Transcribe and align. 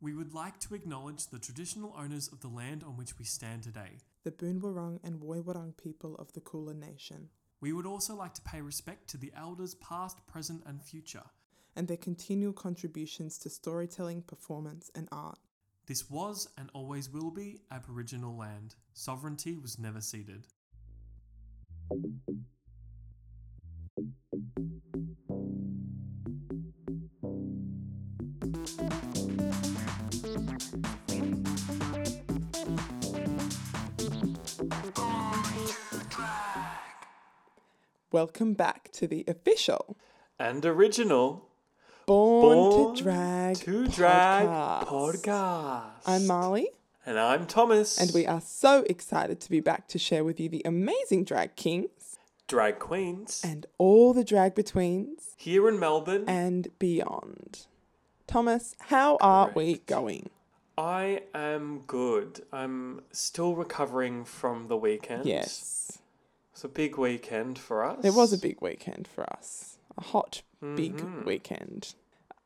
We 0.00 0.14
would 0.14 0.32
like 0.32 0.58
to 0.60 0.74
acknowledge 0.74 1.26
the 1.26 1.38
traditional 1.38 1.94
owners 1.98 2.28
of 2.28 2.40
the 2.40 2.48
land 2.48 2.82
on 2.82 2.96
which 2.96 3.18
we 3.18 3.24
stand 3.24 3.62
today. 3.62 3.98
the 4.24 4.30
Boonwurrung 4.30 4.98
and 5.04 5.20
Woiwurrung 5.20 5.76
people 5.76 6.14
of 6.16 6.32
the 6.32 6.40
Kulin 6.40 6.78
Nation, 6.80 7.28
We 7.60 7.72
would 7.74 7.86
also 7.86 8.14
like 8.14 8.32
to 8.34 8.42
pay 8.42 8.60
respect 8.62 9.08
to 9.10 9.18
the 9.18 9.32
elders 9.36 9.74
past, 9.74 10.26
present, 10.26 10.62
and 10.66 10.82
future. 10.82 11.24
and 11.76 11.86
their 11.86 11.96
continual 11.98 12.52
contributions 12.52 13.38
to 13.38 13.48
storytelling, 13.50 14.22
performance, 14.22 14.90
and 14.94 15.08
art. 15.12 15.38
This 15.86 16.10
was 16.10 16.48
and 16.58 16.68
always 16.74 17.08
will 17.10 17.30
be 17.30 17.60
Aboriginal 17.70 18.36
land. 18.36 18.74
Sovereignty 18.94 19.56
was 19.56 19.78
never 19.78 20.00
ceded. 20.00 20.46
Welcome 38.12 38.54
back 38.54 38.90
to 38.92 39.06
the 39.06 39.24
official 39.28 39.96
And 40.38 40.64
original 40.66 41.46
Born, 42.06 42.96
to 42.96 43.02
Drag 43.02 43.56
to 43.58 43.86
Drag 43.86 44.46
podcast. 44.48 44.86
podcast. 44.86 45.90
I'm 46.06 46.26
Marley, 46.26 46.70
and 47.06 47.18
I'm 47.18 47.46
Thomas. 47.46 47.98
and 48.00 48.10
we 48.12 48.26
are 48.26 48.40
so 48.40 48.84
excited 48.88 49.38
to 49.40 49.50
be 49.50 49.60
back 49.60 49.86
to 49.88 49.98
share 49.98 50.24
with 50.24 50.40
you 50.40 50.48
the 50.48 50.62
amazing 50.64 51.24
drag 51.24 51.54
kings 51.56 52.16
drag 52.48 52.80
queens 52.80 53.42
and 53.44 53.64
all 53.78 54.12
the 54.12 54.24
drag 54.24 54.56
betweens 54.56 55.34
here 55.36 55.68
in 55.68 55.78
Melbourne. 55.78 56.24
and 56.26 56.66
beyond. 56.80 57.66
Thomas, 58.26 58.74
how 58.80 59.18
are 59.20 59.52
we 59.54 59.78
going? 59.86 60.30
I 60.76 61.22
am 61.32 61.82
good. 61.86 62.40
I'm 62.52 63.02
still 63.12 63.54
recovering 63.54 64.24
from 64.24 64.66
the 64.66 64.76
weekend. 64.76 65.26
Yes, 65.26 65.98
It's 66.60 66.64
a 66.66 66.68
big 66.68 66.98
weekend 66.98 67.58
for 67.58 67.82
us. 67.82 68.04
it 68.04 68.12
was 68.12 68.34
a 68.34 68.38
big 68.38 68.60
weekend 68.60 69.08
for 69.08 69.24
us. 69.32 69.78
A 69.96 70.02
hot, 70.02 70.42
big 70.60 70.98
Mhm. 70.98 71.24
weekend. 71.24 71.94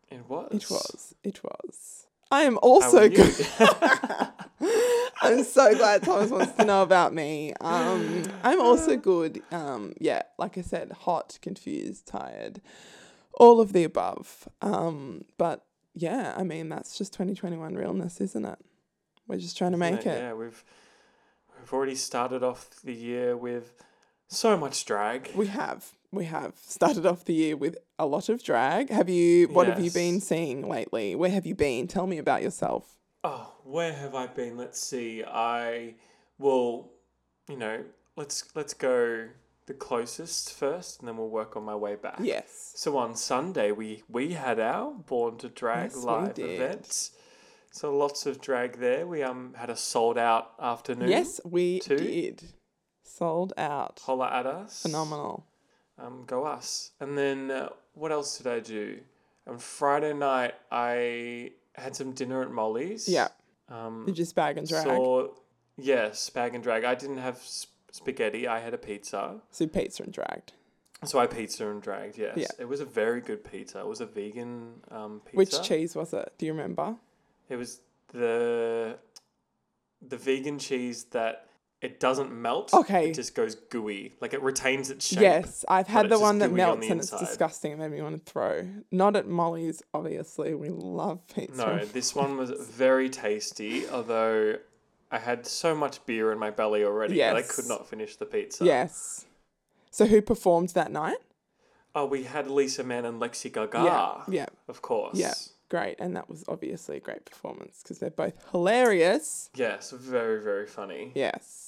It 0.09 0.29
was. 0.29 0.53
It 0.53 0.71
was. 0.71 1.15
It 1.25 1.41
was. 1.43 2.07
I 2.31 2.43
am 2.45 2.57
also 2.63 3.09
good. 3.09 3.35
I'm 5.21 5.43
so 5.43 5.75
glad 5.75 6.05
Thomas 6.05 6.31
wants 6.31 6.53
to 6.53 6.65
know 6.65 6.85
about 6.85 7.13
me. 7.13 7.55
Um, 7.61 8.23
I'm 8.45 8.61
also 8.61 8.97
good. 9.11 9.43
Um, 9.51 9.95
yeah, 9.99 10.23
like 10.39 10.57
I 10.59 10.61
said, 10.63 10.93
hot, 10.93 11.41
confused, 11.43 12.07
tired, 12.07 12.61
all 13.33 13.61
of 13.61 13.73
the 13.73 13.83
above. 13.83 14.49
Um, 14.63 15.25
but 15.39 15.65
yeah, 15.93 16.35
I 16.37 16.45
mean 16.45 16.69
that's 16.69 16.97
just 16.97 17.13
2021 17.15 17.75
realness, 17.75 18.21
isn't 18.21 18.45
it? 18.45 18.61
We're 19.27 19.39
just 19.39 19.59
trying 19.59 19.73
to 19.73 19.77
make 19.77 20.07
it. 20.07 20.19
Yeah, 20.21 20.35
we've 20.35 20.63
we've 21.59 21.73
already 21.73 21.97
started 21.97 22.45
off 22.45 22.71
the 22.85 22.95
year 22.95 23.37
with 23.37 23.83
so 24.35 24.57
much 24.57 24.85
drag. 24.85 25.31
We 25.35 25.47
have. 25.47 25.93
We 26.13 26.27
have 26.27 26.53
started 26.59 27.07
off 27.07 27.25
the 27.25 27.35
year 27.35 27.57
with 27.57 27.77
a 27.99 28.07
lot 28.07 28.29
of 28.29 28.43
drag. 28.43 28.91
Have 28.91 29.09
you? 29.09 29.49
What 29.49 29.67
have 29.67 29.81
you 29.81 29.91
been 29.91 30.21
seeing 30.21 30.69
lately? 30.69 31.15
Where 31.17 31.31
have 31.31 31.45
you 31.47 31.55
been? 31.55 31.87
Tell 31.89 32.07
me 32.07 32.19
about 32.19 32.43
yourself. 32.43 32.97
Oh, 33.25 33.53
where 33.65 33.93
have 33.93 34.15
I 34.15 34.27
been? 34.29 34.57
Let's 34.57 34.81
see. 34.81 35.25
I 35.25 35.95
will, 36.39 36.91
you 37.49 37.57
know, 37.57 37.85
let's 38.17 38.45
let's 38.55 38.75
go 38.75 39.29
the 39.67 39.75
closest 39.75 40.53
first, 40.53 41.01
and 41.01 41.09
then 41.09 41.17
we'll 41.17 41.31
work 41.31 41.57
on 41.57 41.65
my 41.65 41.75
way 41.75 41.97
back. 41.97 42.19
Yes. 42.21 42.73
So 42.77 42.97
on 42.97 43.17
Sunday 43.17 43.73
we 43.73 44.03
we 44.09 44.35
had 44.35 44.61
our 44.61 44.93
Born 44.93 45.37
to 45.39 45.49
Drag 45.49 45.91
Yes, 45.91 45.97
we 45.97 46.03
live 46.05 46.35
did. 46.35 46.51
event. 46.61 47.11
So 47.73 47.97
lots 47.97 48.25
of 48.27 48.41
drag 48.41 48.79
there. 48.79 49.05
We 49.07 49.23
um 49.25 49.55
had 49.57 49.71
a 49.71 49.77
sold 49.77 50.17
out 50.19 50.53
afternoon. 50.61 51.09
Yes, 51.09 51.41
we 51.45 51.81
Two. 51.81 51.97
did. 51.97 52.53
Sold 53.17 53.53
out. 53.57 54.01
Holla 54.05 54.29
at 54.33 54.45
us. 54.45 54.83
Phenomenal. 54.83 55.47
Um, 55.99 56.25
go 56.27 56.45
us. 56.45 56.91
And 56.99 57.17
then 57.17 57.49
uh, 57.51 57.69
what 57.95 58.11
else 58.11 58.39
did 58.39 58.49
I 58.49 58.59
do? 58.59 58.99
On 59.47 59.57
Friday 59.59 60.13
night 60.13 60.55
I 60.73 61.53
had 61.75 61.95
some 61.95 62.11
dinner 62.13 62.43
at 62.43 62.51
Molly's. 62.51 63.09
Yeah. 63.09 63.29
Um, 63.69 64.05
Did 64.07 64.19
you 64.19 64.25
spag 64.25 64.57
and 64.57 64.69
drag? 64.69 64.85
Saw, 64.85 65.29
yes, 65.77 66.29
spag 66.29 66.55
and 66.55 66.63
drag. 66.63 66.83
I 66.85 66.97
didn't 66.97 67.19
have 67.19 67.39
sp- 67.39 67.71
spaghetti. 67.93 68.49
I 68.49 68.59
had 68.59 68.75
a 68.75 68.79
pizza. 68.79 69.37
So 69.51 69.67
pizza 69.69 70.03
and 70.03 70.13
dragged. 70.13 70.53
So 71.05 71.21
I 71.21 71.27
pizza 71.29 71.69
and 71.71 71.81
dragged. 71.81 72.19
Yes, 72.19 72.37
Yeah. 72.37 72.49
it 72.59 72.69
was 72.69 72.81
a 72.81 72.85
very 72.85 73.21
good 73.21 73.45
pizza. 73.45 73.79
It 73.79 73.87
was 73.87 74.01
a 74.01 74.07
vegan 74.07 74.81
um, 74.91 75.21
pizza. 75.25 75.37
Which 75.37 75.63
cheese 75.63 75.95
was 75.95 76.13
it? 76.13 76.33
Do 76.37 76.47
you 76.47 76.53
remember? 76.53 76.97
It 77.49 77.57
was 77.57 77.81
the 78.13 78.99
the 80.07 80.17
vegan 80.17 80.59
cheese 80.59 81.05
that 81.13 81.47
it 81.85 82.01
doesn't 82.01 82.33
melt. 82.33 82.73
Okay. 82.73 83.11
It 83.11 83.15
just 83.15 83.35
goes 83.35 83.55
gooey. 83.55 84.15
Like 84.21 84.33
it 84.33 84.43
retains 84.43 84.91
its 84.91 85.07
shape. 85.07 85.21
Yes, 85.21 85.65
I've 85.69 85.87
had 85.87 86.09
the 86.09 86.19
one 86.19 86.39
that 86.39 86.51
melts 86.51 86.89
and 86.89 87.01
it's 87.01 87.11
disgusting. 87.11 87.73
It 87.73 87.79
made 87.79 87.91
me 87.91 88.01
want 88.01 88.25
to 88.25 88.33
throw. 88.33 88.67
Not 88.91 89.17
at 89.17 89.29
Molly's, 89.29 89.83
obviously. 89.93 90.55
We 90.55 90.71
love 90.71 91.27
pizza. 91.29 91.57
No, 91.57 91.85
this 91.85 92.15
one 92.15 92.37
was 92.37 92.51
very 92.51 93.11
tasty. 93.11 93.89
Although 93.89 94.57
I 95.11 95.19
had 95.19 95.47
so 95.47 95.75
much 95.75 96.05
beer 96.07 96.33
in 96.33 96.39
my 96.39 96.51
belly 96.51 96.85
already 96.85 97.19
that 97.19 97.37
I 97.37 97.43
could 97.43 97.69
not 97.69 97.87
finish 97.87 98.17
the 98.17 98.27
pizza. 98.27 98.65
Yes. 98.65 99.27
So 99.91 100.07
who 100.07 100.23
performed 100.23 100.71
that 100.71 100.91
night? 100.91 101.19
Oh, 101.95 102.07
we 102.07 102.25
had 102.25 102.51
Lisa 102.51 102.83
Mann 102.83 103.05
and 103.05 103.21
Lexi 103.21 103.53
Gaga. 103.53 103.85
Yeah. 103.85 104.23
Yeah. 104.27 104.47
Of 104.67 104.83
course. 104.83 105.17
Yeah. 105.17 105.35
Great. 105.69 105.97
And 106.01 106.17
that 106.17 106.29
was 106.29 106.45
obviously 106.49 106.97
a 106.97 107.01
great 107.01 107.25
performance 107.25 107.81
because 107.83 107.99
they're 107.99 108.11
both 108.11 108.35
hilarious. 108.51 109.51
Yes, 109.55 109.93
very, 109.93 110.43
very 110.43 110.67
funny. 110.67 111.13
Yes. 111.15 111.64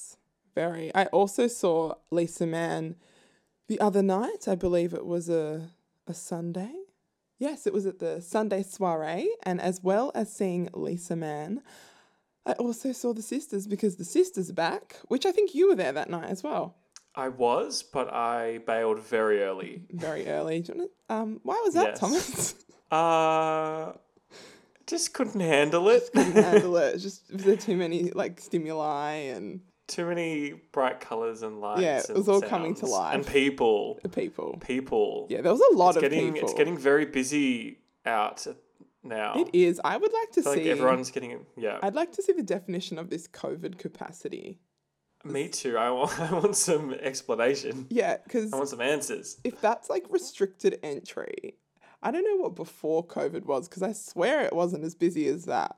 Very. 0.57 0.91
I 0.95 1.05
also 1.05 1.47
saw 1.47 1.93
Lisa 2.09 2.47
Mann 2.47 2.95
the 3.67 3.79
other 3.79 4.01
night. 4.01 4.47
I 4.47 4.55
believe 4.55 4.93
it 4.93 5.05
was 5.05 5.29
a 5.29 5.69
a 6.07 6.13
Sunday. 6.13 6.71
Yes, 7.37 7.67
it 7.67 7.73
was 7.73 7.85
at 7.85 7.99
the 7.99 8.21
Sunday 8.21 8.63
soiree, 8.63 9.29
and 9.43 9.61
as 9.61 9.83
well 9.83 10.11
as 10.15 10.33
seeing 10.33 10.69
Lisa 10.73 11.15
Mann, 11.15 11.61
I 12.45 12.53
also 12.53 12.91
saw 12.91 13.13
the 13.13 13.21
sisters 13.21 13.67
because 13.67 13.97
the 13.97 14.03
sisters 14.05 14.49
are 14.49 14.53
back, 14.69 14.95
which 15.09 15.25
I 15.27 15.31
think 15.31 15.53
you 15.53 15.67
were 15.69 15.75
there 15.75 15.91
that 15.93 16.09
night 16.09 16.29
as 16.29 16.41
well. 16.43 16.75
I 17.13 17.27
was, 17.29 17.83
but 17.83 18.11
I 18.11 18.59
bailed 18.65 18.99
very 18.99 19.43
early. 19.43 19.83
Very 19.91 20.27
early. 20.27 20.61
Do 20.61 20.71
you 20.73 20.77
wanna, 20.79 21.21
um, 21.21 21.39
why 21.43 21.61
was 21.65 21.73
that, 21.75 21.89
Yes. 21.89 21.99
Thomas? 21.99 22.55
Uh 22.91 23.91
just 24.87 25.13
couldn't 25.13 25.41
handle 25.41 25.89
it. 25.89 26.03
Couldn't 26.15 26.41
handle 26.41 26.77
it. 26.85 26.97
Just 26.99 27.29
was 27.33 27.43
there 27.43 27.57
too 27.57 27.75
many 27.75 28.11
like 28.11 28.39
stimuli 28.39 29.11
and 29.35 29.59
Too 29.87 30.05
many 30.05 30.53
bright 30.71 30.99
colours 30.99 31.43
and 31.43 31.61
lights. 31.61 31.81
Yeah, 31.81 31.99
it 31.99 32.09
and 32.09 32.17
was 32.17 32.27
all 32.27 32.41
coming 32.41 32.75
to 32.75 32.85
life. 32.85 33.15
And 33.15 33.25
people. 33.25 33.99
the 34.03 34.09
people. 34.09 34.57
People. 34.59 35.27
Yeah, 35.29 35.41
there 35.41 35.51
was 35.51 35.61
a 35.71 35.75
lot 35.75 35.89
it's 35.89 35.97
of 35.97 36.01
getting 36.03 36.33
people. 36.33 36.49
it's 36.49 36.57
getting 36.57 36.77
very 36.77 37.05
busy 37.05 37.79
out 38.05 38.45
now. 39.03 39.35
It 39.37 39.49
is. 39.53 39.79
I 39.83 39.97
would 39.97 40.11
like 40.11 40.31
to 40.33 40.43
see. 40.43 40.49
like 40.49 40.65
everyone's 40.65 41.11
getting 41.11 41.45
yeah. 41.55 41.79
I'd 41.81 41.95
like 41.95 42.11
to 42.13 42.21
see 42.21 42.33
the 42.33 42.43
definition 42.43 42.99
of 42.99 43.09
this 43.09 43.27
COVID 43.27 43.77
capacity. 43.77 44.59
Me 45.23 45.47
too. 45.47 45.77
I 45.77 45.89
want 45.89 46.19
I 46.19 46.33
want 46.33 46.55
some 46.55 46.93
explanation. 46.93 47.87
Yeah, 47.89 48.17
because 48.23 48.53
I 48.53 48.57
want 48.57 48.69
some 48.69 48.81
answers. 48.81 49.37
if 49.43 49.59
that's 49.61 49.89
like 49.89 50.05
restricted 50.09 50.79
entry, 50.83 51.55
I 52.01 52.11
don't 52.11 52.23
know 52.23 52.43
what 52.43 52.55
before 52.55 53.05
COVID 53.05 53.45
was 53.45 53.67
because 53.67 53.83
I 53.83 53.93
swear 53.93 54.41
it 54.41 54.53
wasn't 54.53 54.83
as 54.83 54.95
busy 54.95 55.27
as 55.27 55.45
that. 55.45 55.75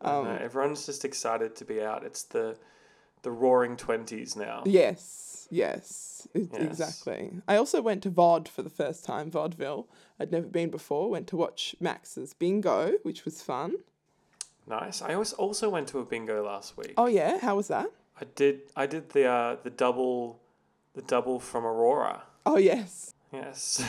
Um, 0.00 0.26
everyone's 0.40 0.84
just 0.84 1.04
excited 1.04 1.56
to 1.56 1.64
be 1.64 1.82
out. 1.82 2.04
It's 2.04 2.24
the 2.24 2.56
the 3.24 3.32
roaring 3.32 3.76
twenties 3.76 4.36
now. 4.36 4.62
Yes, 4.64 5.48
yes, 5.50 6.28
Yes. 6.32 6.48
exactly. 6.54 7.32
I 7.48 7.56
also 7.56 7.82
went 7.82 8.02
to 8.04 8.10
VOD 8.10 8.46
for 8.48 8.62
the 8.62 8.70
first 8.70 9.04
time, 9.04 9.30
vaudeville. 9.30 9.88
I'd 10.20 10.30
never 10.32 10.46
been 10.46 10.70
before. 10.70 11.10
Went 11.10 11.26
to 11.28 11.36
watch 11.36 11.74
Max's 11.80 12.32
Bingo, 12.34 12.92
which 13.02 13.24
was 13.24 13.42
fun. 13.42 13.74
Nice. 14.66 15.02
I 15.02 15.16
was 15.16 15.32
also 15.34 15.68
went 15.68 15.88
to 15.88 15.98
a 15.98 16.04
bingo 16.06 16.42
last 16.44 16.76
week. 16.76 16.94
Oh 16.96 17.06
yeah, 17.06 17.38
how 17.38 17.56
was 17.56 17.68
that? 17.68 17.88
I 18.20 18.24
did 18.36 18.60
I 18.76 18.86
did 18.86 19.10
the 19.10 19.26
uh, 19.26 19.56
the 19.62 19.70
double 19.70 20.40
the 20.94 21.02
double 21.02 21.38
from 21.40 21.64
Aurora. 21.66 22.22
Oh 22.46 22.56
yes, 22.58 23.14
Yes. 23.32 23.82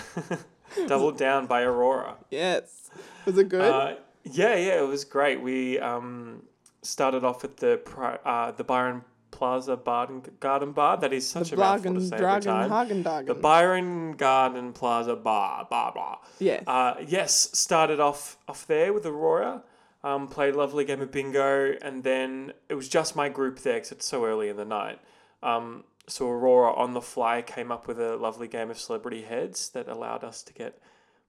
double 0.88 1.12
down 1.12 1.46
by 1.46 1.62
Aurora. 1.62 2.16
yes. 2.32 2.90
Was 3.26 3.38
it 3.38 3.50
good? 3.50 3.62
Uh, 3.72 3.96
yeah, 4.24 4.56
yeah, 4.56 4.80
it 4.82 4.88
was 4.88 5.06
great. 5.06 5.40
We 5.42 5.78
um, 5.80 6.42
started 6.82 7.24
off 7.24 7.44
at 7.44 7.58
the 7.58 7.80
uh, 8.26 8.52
the 8.52 8.64
Byron 8.64 9.04
Plaza 9.36 9.76
Garden 9.78 10.24
Garden 10.40 10.72
Bar. 10.72 10.98
That 10.98 11.14
is 11.14 11.28
such 11.28 11.50
the 11.50 11.58
a 11.58 11.60
mouthful 11.60 11.94
to 11.96 12.02
say 12.02 12.16
every 12.16 12.42
time. 12.42 12.70
Hagen 12.70 13.04
The 13.04 13.36
Byron 13.36 14.14
Garden 14.14 14.74
Plaza 14.74 15.16
Bar, 15.16 15.68
bar, 15.70 15.92
bar. 15.94 16.20
yes. 16.40 16.64
Uh, 16.66 16.96
yes, 17.06 17.50
started 17.54 18.00
off 18.00 18.38
off 18.48 18.66
there 18.68 18.94
with 18.94 19.06
Aurora. 19.06 19.64
Um, 20.04 20.28
played 20.28 20.54
a 20.54 20.58
lovely 20.58 20.86
game 20.86 21.02
of 21.02 21.12
bingo, 21.12 21.76
and 21.82 22.04
then 22.04 22.54
it 22.70 22.76
was 22.76 22.88
just 22.88 23.16
my 23.16 23.28
group 23.28 23.60
there 23.60 23.74
because 23.76 23.92
it's 23.92 24.06
so 24.06 24.24
early 24.26 24.50
in 24.50 24.56
the 24.56 24.66
night. 24.66 25.00
Um, 25.42 25.84
so 26.08 26.30
Aurora 26.30 26.74
on 26.74 26.94
the 26.94 27.02
fly 27.02 27.42
came 27.42 27.72
up 27.72 27.88
with 27.88 28.00
a 28.00 28.16
lovely 28.16 28.48
game 28.48 28.70
of 28.70 28.78
celebrity 28.80 29.24
heads 29.24 29.70
that 29.70 29.88
allowed 29.90 30.24
us 30.24 30.44
to 30.44 30.54
get 30.54 30.80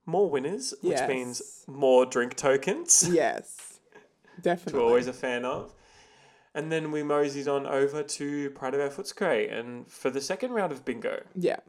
more 0.05 0.29
winners, 0.31 0.75
which 0.83 1.01
means 1.09 1.65
more 1.67 2.07
drink 2.07 2.37
tokens. 2.37 3.09
yes. 3.11 3.79
Definitely. 4.43 4.79
we're 4.79 4.87
always 4.87 5.07
a 5.07 5.15
fan 5.15 5.47
of. 5.47 5.73
And 6.57 6.73
then 6.73 6.91
we 6.91 7.03
moseyed 7.03 7.47
on 7.49 7.67
over 7.67 8.03
to 8.03 8.51
Pride 8.51 8.75
of 8.75 8.81
Our 8.81 8.89
Footscray 8.89 9.53
and 9.57 9.87
for 9.87 10.09
the 10.11 10.21
second 10.21 10.53
round 10.53 10.73
of 10.73 10.85
bingo. 10.85 11.23
Yeah. 11.35 11.61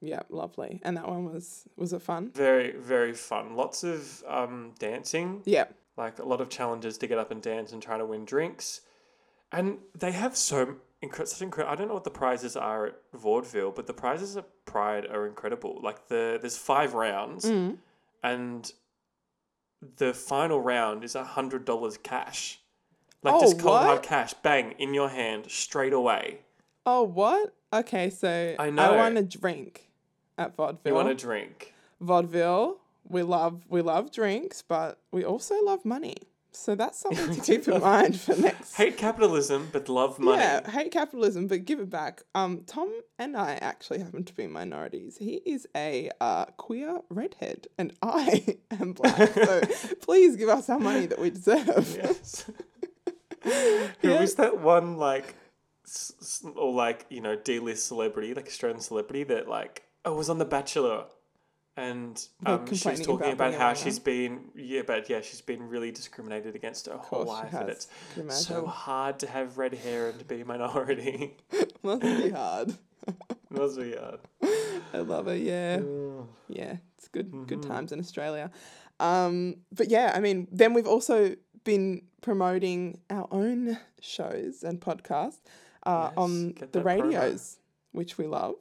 Yeah, 0.00 0.20
lovely. 0.30 0.80
And 0.82 0.96
that 0.96 1.06
one 1.06 1.26
was 1.32 1.68
was 1.76 1.92
it 1.92 2.00
fun? 2.00 2.30
Very, 2.34 2.72
very 2.72 3.12
fun. 3.12 3.54
Lots 3.54 3.84
of 3.84 4.24
um, 4.26 4.72
dancing, 4.78 5.42
Yeah. 5.44 5.66
like 5.98 6.18
a 6.18 6.24
lot 6.24 6.40
of 6.40 6.48
challenges 6.48 6.96
to 6.98 7.06
get 7.06 7.18
up 7.18 7.30
and 7.30 7.42
dance 7.42 7.72
and 7.72 7.82
try 7.82 7.98
to 7.98 8.06
win 8.06 8.24
drinks. 8.24 8.80
And 9.52 9.78
they 9.94 10.12
have 10.12 10.36
so 10.38 10.76
incre- 11.02 11.28
such 11.28 11.42
incredible. 11.42 11.72
I 11.72 11.76
don't 11.76 11.88
know 11.88 11.94
what 11.94 12.04
the 12.04 12.10
prizes 12.10 12.56
are 12.56 12.86
at 12.86 12.94
Vaudeville, 13.12 13.72
but 13.72 13.86
the 13.86 13.92
prizes 13.92 14.36
at 14.38 14.46
Pride 14.64 15.04
are 15.04 15.26
incredible. 15.26 15.80
Like 15.82 16.08
the 16.08 16.38
there's 16.40 16.56
five 16.56 16.94
rounds, 16.94 17.44
Mm. 17.44 17.76
and 18.22 18.72
the 19.96 20.14
final 20.14 20.60
round 20.60 21.04
is 21.04 21.14
a 21.14 21.24
hundred 21.24 21.64
dollars 21.66 21.98
cash. 21.98 22.59
Like 23.22 23.34
Oh, 23.34 23.40
just 23.40 23.58
cold 23.58 23.80
hard 23.80 24.02
cash, 24.02 24.34
bang 24.34 24.72
in 24.78 24.94
your 24.94 25.08
hand 25.10 25.46
straight 25.50 25.92
away. 25.92 26.40
Oh, 26.86 27.02
what? 27.02 27.54
Okay, 27.72 28.10
so 28.10 28.54
I 28.58 28.66
I 28.68 28.96
want 28.96 29.18
a 29.18 29.22
drink 29.22 29.88
at 30.38 30.56
vaudeville. 30.56 30.90
You 30.90 30.94
want 30.96 31.08
a 31.08 31.14
drink? 31.14 31.74
vaudeville. 32.00 32.78
We 33.08 33.22
love 33.22 33.64
we 33.68 33.82
love 33.82 34.10
drinks, 34.10 34.62
but 34.62 34.98
we 35.12 35.24
also 35.24 35.62
love 35.64 35.84
money. 35.84 36.16
So 36.52 36.74
that's 36.74 36.98
something 36.98 37.32
to 37.36 37.40
keep 37.40 37.68
in 37.68 37.80
mind 37.92 38.18
for 38.18 38.34
next. 38.34 38.74
Hate 38.74 38.96
capitalism, 38.96 39.68
but 39.72 39.88
love 39.88 40.18
money. 40.18 40.38
Yeah, 40.42 40.68
hate 40.68 40.90
capitalism, 40.90 41.46
but 41.46 41.64
give 41.64 41.78
it 41.78 41.90
back. 41.90 42.22
Um, 42.34 42.62
Tom 42.66 42.90
and 43.20 43.36
I 43.36 43.52
actually 43.60 44.00
happen 44.00 44.24
to 44.24 44.34
be 44.34 44.48
minorities. 44.48 45.16
He 45.18 45.34
is 45.46 45.68
a 45.76 46.10
uh, 46.20 46.46
queer 46.56 47.00
redhead, 47.08 47.68
and 47.78 47.92
I 48.02 48.56
am 48.72 48.94
black. 48.94 49.32
so 49.32 49.60
please 50.00 50.34
give 50.36 50.48
us 50.48 50.68
our 50.68 50.80
money 50.80 51.06
that 51.06 51.20
we 51.20 51.30
deserve. 51.30 51.96
Yes. 51.96 52.50
Who 54.00 54.08
Yeah. 54.08 54.20
was 54.20 54.34
that 54.36 54.58
one 54.60 54.96
like, 54.96 55.34
or 56.54 56.72
like 56.72 57.06
you 57.10 57.20
know 57.20 57.36
D 57.36 57.58
list 57.58 57.86
celebrity, 57.86 58.34
like 58.34 58.46
Australian 58.46 58.80
celebrity 58.80 59.24
that 59.24 59.48
like 59.48 59.84
oh 60.04 60.14
was 60.14 60.28
on 60.30 60.38
The 60.38 60.44
Bachelor, 60.44 61.04
and 61.76 62.22
um, 62.46 62.66
she 62.72 62.88
was 62.90 63.00
talking 63.00 63.32
about 63.32 63.48
about, 63.54 63.60
how 63.60 63.74
she's 63.74 63.98
been 63.98 64.50
yeah, 64.54 64.82
but 64.86 65.08
yeah, 65.08 65.20
she's 65.20 65.40
been 65.40 65.68
really 65.68 65.90
discriminated 65.90 66.54
against 66.54 66.86
her 66.86 66.96
whole 66.96 67.24
life, 67.24 67.52
and 67.54 67.68
it's 67.70 67.88
so 68.28 68.66
hard 68.66 69.18
to 69.20 69.26
have 69.26 69.58
red 69.58 69.74
hair 69.74 70.08
and 70.08 70.18
to 70.18 70.24
be 70.24 70.40
a 70.42 70.44
minority. 70.44 71.36
Must 71.82 72.02
be 72.02 72.30
hard. 72.30 72.74
was 73.50 73.78
really 73.78 73.96
hard. 73.96 74.20
I 74.92 74.98
love 74.98 75.26
it. 75.28 75.40
Yeah. 75.42 75.80
Yeah, 76.48 76.76
it's 76.98 77.08
good 77.08 77.32
good 77.46 77.60
Mm-hmm. 77.62 77.70
times 77.72 77.92
in 77.92 77.98
Australia. 78.00 78.50
Um, 79.00 79.56
but 79.72 79.88
yeah, 79.88 80.12
I 80.14 80.20
mean, 80.20 80.46
then 80.52 80.74
we've 80.74 80.86
also 80.86 81.34
been 81.64 82.02
promoting 82.22 82.98
our 83.10 83.26
own 83.30 83.78
shows 84.00 84.62
and 84.62 84.80
podcasts 84.80 85.38
uh, 85.86 86.08
Yes, 86.10 86.14
on 86.16 86.52
the 86.54 86.66
that 86.66 86.72
promo. 86.72 86.84
radios, 86.84 87.58
which 87.92 88.18
we 88.18 88.26
love. 88.26 88.56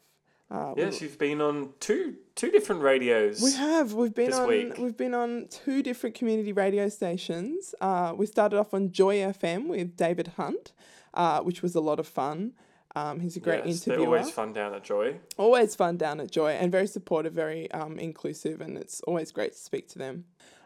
Uh, 0.51 0.73
we- 0.75 0.81
Yes, 0.83 1.01
you've 1.01 1.17
been 1.19 1.41
on 1.41 1.73
two 1.79 2.15
two 2.35 2.49
different 2.49 2.81
radios. 2.81 3.41
we 3.41 3.51
have. 3.53 3.93
We've 3.93 4.13
been 4.15 4.29
this 4.31 4.39
on. 4.39 4.47
week. 4.47 4.77
We've 4.77 4.97
been 4.97 5.13
on 5.13 5.47
two 5.49 5.83
different 5.83 6.15
community 6.15 6.53
radio 6.53 6.89
stations. 6.89 7.75
Uh, 7.81 8.13
we 8.15 8.25
started 8.25 8.57
off 8.57 8.73
on 8.73 8.91
Joy 8.91 9.17
FM 9.17 9.67
with 9.67 9.95
David 9.97 10.29
Hunt, 10.37 10.71
uh, 11.13 11.41
which 11.41 11.61
was 11.61 11.75
a 11.75 11.81
lot 11.81 11.99
of 11.99 12.07
fun. 12.07 12.53
Um, 12.95 13.19
he's 13.19 13.37
a 13.37 13.39
great 13.39 13.63
yes, 13.67 13.81
they're 13.83 13.93
interviewer. 13.95 14.17
always 14.17 14.31
fun 14.33 14.51
down 14.53 14.73
at 14.73 14.83
Joy. 14.83 15.19
always 15.37 15.75
fun 15.75 15.97
down 15.97 16.19
at 16.19 16.31
Joy 16.31 16.53
and 16.53 16.71
very 16.71 16.87
supportive, 16.87 17.33
very 17.33 17.69
um, 17.71 17.99
inclusive, 17.99 18.61
and 18.61 18.75
it's 18.77 19.01
always 19.01 19.31
great 19.31 19.51
to 19.53 19.59
speak 19.59 19.87
to 19.89 19.99
them. 19.99 20.25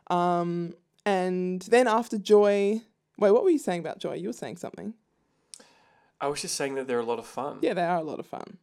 Um, 0.09 0.73
and 1.05 1.61
then 1.63 1.87
after 1.87 2.17
Joy, 2.17 2.81
wait, 3.17 3.31
what 3.31 3.43
were 3.43 3.49
you 3.49 3.57
saying 3.57 3.79
about 3.79 3.99
Joy? 3.99 4.15
You 4.15 4.29
were 4.29 4.33
saying 4.33 4.57
something. 4.57 4.93
I 6.21 6.27
was 6.27 6.41
just 6.41 6.55
saying 6.55 6.75
that 6.75 6.87
they're 6.87 6.99
a 6.99 7.05
lot 7.05 7.19
of 7.19 7.25
fun. 7.25 7.59
Yeah, 7.61 7.73
they 7.73 7.83
are 7.83 7.97
a 7.97 8.03
lot 8.03 8.19
of 8.19 8.25
fun. 8.25 8.57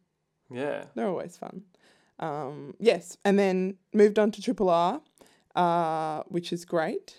Yeah. 0.49 0.85
They're 0.95 1.07
always 1.07 1.37
fun. 1.37 1.63
Um, 2.19 2.75
yes, 2.79 3.17
and 3.23 3.37
then 3.37 3.77
moved 3.93 4.19
on 4.19 4.31
to 4.31 4.41
Triple 4.41 4.69
R, 4.69 5.01
uh, 5.55 6.23
which 6.27 6.53
is 6.53 6.65
great, 6.65 7.17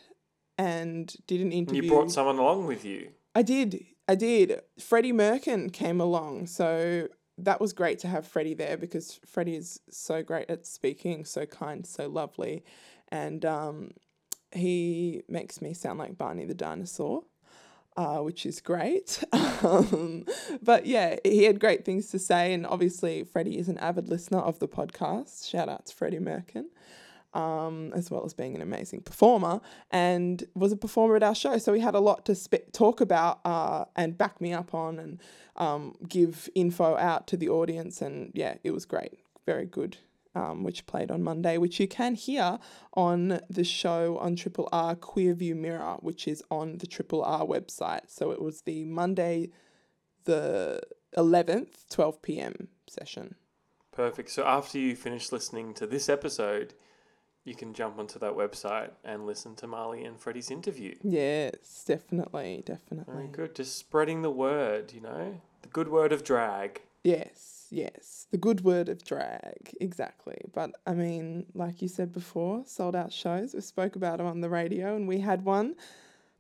and 0.59 1.15
did 1.27 1.41
an 1.41 1.53
interview. 1.53 1.83
you 1.83 1.89
brought 1.89 2.11
someone 2.11 2.39
along 2.39 2.67
with 2.67 2.85
you. 2.85 3.11
I 3.35 3.43
did. 3.43 3.85
I 4.09 4.15
did. 4.15 4.61
Freddie 4.79 5.13
Merkin 5.13 5.73
came 5.73 6.01
along. 6.01 6.47
So 6.47 7.09
that 7.39 7.61
was 7.61 7.73
great 7.73 7.99
to 8.01 8.09
have 8.09 8.27
Freddie 8.27 8.55
there 8.55 8.77
because 8.77 9.19
Freddie 9.27 9.57
is 9.57 9.81
so 9.91 10.23
great 10.23 10.51
at 10.51 10.67
speaking, 10.67 11.25
so 11.25 11.47
kind, 11.47 11.87
so 11.87 12.09
lovely. 12.09 12.65
And 13.09 13.45
um, 13.45 13.93
he 14.53 15.23
makes 15.29 15.61
me 15.61 15.75
sound 15.75 15.99
like 15.99 16.19
Barney 16.19 16.45
the 16.45 16.55
dinosaur. 16.55 17.25
Uh, 17.95 18.21
which 18.21 18.47
is 18.47 18.63
great. 18.63 19.23
um, 19.63 20.25
but 20.63 20.87
yeah, 20.87 21.17
he 21.25 21.45
had 21.45 21.61
great 21.61 21.85
things 21.85 22.09
to 22.09 22.19
say. 22.19 22.55
And 22.55 22.67
obviously, 22.67 23.23
Freddie 23.23 23.59
is 23.59 23.69
an 23.69 23.77
avid 23.77 24.09
listener 24.09 24.39
of 24.39 24.61
the 24.61 24.67
podcast. 24.67 25.47
Shout 25.47 25.69
out 25.69 25.85
to 25.85 25.95
Freddie 25.95 26.19
Merkin 26.19 26.65
um, 27.35 27.93
as 27.95 28.11
well 28.11 28.25
as 28.25 28.35
being 28.35 28.55
an 28.55 28.63
amazing 28.63 29.03
performer, 29.03 29.61
and 29.91 30.45
was 30.55 30.73
a 30.73 30.77
performer 30.77 31.17
at 31.17 31.23
our 31.23 31.35
show. 31.35 31.59
So 31.59 31.73
he 31.73 31.81
had 31.81 31.95
a 31.95 32.01
lot 32.01 32.25
to 32.27 32.35
spe- 32.35 32.73
talk 32.73 33.01
about 33.01 33.41
uh, 33.45 33.87
and 33.97 34.17
back 34.17 34.41
me 34.41 34.53
up 34.53 34.75
on 34.75 34.99
and 34.99 35.21
um, 35.57 35.95
give 36.09 36.49
info 36.55 36.97
out 36.97 37.27
to 37.29 37.37
the 37.37 37.49
audience. 37.49 38.03
And 38.03 38.31
yeah, 38.35 38.57
it 38.63 38.73
was 38.73 38.85
great. 38.85 39.21
Very 39.47 39.67
good. 39.67 39.99
Um, 40.35 40.63
which 40.63 40.87
played 40.87 41.11
on 41.11 41.23
Monday, 41.23 41.59
which 41.59 41.79
you 41.79 41.87
can 41.87 42.15
hear 42.15 42.59
on 42.95 43.41
the 43.51 43.65
show 43.65 44.17
on 44.17 44.35
Triple 44.35 44.67
R 44.73 44.95
Queer 44.95 45.35
View 45.35 45.55
Mirror, 45.55 45.99
which 46.01 46.27
is 46.27 46.43
on 46.51 46.79
the 46.79 46.87
Triple 46.87 47.23
R 47.23 47.45
website. 47.45 48.09
So 48.09 48.31
it 48.31 48.41
was 48.41 48.63
the 48.63 48.85
Monday, 48.85 49.51
the 50.25 50.81
11th, 51.19 51.87
12 51.91 52.23
p.m. 52.23 52.69
session. 52.89 53.35
Perfect. 53.93 54.31
So 54.31 54.47
after 54.47 54.79
you 54.79 54.97
finish 54.97 55.33
listening 55.33 55.75
to 55.75 55.87
this 55.87 56.09
episode, 56.09 56.73
you 57.45 57.55
can 57.55 57.75
jump 57.75 57.99
onto 57.99 58.19
that 58.19 58.33
website 58.33 58.91
and 59.05 59.27
listen 59.27 59.55
to 59.57 59.67
Marley 59.67 60.05
and 60.05 60.19
Freddie's 60.19 60.51
interview. 60.51 60.95
Yes, 61.03 61.85
definitely, 61.87 62.63
definitely. 62.65 63.15
Very 63.15 63.29
good. 63.29 63.55
Just 63.55 63.77
spreading 63.77 64.23
the 64.23 64.31
word, 64.31 64.93
you 64.93 65.01
know? 65.01 65.41
The 65.63 65.69
good 65.69 65.89
word 65.89 66.13
of 66.13 66.25
drag. 66.25 66.83
Yes, 67.05 67.62
yes. 67.73 68.27
The 68.31 68.39
good 68.39 68.61
word 68.63 68.89
of 68.89 69.03
drag, 69.05 69.75
exactly. 69.81 70.39
But 70.53 70.71
I 70.87 70.93
mean, 70.95 71.47
like 71.55 71.83
you 71.83 71.89
said 71.89 72.13
before, 72.13 72.63
sold 72.67 72.95
out 72.95 73.13
shows. 73.13 73.55
We 73.55 73.61
spoke 73.61 73.97
about 73.97 74.19
them 74.19 74.27
on 74.27 74.41
the 74.41 74.49
radio, 74.49 74.95
and 74.95 75.09
we 75.09 75.19
had 75.21 75.45
one. 75.45 75.75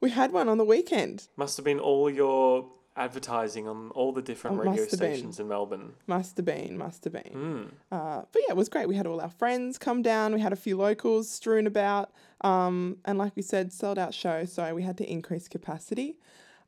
We 0.01 0.11
had 0.11 0.33
one 0.33 0.49
on 0.49 0.59
the 0.59 0.65
weekend. 0.65 1.29
Must 1.37 1.57
have 1.57 1.65
been 1.65 1.79
all 1.81 2.11
your 2.11 2.67
advertising 2.95 3.67
on 3.67 3.91
all 3.93 4.13
the 4.13 4.21
different 4.21 4.57
Oh, 4.59 4.61
radio 4.61 4.83
have 4.83 4.91
been. 4.91 4.99
stations 4.99 5.41
in 5.41 5.49
Melbourne. 5.49 5.95
Must 6.07 6.37
have 6.37 6.45
been, 6.45 6.77
must 6.77 7.05
have 7.05 7.13
been. 7.15 7.33
Mm. 7.35 7.69
Uh, 7.91 8.23
but 8.31 8.43
yeah, 8.47 8.51
it 8.53 8.57
was 8.57 8.69
great. 8.69 8.87
We 8.87 8.97
had 8.97 9.07
all 9.07 9.21
our 9.21 9.31
friends 9.31 9.79
come 9.79 10.03
down. 10.03 10.35
We 10.35 10.41
had 10.41 10.53
a 10.53 10.57
few 10.57 10.77
locals 10.77 11.31
strewn 11.31 11.67
about. 11.67 12.11
Um, 12.43 12.99
and 13.07 13.17
like 13.17 13.35
we 13.35 13.41
said, 13.43 13.73
sold 13.73 13.99
out 13.99 14.13
show. 14.13 14.45
So 14.45 14.75
we 14.75 14.83
had 14.83 14.99
to 14.99 15.11
increase 15.11 15.49
capacity. 15.49 16.17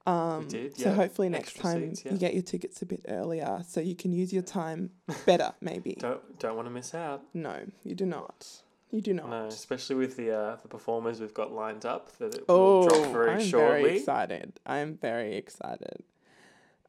Um, 0.07 0.47
did, 0.49 0.77
So 0.77 0.91
yeah. 0.91 0.95
hopefully 0.95 1.29
next 1.31 1.49
Extra 1.51 1.63
time 1.63 1.89
seats, 1.95 2.05
yeah. 2.05 2.13
you 2.13 2.19
get 2.19 2.35
your 2.35 2.43
tickets 2.43 2.83
a 2.83 2.87
bit 2.87 3.05
earlier 3.09 3.63
so 3.67 3.81
you 3.81 3.95
can 3.97 4.13
use 4.13 4.33
your 4.33 4.43
time 4.43 4.91
better, 5.25 5.53
maybe. 5.63 5.95
Don't 5.99 6.39
don't 6.39 6.57
want 6.57 6.67
to 6.69 6.73
miss 6.73 6.95
out. 6.95 7.23
No, 7.33 7.61
you 7.85 7.95
do 7.95 8.05
not. 8.07 8.47
You 8.91 9.01
do 9.01 9.15
not. 9.15 9.31
No, 9.31 9.47
especially 9.47 9.97
with 9.97 10.17
the 10.17 10.31
uh, 10.37 10.57
the 10.63 10.69
performers 10.69 11.21
we've 11.21 11.33
got 11.35 11.53
lined 11.53 11.85
up 11.87 12.13
that 12.19 12.35
it 12.35 12.45
Oh, 12.49 12.81
will 12.81 12.89
drop 12.89 13.13
very 13.13 13.31
I'm 13.33 13.41
shortly. 13.41 13.83
very 13.83 13.99
excited. 13.99 14.61
I'm 14.67 14.97
very 14.99 15.37
excited. 15.37 16.05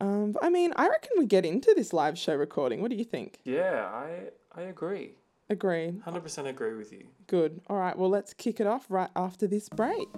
Um, 0.01 0.34
but 0.34 0.43
I 0.43 0.50
mean, 0.50 0.74
I 0.75 0.89
reckon 0.89 1.12
we 1.17 1.25
get 1.25 1.45
into 1.45 1.74
this 1.74 1.93
live 1.93 2.17
show 2.17 2.36
recording. 2.36 2.81
What 2.81 2.91
do 2.91 2.98
you 2.98 3.05
think? 3.05 3.39
Yeah, 3.45 3.86
I 3.91 4.29
I 4.53 4.63
agree. 4.63 5.13
Agree. 5.50 5.93
Hundred 6.03 6.22
percent 6.22 6.48
agree 6.48 6.75
with 6.75 6.91
you. 6.91 7.05
Good. 7.27 7.62
All 7.69 7.77
right. 7.77 7.98
Well, 7.98 8.10
let's 8.10 8.34
kick 8.34 8.60
it 8.60 8.67
off 8.67 8.86
right 8.89 9.10
after 9.15 9.48
this 9.48 9.69
break. 9.69 10.10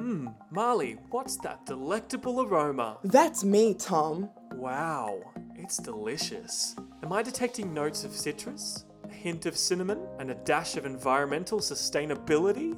Mmm, 0.00 0.34
Marley, 0.50 0.96
what's 1.10 1.36
that 1.38 1.66
delectable 1.66 2.40
aroma? 2.40 2.96
That's 3.04 3.44
me, 3.44 3.74
Tom. 3.74 4.30
Wow, 4.54 5.20
it's 5.56 5.76
delicious. 5.76 6.74
Am 7.02 7.12
I 7.12 7.22
detecting 7.22 7.74
notes 7.74 8.02
of 8.04 8.12
citrus, 8.12 8.86
a 9.04 9.12
hint 9.12 9.44
of 9.44 9.58
cinnamon, 9.58 10.00
and 10.18 10.30
a 10.30 10.36
dash 10.36 10.78
of 10.78 10.86
environmental 10.86 11.58
sustainability? 11.58 12.74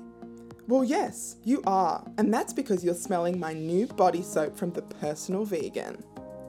Well, 0.66 0.82
yes, 0.82 1.36
you 1.44 1.62
are. 1.64 2.04
And 2.18 2.34
that's 2.34 2.52
because 2.52 2.84
you're 2.84 2.94
smelling 2.94 3.38
my 3.38 3.52
new 3.52 3.86
body 3.86 4.22
soap 4.22 4.56
from 4.56 4.72
The 4.72 4.82
Personal 4.82 5.44
Vegan. 5.44 6.02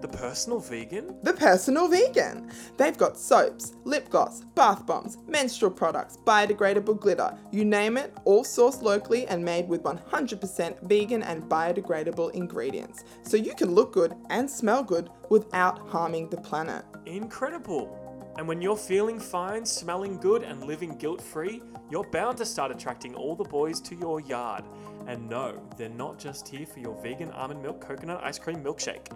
The 0.03 0.10
personal 0.10 0.60
vegan? 0.60 1.15
The 1.24 1.31
Personal 1.31 1.88
Vegan. 1.88 2.51
They've 2.75 2.98
got 2.98 3.17
soaps, 3.17 3.72
lip 3.86 4.10
gloss, 4.10 4.41
bath 4.53 4.86
bombs, 4.86 5.17
menstrual 5.29 5.72
products, 5.72 6.17
biodegradable 6.25 7.00
glitter, 7.00 7.38
you 7.53 7.63
name 7.63 7.95
it, 7.95 8.13
all 8.25 8.43
sourced 8.43 8.81
locally 8.81 9.25
and 9.27 9.45
made 9.45 9.69
with 9.69 9.81
100% 9.83 10.83
vegan 10.89 11.24
and 11.24 11.43
biodegradable 11.43 12.33
ingredients. 12.33 13.05
So 13.22 13.38
you 13.38 13.55
can 13.55 13.74
look 13.74 13.93
good 13.93 14.13
and 14.29 14.51
smell 14.51 14.83
good 14.83 15.10
without 15.29 15.88
harming 15.88 16.27
the 16.27 16.41
planet. 16.41 16.83
Incredible. 17.05 17.98
And 18.38 18.45
when 18.45 18.62
you're 18.62 18.75
feeling 18.75 19.22
fine, 19.22 19.65
smelling 19.65 20.17
good, 20.17 20.43
and 20.43 20.65
living 20.65 20.98
guilt 20.98 21.22
free, 21.22 21.62
you're 21.89 22.10
bound 22.12 22.38
to 22.39 22.45
start 22.45 22.72
attracting 22.72 23.15
all 23.15 23.38
the 23.38 23.45
boys 23.45 23.79
to 23.79 23.95
your 23.95 24.19
yard. 24.19 24.65
And 25.07 25.29
no, 25.29 25.62
they're 25.77 25.88
not 25.88 26.19
just 26.19 26.50
here 26.50 26.65
for 26.65 26.79
your 26.79 27.01
vegan 27.01 27.31
almond 27.31 27.62
milk 27.62 27.79
coconut 27.79 28.22
ice 28.22 28.38
cream 28.38 28.62
milkshake. 28.62 29.07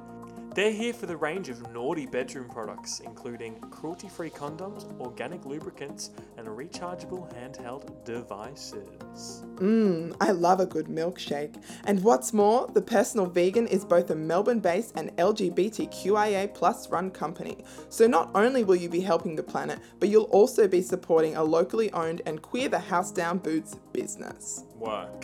They're 0.58 0.72
here 0.72 0.92
for 0.92 1.06
the 1.06 1.16
range 1.16 1.48
of 1.50 1.72
naughty 1.72 2.08
bedroom 2.08 2.50
products, 2.50 3.00
including 3.02 3.60
cruelty 3.70 4.10
free 4.10 4.32
condoms, 4.32 5.00
organic 5.00 5.46
lubricants, 5.46 6.10
and 6.36 6.48
rechargeable 6.48 7.32
handheld 7.36 8.04
devices. 8.06 9.44
Mmm, 9.58 10.16
I 10.20 10.32
love 10.32 10.60
a 10.60 10.66
good 10.66 10.88
milkshake. 10.88 11.62
And 11.84 12.04
what's 12.04 12.34
more, 12.34 12.66
the 12.74 12.82
Personal 12.82 13.28
Vegan 13.28 13.68
is 13.68 13.86
both 13.86 14.10
a 14.10 14.16
Melbourne 14.16 14.60
based 14.60 14.94
and 14.96 15.16
LGBTQIA 15.18 16.56
plus 16.56 16.90
run 16.90 17.12
company. 17.12 17.64
So 17.90 18.08
not 18.08 18.32
only 18.34 18.64
will 18.64 18.78
you 18.78 18.90
be 18.90 19.02
helping 19.02 19.36
the 19.36 19.44
planet, 19.44 19.78
but 20.00 20.10
you'll 20.10 20.24
also 20.24 20.68
be 20.68 20.82
supporting 20.82 21.36
a 21.36 21.44
locally 21.44 21.94
owned 21.94 22.24
and 22.26 22.42
queer 22.42 22.68
the 22.68 22.80
house 22.80 23.12
down 23.12 23.38
boots 23.38 23.76
business. 23.94 24.64
Work. 24.74 25.24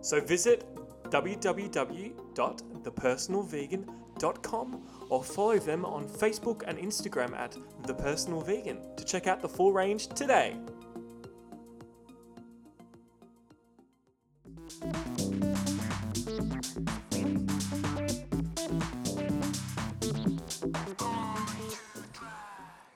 So 0.00 0.20
visit 0.20 0.64
www.thepersonalvegan.com 1.04 3.99
or 4.22 5.24
follow 5.24 5.58
them 5.58 5.84
on 5.84 6.08
Facebook 6.08 6.62
and 6.66 6.78
Instagram 6.78 7.34
at 7.36 7.56
The 7.84 7.94
Personal 7.94 8.40
Vegan 8.40 8.78
to 8.96 9.04
check 9.04 9.26
out 9.26 9.40
the 9.40 9.48
full 9.48 9.72
range 9.72 10.08
today. 10.08 10.56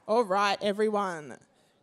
All 0.07 0.25
right, 0.25 0.59
everyone. 0.61 1.37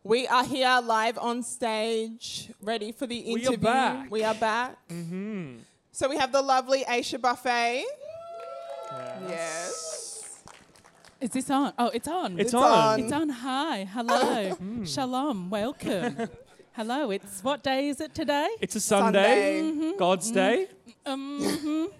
We 0.04 0.26
are 0.26 0.44
here 0.44 0.80
live 0.82 1.18
on 1.18 1.42
stage, 1.42 2.50
ready 2.60 2.92
for 2.92 3.06
the 3.06 3.18
interview. 3.18 3.50
We 3.50 3.54
are 3.54 3.58
back. 3.58 4.10
We 4.10 4.24
are 4.24 4.34
back. 4.34 4.88
Mm-hmm. 4.88 5.58
So 5.92 6.08
we 6.08 6.16
have 6.16 6.32
the 6.32 6.42
lovely 6.42 6.84
Aisha 6.84 7.20
Buffet. 7.20 7.84
Yes. 9.28 10.42
Is 11.20 11.30
this 11.30 11.50
on? 11.50 11.72
Oh, 11.78 11.88
it's 11.88 12.08
on. 12.08 12.32
It's 12.32 12.46
It's 12.46 12.54
on. 12.54 12.62
on. 12.64 13.00
It's 13.00 13.12
on. 13.12 13.28
Hi. 13.28 13.84
Hello. 13.84 14.54
Mm. 14.54 14.86
Shalom. 14.92 15.50
Welcome. 15.50 16.28
Hello. 16.72 17.10
It's 17.10 17.42
what 17.44 17.62
day 17.62 17.88
is 17.88 18.00
it 18.00 18.14
today? 18.14 18.48
It's 18.60 18.74
a 18.76 18.80
Sunday, 18.80 19.60
Sunday. 19.60 19.96
God's 19.96 20.32
mm-hmm. 20.32 20.34
Day. 20.34 20.68
Um, 21.06 21.90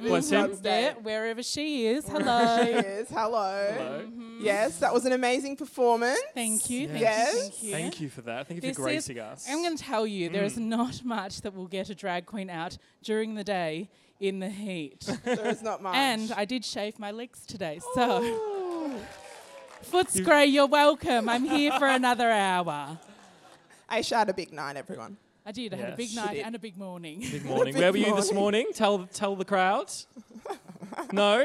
Bless 0.00 0.30
him. 0.30 0.46
God's 0.46 0.60
Day. 0.60 0.82
there, 0.82 0.94
wherever 1.02 1.42
she 1.42 1.86
is. 1.86 2.06
Hello. 2.06 2.64
She 2.64 2.72
Hello. 2.72 2.78
is. 2.78 3.08
Hello. 3.08 3.68
Hello. 3.72 4.04
Mm-hmm. 4.06 4.38
Yes, 4.40 4.78
that 4.78 4.92
was 4.92 5.06
an 5.06 5.12
amazing 5.12 5.56
performance. 5.56 6.20
Thank 6.34 6.68
you. 6.70 6.88
Thank 6.88 7.00
Yes. 7.00 7.34
you. 7.34 7.40
Thank 7.40 7.62
you. 7.62 7.72
Thank 7.72 8.00
you 8.00 8.08
for 8.10 8.22
that. 8.22 8.46
Thank 8.48 8.62
you 8.62 8.68
This 8.68 8.76
for 8.76 8.88
is- 8.88 9.06
gracing 9.06 9.18
us. 9.18 9.46
I'm 9.50 9.62
going 9.62 9.76
to 9.76 9.82
tell 9.82 10.06
you, 10.06 10.28
there 10.28 10.44
is 10.44 10.56
mm. 10.56 10.66
not 10.66 11.04
much 11.04 11.40
that 11.42 11.54
will 11.54 11.66
get 11.66 11.90
a 11.90 11.94
drag 11.94 12.26
queen 12.26 12.50
out 12.50 12.78
during 13.02 13.34
the 13.34 13.44
day 13.44 13.88
in 14.20 14.38
the 14.40 14.48
heat. 14.48 15.06
There 15.24 15.46
is 15.48 15.62
not 15.62 15.82
much. 15.82 15.94
and 15.96 16.32
I 16.32 16.44
did 16.44 16.64
shave 16.64 16.98
my 16.98 17.10
legs 17.10 17.44
today, 17.46 17.80
so 17.94 18.20
oh. 18.22 19.00
Footscray, 19.90 20.50
you're 20.52 20.66
welcome. 20.66 21.28
I'm 21.28 21.44
here 21.44 21.72
for 21.78 21.86
another 21.86 22.30
hour. 22.30 22.98
Aisha 23.90 24.16
had 24.16 24.28
a 24.28 24.34
big 24.34 24.52
night, 24.52 24.76
everyone. 24.76 25.16
I 25.44 25.52
did. 25.52 25.72
I 25.74 25.76
had 25.76 25.92
a 25.92 25.96
big 25.96 26.12
night 26.14 26.42
and 26.44 26.56
a 26.56 26.58
big 26.58 26.76
morning. 26.76 27.20
Good 27.20 27.44
morning. 27.54 27.74
Big 27.74 27.80
Where 27.82 27.92
were 27.92 27.98
you 27.98 28.16
this 28.16 28.32
morning. 28.32 28.64
morning? 28.64 28.66
Tell 28.74 29.06
tell 29.12 29.36
the 29.36 29.44
crowd. 29.44 29.92
no, 31.12 31.44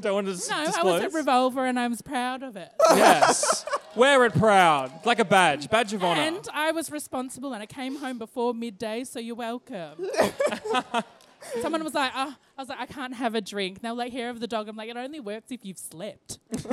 don't 0.00 0.14
want 0.14 0.26
to 0.28 0.34
s- 0.34 0.48
No, 0.48 0.56
I 0.56 0.82
was 0.84 1.02
at 1.02 1.12
Revolver 1.12 1.64
and 1.64 1.80
I 1.80 1.88
was 1.88 2.00
proud 2.02 2.42
of 2.44 2.56
it. 2.56 2.70
yes, 2.90 3.64
wear 3.96 4.24
it 4.26 4.34
proud, 4.34 5.04
like 5.04 5.18
a 5.18 5.24
badge, 5.24 5.68
badge 5.70 5.92
of 5.94 6.04
honor. 6.04 6.20
and 6.20 6.46
I 6.52 6.70
was 6.70 6.90
responsible 6.92 7.52
and 7.54 7.62
I 7.62 7.66
came 7.66 7.96
home 7.96 8.18
before 8.18 8.54
midday, 8.54 9.02
so 9.04 9.18
you're 9.18 9.34
welcome. 9.36 10.06
Someone 11.62 11.84
was 11.84 11.94
like, 11.94 12.12
oh, 12.14 12.34
I 12.56 12.62
was 12.62 12.68
like, 12.68 12.80
I 12.80 12.86
can't 12.86 13.14
have 13.14 13.34
a 13.34 13.40
drink. 13.40 13.80
They 13.80 13.88
were 13.88 13.96
like, 13.96 14.12
hair 14.12 14.30
of 14.30 14.40
the 14.40 14.46
dog. 14.46 14.68
I'm 14.68 14.76
like, 14.76 14.90
it 14.90 14.96
only 14.96 15.20
works 15.20 15.50
if 15.50 15.64
you've 15.64 15.78
slept. 15.78 16.38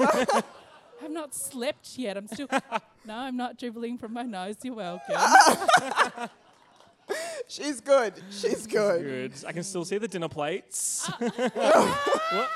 I've 1.04 1.12
not 1.12 1.36
slept 1.36 1.98
yet. 1.98 2.18
I'm 2.18 2.28
still. 2.28 2.48
No, 3.08 3.14
I'm 3.14 3.38
not 3.38 3.60
dribbling 3.60 4.00
from 4.00 4.14
my 4.14 4.24
nose. 4.24 4.56
You're 4.64 4.74
welcome. 4.74 5.16
She's 7.48 7.80
good. 7.80 8.16
She's 8.32 8.66
good. 8.66 9.04
Good. 9.04 9.34
I 9.48 9.52
can 9.52 9.62
still 9.62 9.86
see 9.86 10.00
the 10.00 10.08
dinner 10.08 10.28
plates. 10.28 11.08
What? 11.20 12.50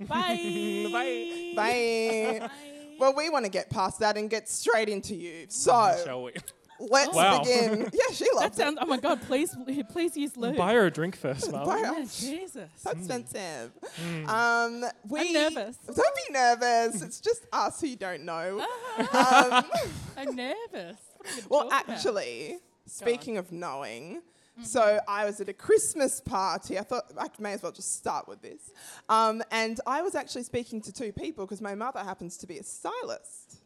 Bye. 0.00 0.88
Bye. 0.90 1.52
Bye. 1.54 2.40
Bye. 2.40 2.50
Well, 2.98 3.14
we 3.14 3.30
want 3.30 3.44
to 3.44 3.50
get 3.50 3.70
past 3.70 4.00
that 4.00 4.16
and 4.16 4.28
get 4.28 4.48
straight 4.48 4.88
into 4.88 5.14
you. 5.14 5.46
So 5.48 5.96
Shall 6.04 6.24
we? 6.24 6.32
Let's 6.80 7.14
Wow. 7.14 7.40
begin. 7.40 7.90
Yeah, 7.92 8.14
she 8.14 8.24
That 8.24 8.34
loves 8.36 8.58
it. 8.58 8.62
sounds. 8.62 8.78
Oh 8.80 8.86
my 8.86 8.96
God! 8.96 9.20
Please, 9.22 9.56
please 9.90 10.16
use 10.16 10.36
lube. 10.36 10.56
Buy 10.56 10.72
her 10.74 10.86
a 10.86 10.90
drink 10.90 11.16
first, 11.16 11.50
Mum. 11.52 11.64
Buy 11.66 11.78
her- 11.80 11.98
Yeah, 12.00 12.04
Jesus. 12.04 12.70
So 12.76 12.90
expensive. 12.90 13.72
Mm. 14.02 14.28
Um, 14.28 14.84
we, 15.08 15.20
I'm 15.20 15.32
nervous. 15.32 15.76
Don't 15.86 16.16
be 16.26 16.32
nervous. 16.32 17.02
It's 17.02 17.20
just 17.20 17.46
us 17.52 17.80
who 17.80 17.88
you 17.88 17.96
don't 17.96 18.24
know. 18.24 18.64
Ah, 19.12 19.64
um, 19.64 19.64
I'm 20.16 20.34
nervous. 20.36 20.56
What 20.72 21.28
are 21.28 21.36
you 21.36 21.42
well, 21.50 21.60
talking 21.68 21.84
about? 21.84 21.88
actually, 21.96 22.56
speaking 22.86 23.36
of 23.38 23.52
knowing, 23.52 24.22
so 24.62 25.00
I 25.08 25.24
was 25.24 25.40
at 25.40 25.48
a 25.48 25.52
Christmas 25.54 26.20
party. 26.20 26.78
I 26.78 26.82
thought 26.82 27.04
I 27.18 27.28
may 27.38 27.52
as 27.54 27.62
well 27.62 27.72
just 27.72 27.96
start 27.96 28.28
with 28.28 28.42
this. 28.42 28.70
Um, 29.08 29.42
and 29.50 29.80
I 29.86 30.02
was 30.02 30.14
actually 30.14 30.42
speaking 30.42 30.80
to 30.82 30.92
two 30.92 31.12
people 31.12 31.44
because 31.46 31.60
my 31.62 31.74
mother 31.74 32.00
happens 32.00 32.36
to 32.38 32.46
be 32.46 32.58
a 32.58 32.62
stylist. 32.62 33.59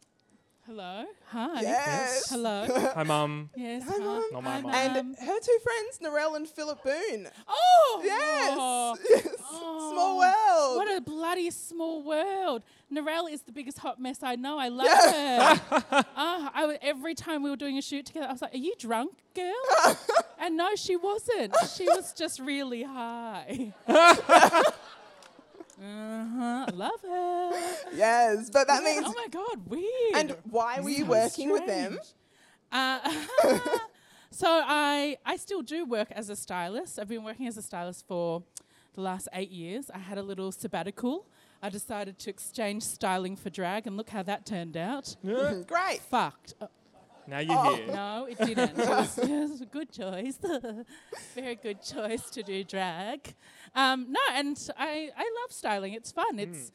Hello. 0.67 1.05
Hi. 1.27 1.61
Yes. 1.61 2.31
Hello. 2.31 2.67
Hi, 2.95 3.03
Mum. 3.03 3.51
Yes. 3.55 3.83
Hi, 3.87 3.99
Mum. 3.99 4.25
Not 4.33 4.43
my 4.45 4.51
Hi, 4.53 4.61
mum. 4.63 4.73
And 4.75 5.17
her 5.19 5.41
two 5.41 5.59
friends, 5.63 5.99
Narelle 6.03 6.37
and 6.37 6.49
Philip 6.49 6.83
Boone. 6.83 7.29
oh. 7.47 8.01
Yes. 8.03 8.55
Oh. 8.59 8.97
yes. 9.11 9.29
Oh. 9.53 9.91
Small 9.93 10.19
world. 10.19 10.77
What 10.79 10.97
a 10.97 11.01
bloody 11.03 11.51
small 11.51 12.03
world. 12.03 12.63
Narelle 12.91 13.31
is 13.31 13.43
the 13.43 13.53
biggest 13.53 13.79
hot 13.79 14.01
mess 14.01 14.23
I 14.23 14.37
know. 14.37 14.59
I 14.59 14.69
love 14.69 14.89
her. 14.89 16.05
Ah, 16.17 16.51
I 16.55 16.61
w- 16.63 16.79
every 16.81 17.15
time 17.15 17.43
we 17.43 17.51
were 17.51 17.57
doing 17.57 17.77
a 17.77 17.83
shoot 17.83 18.07
together, 18.07 18.27
I 18.29 18.33
was 18.33 18.41
like, 18.41 18.55
Are 18.55 18.59
you 18.59 18.75
drunk, 18.79 19.13
girl? 19.35 19.53
and 20.39 20.57
no, 20.57 20.75
she 20.77 20.97
wasn't. 20.97 21.55
She 21.77 21.85
was 21.87 22.13
just 22.15 22.39
really 22.41 22.85
high. 22.85 23.73
Uh-huh. 25.83 26.67
Love 26.73 27.01
her. 27.03 27.51
yes, 27.95 28.51
but 28.51 28.67
that 28.67 28.83
means. 28.83 29.05
oh 29.07 29.13
my 29.15 29.27
God, 29.31 29.69
weird. 29.69 30.15
and 30.15 30.37
why 30.51 30.81
were 30.81 30.91
you 30.91 31.05
So 31.05 31.11
working 31.11 31.51
with 31.51 31.67
them? 31.67 31.99
Uh, 32.71 32.99
so 34.31 34.47
I 34.49 35.17
I 35.25 35.37
still 35.37 35.63
do 35.63 35.85
work 35.85 36.11
as 36.11 36.31
a 36.31 36.37
stylist. 36.37 36.99
I've 36.99 37.09
been 37.09 37.25
working 37.25 37.47
as 37.47 37.57
a 37.57 37.63
stylist 37.63 38.07
for 38.07 38.43
the 38.95 39.01
last 39.01 39.29
eight 39.33 39.51
years. 39.51 39.91
I 39.93 39.99
had 39.99 40.19
a 40.19 40.23
little 40.23 40.53
sabbatical. 40.53 41.27
I 41.63 41.71
decided 41.71 42.19
to 42.21 42.31
exchange 42.31 42.83
styling 42.83 43.37
for 43.37 43.51
drag, 43.51 43.87
and 43.87 43.97
look 43.97 44.11
how 44.11 44.23
that 44.25 44.45
turned 44.47 44.77
out. 44.77 45.17
Great. 45.25 46.01
Fucked. 46.11 46.55
Uh, 46.61 46.67
Now 47.27 47.39
you're 47.39 47.57
Oh. 47.57 47.75
here. 47.77 47.87
no, 47.95 48.27
it 48.31 48.39
didn't. 48.39 48.79
It 48.79 48.89
was, 48.89 49.19
it 49.31 49.31
was 49.51 49.61
a 49.61 49.67
good 49.67 49.91
choice. 49.91 50.39
Very 51.35 51.55
good 51.57 51.83
choice 51.83 52.29
to 52.31 52.43
do 52.43 52.65
drag. 52.65 53.35
Um, 53.75 54.07
no, 54.11 54.21
and 54.35 54.57
I, 54.77 55.11
I 55.17 55.23
love 55.43 55.51
styling. 55.53 55.95
It's 55.95 56.13
fun. 56.13 56.39
It's 56.39 56.73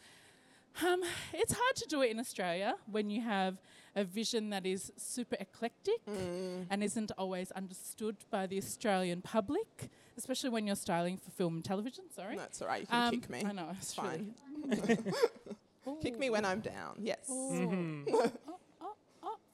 um, 0.86 1.02
it's 1.34 1.54
hard 1.54 1.76
to 1.78 1.88
do 1.88 2.02
it 2.02 2.12
in 2.12 2.20
Australia 2.20 2.76
when 2.90 3.10
you 3.10 3.22
have 3.22 3.58
a 3.96 4.04
vision 4.04 4.50
that 4.52 4.66
is 4.66 4.92
super 4.98 5.36
eclectic 5.40 6.00
and 6.08 6.84
isn't 6.84 7.12
always 7.18 7.52
understood 7.52 8.16
by 8.30 8.46
the 8.48 8.58
Australian 8.58 9.22
public, 9.22 9.90
especially 10.18 10.50
when 10.52 10.66
you're 10.68 10.76
styling 10.76 11.18
for 11.18 11.32
film 11.32 11.56
and 11.56 11.66
television. 11.66 12.06
Sorry. 12.16 12.38
That's 12.38 12.62
all 12.62 12.68
right. 12.68 12.82
You 12.82 12.88
can 12.88 13.02
Um, 13.08 13.12
kick 13.20 13.30
me. 13.30 13.44
I 13.46 13.52
know. 13.52 13.70
It's 13.78 13.94
fine. 13.94 14.34
really- 14.66 14.98
Kick 16.04 16.20
me 16.20 16.30
when 16.30 16.46
I'm 16.46 16.60
down. 16.60 16.98
Yes. 17.02 17.26
Oh, 17.30 18.32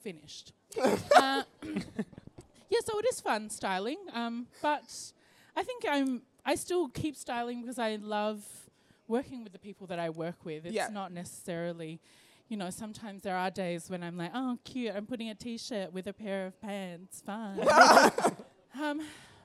finished. 0.06 0.52
uh, 1.16 1.42
yeah, 1.64 2.78
so 2.84 2.98
it 3.00 3.06
is 3.10 3.20
fun 3.20 3.50
styling, 3.50 3.98
um, 4.12 4.46
but 4.62 4.84
I 5.56 5.62
think 5.64 5.84
I'm. 5.88 6.22
I 6.44 6.54
still 6.54 6.88
keep 6.88 7.16
styling 7.16 7.62
because 7.62 7.78
I 7.78 7.96
love 7.96 8.44
working 9.08 9.42
with 9.42 9.52
the 9.52 9.58
people 9.58 9.88
that 9.88 9.98
I 9.98 10.10
work 10.10 10.44
with. 10.44 10.64
It's 10.64 10.74
Yeah. 10.74 10.88
not 10.92 11.10
necessarily, 11.10 11.98
you 12.48 12.56
know. 12.56 12.70
Sometimes 12.70 13.22
there 13.22 13.36
are 13.36 13.50
days 13.50 13.90
when 13.90 14.04
I'm 14.04 14.16
like, 14.16 14.30
oh, 14.32 14.58
cute. 14.64 14.94
I'm 14.94 15.06
putting 15.06 15.28
a 15.28 15.34
t-shirt 15.34 15.92
with 15.92 16.06
a 16.06 16.12
pair 16.12 16.46
of 16.46 16.60
pants. 16.60 17.20
Fine. 17.26 17.66
um, 18.80 19.00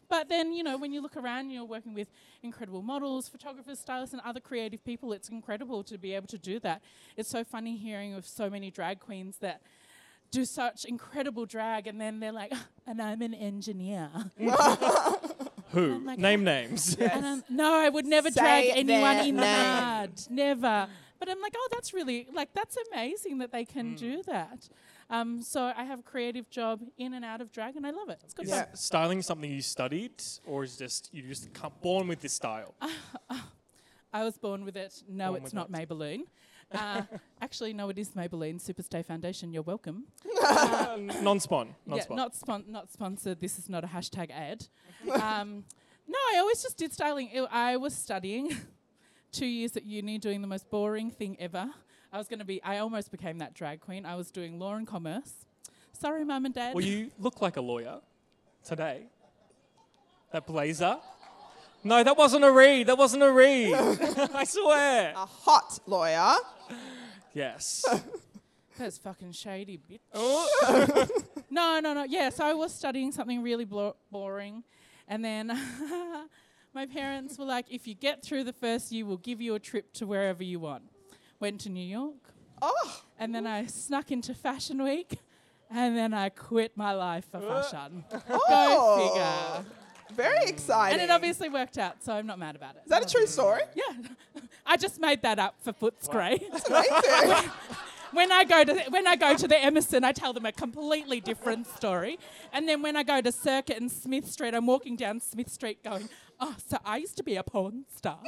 but 0.10 0.30
then, 0.30 0.54
you 0.54 0.62
know, 0.64 0.78
when 0.78 0.92
you 0.94 1.02
look 1.02 1.18
around, 1.18 1.50
you're 1.50 1.64
working 1.66 1.96
with 1.96 2.10
incredible 2.44 2.84
models, 2.84 3.28
photographers, 3.30 3.80
stylists, 3.80 4.14
and 4.14 4.22
other 4.24 4.40
creative 4.42 4.84
people. 4.84 5.12
It's 5.14 5.30
incredible 5.30 5.84
to 5.86 5.98
be 5.98 6.14
able 6.14 6.28
to 6.28 6.38
do 6.38 6.60
that. 6.60 6.84
It's 7.18 7.30
so 7.30 7.44
funny 7.44 7.78
hearing 7.78 8.14
of 8.14 8.28
so 8.28 8.48
many 8.50 8.70
drag 8.70 9.00
queens 9.00 9.38
that 9.38 9.62
do 10.32 10.46
such 10.46 10.86
incredible 10.86 11.46
drag, 11.46 11.88
and 11.88 12.00
then 12.00 12.20
they're 12.20 12.32
like, 12.32 12.54
and 12.88 13.02
I'm 13.02 13.22
an 13.22 13.34
engineer. 13.34 14.10
Who? 15.72 16.00
Like, 16.06 16.20
Name 16.20 16.44
names. 16.44 16.96
And 16.96 17.26
I'm, 17.26 17.44
no, 17.50 17.74
I 17.74 17.88
would 17.90 18.06
never 18.06 18.30
Say 18.30 18.42
drag 18.42 18.66
anyone 18.78 19.02
their 19.16 19.24
in 19.26 19.36
the 19.38 19.42
mud. 19.42 20.12
Never. 20.30 20.88
But 21.20 21.30
I'm 21.30 21.40
like, 21.40 21.54
oh, 21.56 21.68
that's 21.72 21.94
really 21.94 22.28
like 22.34 22.52
that's 22.54 22.76
amazing 22.92 23.38
that 23.38 23.52
they 23.52 23.64
can 23.64 23.96
do 23.96 24.24
that. 24.24 24.68
Um, 25.10 25.42
so 25.42 25.72
I 25.76 25.84
have 25.84 26.00
a 26.00 26.04
creative 26.04 26.50
job 26.50 26.82
in 26.98 27.14
and 27.14 27.24
out 27.24 27.42
of 27.42 27.52
drag, 27.52 27.76
and 27.76 27.86
I 27.86 27.92
love 27.92 28.10
it. 28.10 28.20
It's 28.24 28.34
good 28.34 28.48
Is 28.48 28.52
fun. 28.54 28.66
styling 28.74 29.22
something 29.22 29.52
you 29.52 29.62
studied, 29.62 30.14
or 30.46 30.64
is 30.64 30.78
just 30.78 31.10
you 31.14 31.22
just 31.24 31.54
come 31.54 31.74
born 31.82 32.08
with 32.08 32.22
this 32.22 32.34
style? 32.34 32.74
I 34.14 34.24
was 34.24 34.38
born 34.38 34.66
with 34.66 34.76
it. 34.76 35.04
No, 35.08 35.32
Born 35.32 35.44
it's 35.44 35.54
not 35.54 35.70
it. 35.70 35.74
Maybelline. 35.74 36.22
Uh, 36.74 37.02
actually, 37.42 37.74
no, 37.74 37.90
it 37.90 37.98
is 37.98 38.10
Maybelline 38.12 38.56
Superstay 38.62 39.06
Foundation. 39.06 39.52
You're 39.54 39.64
welcome. 39.64 40.06
non-spawn, 41.22 41.68
yeah, 41.68 41.74
non-spawn. 41.88 42.18
not 42.18 42.36
spon- 42.36 42.66
not 42.68 42.92
sponsored. 42.92 43.40
This 43.40 43.60
is 43.60 43.70
not 43.70 43.84
a 43.84 43.88
hashtag 43.88 44.32
ad. 44.32 44.66
um, 45.22 45.64
no, 46.08 46.18
I 46.34 46.38
always 46.40 46.62
just 46.62 46.78
did 46.78 46.94
styling. 46.94 47.30
Ew, 47.34 47.48
I 47.52 47.78
was 47.78 47.94
studying 47.96 48.56
two 49.32 49.46
years 49.46 49.76
at 49.78 49.84
uni, 49.86 50.18
doing 50.18 50.42
the 50.42 50.48
most 50.48 50.70
boring 50.70 51.12
thing 51.12 51.38
ever. 51.40 51.70
I 52.14 52.18
was 52.18 52.28
going 52.28 52.40
to 52.40 52.46
be. 52.46 52.62
I 52.64 52.78
almost 52.80 53.12
became 53.12 53.38
that 53.40 53.54
drag 53.54 53.80
queen. 53.82 54.06
I 54.06 54.16
was 54.16 54.32
doing 54.32 54.60
law 54.60 54.76
and 54.76 54.86
commerce. 54.88 55.46
Sorry, 55.94 56.26
mum 56.26 56.46
and 56.46 56.54
dad. 56.54 56.74
well, 56.74 56.84
you 56.84 57.12
look 57.20 57.42
like 57.42 57.58
a 57.58 57.62
lawyer 57.62 58.00
today. 58.64 59.04
That 60.32 60.48
blazer. 60.48 60.98
No, 61.84 62.04
that 62.04 62.18
wasn't 62.18 62.44
a 62.44 62.52
read. 62.52 62.88
That 62.88 62.98
wasn't 62.98 63.24
a 63.24 63.32
read. 63.32 63.74
I 64.34 64.44
swear. 64.44 65.14
A 65.16 65.26
hot 65.26 65.80
lawyer. 65.88 66.36
Yes. 67.34 67.84
That's 68.78 68.98
fucking 68.98 69.32
shady, 69.34 69.78
bitch. 69.78 70.00
Oh. 70.14 71.08
no, 71.50 71.80
no, 71.80 71.94
no. 71.94 72.04
Yeah, 72.04 72.30
so 72.30 72.46
I 72.46 72.54
was 72.54 72.74
studying 72.74 73.12
something 73.12 73.42
really 73.44 73.66
blo- 73.66 73.96
boring. 74.12 74.64
And 75.08 75.24
then 75.26 75.48
my 76.74 76.86
parents 76.86 77.38
were 77.38 77.46
like, 77.46 77.66
if 77.70 77.88
you 77.88 77.94
get 77.96 78.24
through 78.24 78.44
the 78.46 78.54
first 78.54 78.92
year, 78.92 79.06
we'll 79.06 79.18
give 79.18 79.42
you 79.42 79.56
a 79.56 79.60
trip 79.60 79.92
to 79.94 80.06
wherever 80.08 80.44
you 80.44 80.60
want. 80.60 80.84
Went 81.40 81.62
to 81.62 81.70
New 81.70 81.86
York. 81.86 82.16
Oh, 82.62 83.02
And 83.18 83.34
then 83.34 83.48
I 83.48 83.66
snuck 83.66 84.12
into 84.12 84.34
Fashion 84.36 84.84
Week. 84.84 85.18
And 85.74 85.98
then 85.98 86.14
I 86.14 86.30
quit 86.30 86.76
my 86.76 86.92
life 86.94 87.26
for 87.32 87.38
uh. 87.38 87.64
fashion. 87.64 88.04
Oh. 88.14 88.20
Go 88.20 88.28
Oh. 88.30 89.62
figure. 89.64 89.72
Very 90.12 90.46
exciting. 90.46 91.00
And 91.00 91.10
it 91.10 91.14
obviously 91.14 91.50
worked 91.50 91.78
out, 91.78 92.04
so 92.04 92.14
I'm 92.14 92.28
not 92.28 92.40
mad 92.40 92.56
about 92.56 92.76
it. 92.76 92.84
Is 92.84 92.90
that 92.90 93.04
a 93.04 93.10
true 93.10 93.28
story? 93.28 93.62
yeah. 93.76 94.42
I 94.66 94.78
just 94.78 95.00
made 95.00 95.22
that 95.24 95.40
up 95.40 95.56
for 95.60 95.74
Footscray. 95.74 96.42
Amazing. 96.68 97.52
when 98.12 98.32
I 98.32 98.44
go 98.44 98.64
to 98.64 98.74
when 98.90 99.08
I 99.08 99.16
go 99.16 99.36
to 99.36 99.48
the 99.48 99.62
Emerson, 99.62 100.04
I 100.04 100.12
tell 100.12 100.34
them 100.34 100.46
a 100.46 100.52
completely 100.52 101.20
different 101.20 101.68
story. 101.68 102.20
And 102.54 102.68
then 102.68 102.82
when 102.82 102.96
I 102.96 103.04
go 103.04 103.22
to 103.22 103.32
Circuit 103.32 103.78
and 103.78 103.92
Smith 103.92 104.30
Street, 104.30 104.54
I'm 104.54 104.66
walking 104.66 104.96
down 104.96 105.20
Smith 105.20 105.50
Street 105.50 105.84
going, 105.84 106.10
"Oh, 106.40 106.56
so 106.68 106.78
I 106.86 106.98
used 106.98 107.18
to 107.18 107.24
be 107.24 107.36
a 107.36 107.44
porn 107.44 107.86
star, 107.96 108.20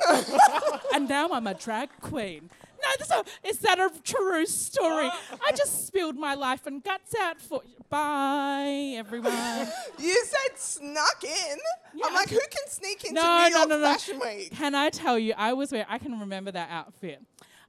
and 0.93 1.07
now 1.07 1.29
I'm 1.31 1.47
a 1.47 1.53
drag 1.53 1.89
queen." 2.01 2.49
No, 2.83 2.89
this 2.99 3.55
is 3.55 3.59
that 3.59 3.79
a 3.79 3.91
true 4.03 4.45
story? 4.45 5.09
Oh. 5.11 5.37
I 5.47 5.51
just 5.51 5.87
spilled 5.87 6.17
my 6.17 6.33
life 6.33 6.67
and 6.67 6.83
guts 6.83 7.13
out 7.19 7.39
for. 7.41 7.61
You. 7.65 7.71
Bye, 7.89 8.95
everyone. 8.97 9.31
you 9.99 10.25
said 10.25 10.57
snuck 10.57 11.23
in. 11.23 11.57
Yeah, 11.95 12.05
I'm 12.07 12.13
like, 12.13 12.29
who 12.29 12.39
can 12.39 12.67
sneak 12.67 13.03
into 13.03 13.13
No, 13.21 13.21
New 13.21 13.49
no, 13.51 13.57
York 13.57 13.69
no, 13.69 13.77
no. 13.77 13.83
Fashion 13.83 14.19
Week? 14.19 14.51
Can 14.51 14.73
I 14.75 14.89
tell 14.89 15.17
you, 15.19 15.33
I 15.37 15.53
was 15.53 15.71
wearing, 15.71 15.85
I 15.89 15.99
can 15.99 16.19
remember 16.19 16.51
that 16.51 16.69
outfit. 16.71 17.21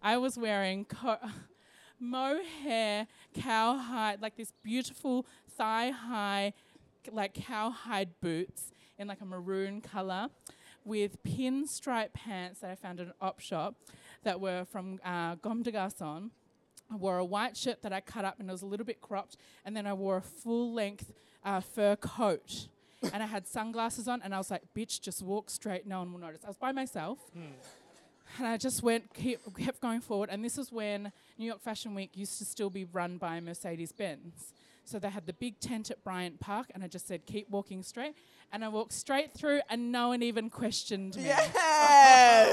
I 0.02 0.16
was 0.16 0.38
wearing 0.38 0.86
co- 0.86 1.18
mohair, 2.00 3.06
cowhide, 3.34 4.20
like 4.22 4.36
this 4.36 4.52
beautiful 4.62 5.26
thigh 5.56 5.90
high, 5.90 6.52
like 7.12 7.34
cowhide 7.34 8.18
boots 8.20 8.70
in 8.98 9.08
like 9.08 9.20
a 9.20 9.26
maroon 9.26 9.80
color 9.80 10.28
with 10.84 11.22
pinstripe 11.22 12.12
pants 12.12 12.60
that 12.60 12.70
I 12.70 12.74
found 12.74 13.00
at 13.00 13.06
an 13.06 13.12
op 13.20 13.40
shop 13.40 13.74
that 14.24 14.40
were 14.40 14.64
from 14.64 14.98
uh, 15.04 15.36
Comme 15.36 15.62
des 15.62 15.72
Garçons. 15.72 16.30
I 16.92 16.96
wore 16.96 17.18
a 17.18 17.24
white 17.24 17.56
shirt 17.56 17.82
that 17.82 17.92
I 17.92 18.00
cut 18.00 18.24
up 18.24 18.38
and 18.40 18.48
it 18.48 18.52
was 18.52 18.62
a 18.62 18.66
little 18.66 18.84
bit 18.86 19.00
cropped, 19.00 19.36
and 19.64 19.76
then 19.76 19.86
I 19.86 19.92
wore 19.94 20.18
a 20.18 20.22
full 20.22 20.72
length 20.74 21.12
uh, 21.44 21.60
fur 21.60 21.96
coat. 21.96 22.68
and 23.12 23.22
I 23.22 23.26
had 23.26 23.46
sunglasses 23.46 24.08
on, 24.08 24.22
and 24.22 24.34
I 24.34 24.38
was 24.38 24.50
like, 24.50 24.62
bitch, 24.74 25.00
just 25.00 25.22
walk 25.22 25.50
straight, 25.50 25.86
no 25.86 25.98
one 25.98 26.12
will 26.12 26.20
notice. 26.20 26.42
I 26.44 26.48
was 26.48 26.56
by 26.56 26.72
myself. 26.72 27.18
And 28.38 28.46
I 28.46 28.56
just 28.56 28.82
went, 28.82 29.12
keep, 29.14 29.38
kept 29.58 29.80
going 29.80 30.00
forward. 30.00 30.28
And 30.32 30.42
this 30.44 30.56
is 30.58 30.72
when 30.72 31.12
New 31.38 31.44
York 31.46 31.60
Fashion 31.60 31.94
Week 31.94 32.10
used 32.14 32.38
to 32.38 32.44
still 32.44 32.70
be 32.70 32.84
run 32.84 33.18
by 33.18 33.38
Mercedes 33.40 33.92
Benz. 33.92 34.52
So 34.86 34.98
they 34.98 35.08
had 35.10 35.26
the 35.26 35.32
big 35.32 35.60
tent 35.60 35.90
at 35.90 36.04
Bryant 36.04 36.40
Park, 36.40 36.66
and 36.74 36.84
I 36.84 36.88
just 36.88 37.06
said, 37.08 37.26
keep 37.26 37.48
walking 37.50 37.82
straight. 37.82 38.14
And 38.52 38.64
I 38.64 38.68
walked 38.68 38.92
straight 38.92 39.32
through, 39.32 39.60
and 39.70 39.90
no 39.90 40.08
one 40.08 40.22
even 40.22 40.50
questioned 40.50 41.16
me. 41.16 41.24
Yes. 41.24 41.54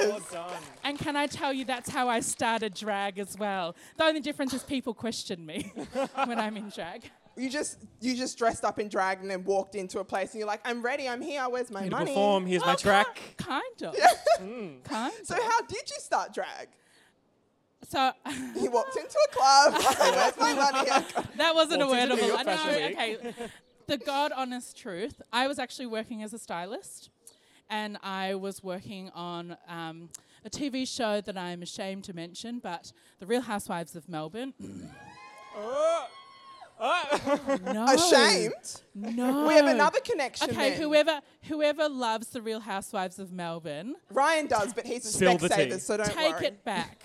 well 0.10 0.20
done. 0.32 0.62
And 0.84 0.98
can 0.98 1.15
I 1.15 1.28
tell 1.28 1.54
you, 1.54 1.65
that's 1.65 1.89
how 1.89 2.08
I 2.10 2.22
started 2.22 2.74
drag 2.74 3.20
as 3.20 3.38
well. 3.38 3.76
The 3.98 4.06
only 4.06 4.22
difference 4.22 4.54
is 4.54 4.63
people 4.63 4.94
question 4.94 5.46
me 5.46 5.72
when 6.26 6.39
I'm 6.39 6.56
in 6.58 6.70
drag. 6.70 7.10
You 7.38 7.50
just 7.50 7.78
you 8.02 8.13
just 8.15 8.38
dressed 8.38 8.65
up 8.65 8.78
in 8.78 8.89
drag 8.89 9.22
and 9.22 9.32
then 9.32 9.46
walked 9.46 9.76
into 9.76 10.00
a 10.00 10.04
place 10.04 10.32
and 10.32 10.39
you're 10.39 10.48
like, 10.50 10.60
I'm 10.65 10.82
ready, 10.82 11.08
I'm 11.08 11.22
here, 11.22 11.44
where's 11.50 11.72
my 11.72 11.82
Here 11.84 11.89
to 11.89 11.96
money? 11.96 12.12
perform. 12.12 12.46
Here's 12.46 12.65
my 12.65 12.76
track. 12.76 13.36
Kind 13.38 13.84
of. 13.84 13.96
Kind 14.84 15.13
So 15.24 15.36
of. 15.38 15.41
how 15.41 15.62
did 15.62 15.89
you 15.89 15.96
start 16.00 16.34
drag? 16.34 16.67
So 17.88 18.12
he 18.60 18.70
walked 18.70 18.96
into 18.96 19.17
a 19.32 19.36
club. 19.36 19.74
where's 20.00 20.38
my 20.38 20.54
money? 20.54 20.89
that 21.38 21.56
wasn't 21.56 21.82
a 21.82 21.88
Walked 21.88 22.00
into 22.00 22.15
New 22.15 22.22
wordable. 22.22 22.28
York 22.28 22.39
I 22.39 22.44
know, 22.44 23.17
Week. 23.17 23.32
okay. 23.32 23.50
The 23.88 23.98
God 23.98 24.32
honest 24.36 24.78
truth, 24.78 25.22
I 25.34 25.48
was 25.48 25.60
actually 25.60 25.88
working 25.88 26.24
as 26.24 26.34
a 26.34 26.39
stylist 26.39 27.10
and 27.70 27.98
I 28.04 28.36
was 28.36 28.63
working 28.63 29.10
on 29.15 29.58
um, 29.67 30.10
a 30.46 30.50
TV 30.50 30.88
show 30.88 31.22
that 31.22 31.38
I'm 31.38 31.62
ashamed 31.62 32.04
to 32.06 32.13
mention, 32.13 32.60
but 32.60 32.91
The 33.20 33.26
Real 33.26 33.41
Housewives 33.41 33.96
of 33.96 34.08
Melbourne. 34.08 34.54
oh. 35.58 36.08
no. 37.65 37.86
Ashamed? 37.86 38.82
No. 38.96 39.48
We 39.48 39.54
have 39.56 39.67
another 39.67 40.00
connection. 40.00 40.50
Okay, 40.50 40.72
then. 40.72 40.82
whoever 40.82 41.22
whoever 41.44 41.88
loves 41.89 42.28
The 42.30 42.41
Real 42.41 42.60
Housewives 42.60 43.20
of 43.20 43.32
Melbourne, 43.32 43.96
Ryan 44.10 44.48
does, 44.48 44.74
but 44.74 44.86
he's 44.86 45.06
a 45.06 45.10
Spill 45.10 45.38
the 45.38 45.50
Specsaver, 45.50 45.74
tea. 45.74 45.80
so 45.80 45.98
don't 45.98 46.12
take 46.12 46.36
worry. 46.36 46.46
it 46.48 46.63
back. 46.65 47.04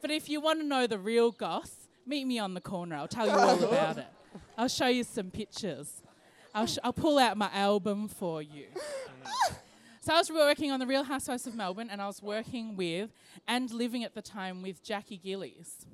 But 0.00 0.10
if 0.10 0.28
you 0.28 0.40
want 0.40 0.60
to 0.60 0.66
know 0.66 0.86
the 0.86 0.98
real 0.98 1.30
goth, 1.30 1.88
meet 2.06 2.24
me 2.26 2.38
on 2.38 2.54
the 2.54 2.60
corner. 2.60 2.96
I'll 2.96 3.08
tell 3.08 3.26
you 3.26 3.32
all 3.32 3.62
about 3.72 3.98
it. 3.98 4.06
I'll 4.56 4.68
show 4.68 4.86
you 4.86 5.04
some 5.04 5.30
pictures. 5.30 6.02
I'll, 6.54 6.66
sh- 6.66 6.78
I'll 6.82 6.92
pull 6.92 7.18
out 7.18 7.36
my 7.36 7.50
album 7.52 8.08
for 8.08 8.42
you. 8.42 8.66
so 10.00 10.14
I 10.14 10.18
was 10.18 10.30
working 10.30 10.70
on 10.72 10.80
the 10.80 10.86
Real 10.86 11.04
Housewives 11.04 11.46
of 11.46 11.54
Melbourne, 11.54 11.88
and 11.90 12.00
I 12.02 12.06
was 12.06 12.22
working 12.22 12.76
with 12.76 13.10
and 13.46 13.70
living 13.70 14.04
at 14.04 14.14
the 14.14 14.22
time 14.22 14.62
with 14.62 14.82
Jackie 14.82 15.18
Gillies. 15.18 15.86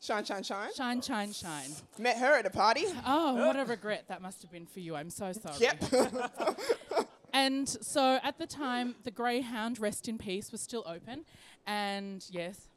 Shine, 0.00 0.24
shine, 0.24 0.42
shine. 0.42 0.70
Shine, 0.76 1.00
shine, 1.00 1.32
shine. 1.32 1.70
Met 1.98 2.18
her 2.18 2.34
at 2.34 2.44
a 2.44 2.50
party. 2.50 2.84
Oh, 3.06 3.34
what 3.46 3.56
a 3.56 3.64
regret 3.66 4.04
that 4.08 4.20
must 4.20 4.42
have 4.42 4.50
been 4.50 4.66
for 4.66 4.80
you. 4.80 4.94
I'm 4.94 5.08
so 5.08 5.32
sorry. 5.32 5.56
Yep. 5.60 7.06
And 7.32 7.68
so 7.68 8.20
at 8.22 8.38
the 8.38 8.46
time, 8.46 8.94
the 9.02 9.10
Greyhound, 9.10 9.80
rest 9.80 10.08
in 10.08 10.18
peace, 10.18 10.52
was 10.52 10.60
still 10.60 10.84
open. 10.86 11.24
And 11.66 12.24
yes. 12.30 12.68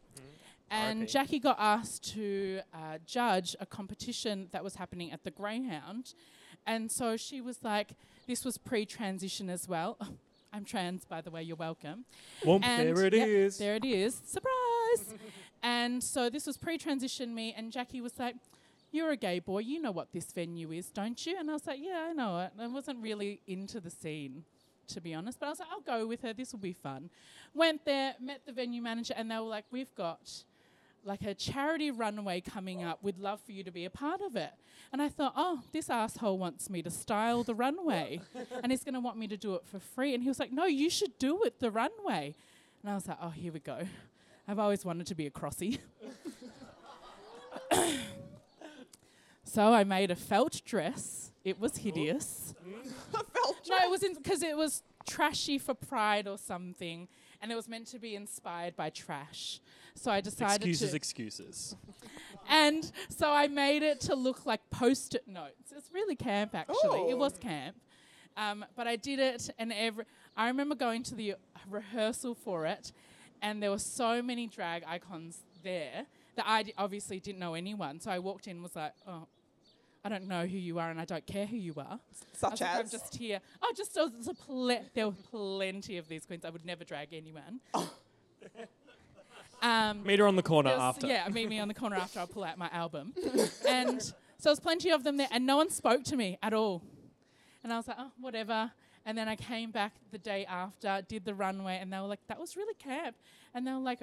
And. 0.69 1.07
Jackie 1.07 1.39
got 1.39 1.57
asked 1.59 2.13
to 2.13 2.59
uh, 2.73 2.97
judge 3.05 3.55
a 3.59 3.65
competition 3.65 4.49
that 4.51 4.63
was 4.63 4.75
happening 4.75 5.11
at 5.11 5.23
the 5.23 5.31
Greyhound. 5.31 6.13
And 6.65 6.91
so 6.91 7.15
she 7.15 7.39
was 7.39 7.63
like, 7.63 7.91
this 8.27 8.43
was 8.43 8.57
pre 8.57 8.85
transition 8.85 9.49
as 9.49 9.67
well. 9.67 9.97
I'm 10.53 10.65
trans, 10.65 11.05
by 11.05 11.21
the 11.21 11.31
way, 11.31 11.43
you're 11.43 11.57
welcome. 11.57 12.05
Well, 12.45 12.59
And 12.63 12.95
there 12.95 13.05
it 13.05 13.13
yep, 13.13 13.27
is. 13.27 13.57
There 13.57 13.75
it 13.75 13.85
is. 13.85 14.15
Surprise! 14.25 15.15
and 15.61 16.03
so 16.03 16.29
this 16.29 16.45
was 16.45 16.57
pre 16.57 16.77
transition 16.77 17.33
me, 17.33 17.53
and 17.55 17.71
Jackie 17.71 18.01
was 18.01 18.17
like, 18.19 18.35
You're 18.91 19.11
a 19.11 19.17
gay 19.17 19.39
boy. 19.39 19.59
You 19.59 19.81
know 19.81 19.91
what 19.91 20.11
this 20.11 20.31
venue 20.31 20.71
is, 20.71 20.89
don't 20.89 21.25
you? 21.25 21.37
And 21.39 21.49
I 21.49 21.53
was 21.53 21.67
like, 21.67 21.79
Yeah, 21.81 22.07
I 22.09 22.13
know 22.13 22.39
it. 22.39 22.51
I 22.59 22.67
wasn't 22.67 23.01
really 23.01 23.41
into 23.47 23.79
the 23.79 23.89
scene, 23.89 24.43
to 24.87 25.01
be 25.01 25.13
honest. 25.13 25.39
But 25.39 25.47
I 25.47 25.49
was 25.49 25.59
like, 25.59 25.69
I'll 25.71 25.99
go 25.99 26.07
with 26.07 26.21
her. 26.21 26.33
This 26.33 26.51
will 26.51 26.59
be 26.59 26.73
fun. 26.73 27.09
Went 27.53 27.85
there, 27.85 28.15
met 28.19 28.41
the 28.45 28.51
venue 28.51 28.81
manager, 28.81 29.13
and 29.17 29.29
they 29.29 29.35
were 29.35 29.41
like, 29.41 29.65
We've 29.71 29.93
got 29.95 30.43
like 31.03 31.21
a 31.23 31.33
charity 31.33 31.91
runway 31.91 32.41
coming 32.41 32.83
up. 32.83 32.99
We'd 33.01 33.17
love 33.17 33.39
for 33.41 33.51
you 33.51 33.63
to 33.63 33.71
be 33.71 33.85
a 33.85 33.89
part 33.89 34.21
of 34.21 34.35
it. 34.35 34.51
And 34.91 35.01
I 35.01 35.09
thought, 35.09 35.33
oh, 35.35 35.61
this 35.71 35.89
asshole 35.89 36.37
wants 36.37 36.69
me 36.69 36.81
to 36.81 36.89
style 36.89 37.43
the 37.43 37.55
runway 37.55 38.21
and 38.63 38.71
he's 38.71 38.83
going 38.83 38.93
to 38.93 38.99
want 38.99 39.17
me 39.17 39.27
to 39.27 39.37
do 39.37 39.55
it 39.55 39.63
for 39.65 39.79
free. 39.79 40.13
And 40.13 40.23
he 40.23 40.29
was 40.29 40.39
like, 40.39 40.51
no, 40.51 40.65
you 40.65 40.89
should 40.89 41.17
do 41.17 41.43
it, 41.43 41.59
the 41.59 41.71
runway. 41.71 42.35
And 42.81 42.91
I 42.91 42.95
was 42.95 43.07
like, 43.07 43.17
oh, 43.21 43.29
here 43.29 43.51
we 43.51 43.59
go. 43.59 43.79
I've 44.47 44.59
always 44.59 44.85
wanted 44.85 45.07
to 45.07 45.15
be 45.15 45.27
a 45.27 45.31
crossy. 45.31 45.79
so 49.43 49.73
I 49.73 49.83
made 49.83 50.11
a 50.11 50.15
felt 50.15 50.61
dress. 50.65 51.31
It 51.43 51.59
was 51.59 51.77
hideous. 51.77 52.53
Felt 53.11 53.69
No, 53.69 53.77
it 53.77 53.89
was 53.89 54.03
because 54.17 54.43
it 54.43 54.57
was 54.57 54.83
trashy 55.07 55.57
for 55.57 55.73
pride 55.73 56.27
or 56.27 56.37
something, 56.37 57.07
and 57.41 57.51
it 57.51 57.55
was 57.55 57.67
meant 57.67 57.87
to 57.87 57.99
be 57.99 58.15
inspired 58.15 58.75
by 58.75 58.89
trash. 58.89 59.59
So 59.95 60.11
I 60.11 60.21
decided 60.21 60.67
Excuses, 60.67 60.91
to, 60.91 60.95
excuses. 60.95 61.75
and 62.49 62.91
so 63.09 63.31
I 63.31 63.47
made 63.47 63.83
it 63.83 63.99
to 64.01 64.15
look 64.15 64.45
like 64.45 64.61
post-it 64.69 65.27
notes. 65.27 65.73
It's 65.75 65.91
really 65.91 66.15
camp, 66.15 66.53
actually. 66.53 66.99
Ooh. 66.99 67.09
It 67.09 67.17
was 67.17 67.37
camp, 67.37 67.75
um, 68.35 68.63
but 68.75 68.87
I 68.87 68.95
did 68.95 69.19
it, 69.19 69.49
and 69.57 69.73
every 69.73 70.05
I 70.35 70.47
remember 70.47 70.75
going 70.75 71.01
to 71.03 71.15
the 71.15 71.35
rehearsal 71.69 72.35
for 72.35 72.65
it, 72.67 72.91
and 73.41 73.61
there 73.61 73.71
were 73.71 73.79
so 73.79 74.21
many 74.21 74.45
drag 74.47 74.83
icons 74.87 75.39
there 75.63 76.05
that 76.35 76.45
I 76.47 76.63
d- 76.63 76.73
obviously 76.77 77.19
didn't 77.19 77.39
know 77.39 77.55
anyone. 77.55 77.99
So 77.99 78.11
I 78.11 78.19
walked 78.19 78.47
in 78.47 78.57
and 78.57 78.63
was 78.63 78.75
like, 78.75 78.93
oh, 79.07 79.27
I 80.07 80.09
don't 80.09 80.29
know 80.29 80.45
who 80.45 80.57
you 80.57 80.79
are 80.79 80.89
and 80.89 81.01
I 81.01 81.03
don't 81.03 81.27
care 81.27 81.45
who 81.45 81.57
you 81.57 81.73
are. 81.77 81.99
I 81.99 81.99
Such 82.31 82.51
was 82.51 82.61
like, 82.61 82.75
I'm 82.75 82.89
just 82.89 83.13
here. 83.17 83.41
Oh, 83.61 83.73
just 83.75 83.93
there 83.93 84.05
was 84.05 84.29
a 84.29 84.33
ple- 84.33 84.79
there 84.93 85.07
were 85.07 85.15
plenty 85.31 85.97
of 85.97 86.07
these 86.07 86.25
queens. 86.25 86.45
I 86.45 86.49
would 86.49 86.65
never 86.65 86.85
drag 86.85 87.09
anyone. 87.11 87.59
um, 89.61 90.03
Meet 90.05 90.19
her 90.19 90.27
on 90.27 90.37
the 90.37 90.43
corner 90.43 90.69
was- 90.69 90.79
after. 90.79 91.07
Yeah, 91.07 91.27
meet 91.27 91.49
me 91.49 91.59
on 91.59 91.67
the 91.67 91.73
corner 91.73 91.97
after 91.97 92.21
I'll 92.21 92.27
pull 92.27 92.45
out 92.45 92.57
my 92.57 92.69
album. 92.71 93.13
and 93.67 94.01
so 94.01 94.13
there's 94.45 94.61
plenty 94.61 94.91
of 94.91 95.03
them 95.03 95.17
there, 95.17 95.27
and 95.29 95.45
no 95.45 95.57
one 95.57 95.69
spoke 95.69 96.05
to 96.05 96.15
me 96.15 96.37
at 96.41 96.53
all. 96.53 96.83
And 97.61 97.73
I 97.73 97.75
was 97.75 97.89
like, 97.89 97.97
oh, 97.99 98.11
whatever. 98.21 98.71
And 99.05 99.17
then 99.17 99.27
I 99.27 99.35
came 99.35 99.71
back 99.71 99.91
the 100.11 100.17
day 100.17 100.45
after, 100.45 101.01
did 101.05 101.25
the 101.25 101.33
runway, 101.33 101.79
and 101.81 101.91
they 101.91 101.99
were 101.99 102.07
like, 102.07 102.25
that 102.27 102.39
was 102.39 102.55
really 102.55 102.75
camp. 102.75 103.17
And 103.53 103.67
they 103.67 103.73
were 103.73 103.79
like, 103.79 103.99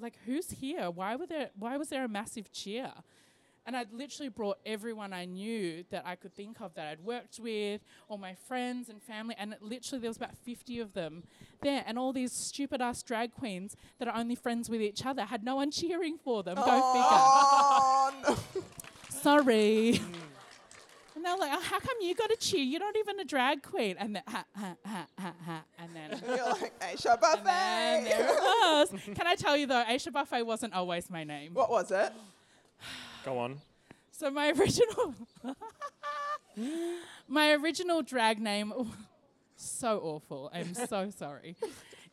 like 0.00 0.14
who's 0.24 0.52
here? 0.52 0.88
Why 0.88 1.16
were 1.16 1.26
there? 1.26 1.50
Why 1.58 1.76
was 1.76 1.88
there 1.88 2.04
a 2.04 2.08
massive 2.08 2.52
cheer? 2.52 2.92
And 3.68 3.76
I'd 3.76 3.92
literally 3.92 4.30
brought 4.30 4.56
everyone 4.64 5.12
I 5.12 5.26
knew 5.26 5.84
that 5.90 6.02
I 6.06 6.14
could 6.14 6.34
think 6.34 6.62
of 6.62 6.72
that 6.76 6.86
I'd 6.86 7.04
worked 7.04 7.38
with, 7.38 7.82
all 8.08 8.16
my 8.16 8.34
friends 8.34 8.88
and 8.88 9.02
family, 9.02 9.34
and 9.38 9.52
it 9.52 9.60
literally 9.60 10.00
there 10.00 10.08
was 10.08 10.16
about 10.16 10.38
50 10.38 10.80
of 10.80 10.94
them 10.94 11.24
there. 11.60 11.84
And 11.86 11.98
all 11.98 12.14
these 12.14 12.32
stupid 12.32 12.80
ass 12.80 13.02
drag 13.02 13.34
queens 13.34 13.76
that 13.98 14.08
are 14.08 14.16
only 14.16 14.36
friends 14.36 14.70
with 14.70 14.80
each 14.80 15.04
other 15.04 15.26
had 15.26 15.44
no 15.44 15.56
one 15.56 15.70
cheering 15.70 16.16
for 16.16 16.42
them. 16.42 16.54
Go 16.54 18.14
no. 18.24 18.34
figure. 18.34 18.64
Sorry. 19.10 20.00
And 21.14 21.22
they're 21.22 21.36
like, 21.36 21.52
oh, 21.52 21.60
how 21.60 21.78
come 21.78 21.96
you 22.00 22.14
got 22.14 22.30
to 22.30 22.36
cheer? 22.36 22.62
You're 22.62 22.80
not 22.80 22.96
even 22.96 23.20
a 23.20 23.24
drag 23.26 23.62
queen. 23.62 23.96
And 23.98 24.16
then, 24.16 24.22
ha, 24.26 24.46
ha, 24.56 24.76
ha, 24.86 25.06
ha, 25.18 25.34
ha. 25.44 25.64
And 25.78 25.90
then, 25.94 26.22
You're 26.26 26.48
like, 26.52 26.80
Aisha 26.80 27.20
then 27.20 27.44
there 27.44 28.02
Buffet. 28.02 28.18
it 28.18 28.40
was. 28.40 29.14
Can 29.14 29.26
I 29.26 29.34
tell 29.34 29.58
you 29.58 29.66
though, 29.66 29.84
Aisha 29.86 30.10
Buffet 30.10 30.44
wasn't 30.44 30.72
always 30.72 31.10
my 31.10 31.22
name. 31.22 31.52
What 31.52 31.68
was 31.68 31.90
it? 31.90 32.14
Go 33.28 33.38
on. 33.40 33.58
So 34.10 34.30
my 34.30 34.48
original, 34.58 35.14
my 37.28 37.52
original 37.52 38.00
drag 38.00 38.40
name, 38.40 38.72
so 39.54 40.00
awful. 40.02 40.50
I'm 40.54 40.72
so 40.72 41.10
sorry. 41.16 41.54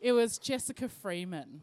It 0.02 0.12
was 0.12 0.38
Jessica 0.38 0.90
Freeman. 0.90 1.62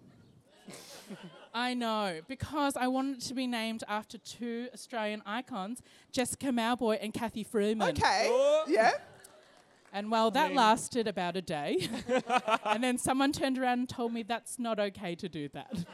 I 1.52 1.74
know 1.74 2.20
because 2.28 2.78
I 2.78 2.86
wanted 2.86 3.20
to 3.20 3.34
be 3.34 3.46
named 3.46 3.84
after 3.86 4.16
two 4.16 4.68
Australian 4.72 5.20
icons, 5.26 5.82
Jessica 6.12 6.46
Mauboy 6.46 6.96
and 7.02 7.12
Cathy 7.12 7.44
Freeman. 7.44 7.90
Okay. 7.90 8.28
Oh. 8.30 8.64
Yeah. 8.66 8.92
And 9.92 10.10
well, 10.10 10.30
that 10.30 10.48
mean- 10.48 10.56
lasted 10.56 11.06
about 11.06 11.36
a 11.36 11.42
day. 11.42 11.90
and 12.64 12.82
then 12.82 12.96
someone 12.96 13.32
turned 13.32 13.58
around 13.58 13.80
and 13.80 13.88
told 13.90 14.14
me 14.14 14.22
that's 14.22 14.58
not 14.58 14.80
okay 14.80 15.14
to 15.14 15.28
do 15.28 15.50
that. 15.50 15.84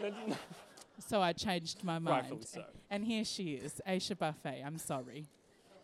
So 0.98 1.20
I 1.22 1.32
changed 1.32 1.84
my 1.84 1.98
mind. 1.98 2.30
Rightfully 2.30 2.46
so. 2.46 2.64
And 2.90 3.04
here 3.04 3.24
she 3.24 3.54
is, 3.54 3.80
Aisha 3.86 4.18
Buffet. 4.18 4.62
I'm 4.64 4.78
sorry. 4.78 5.26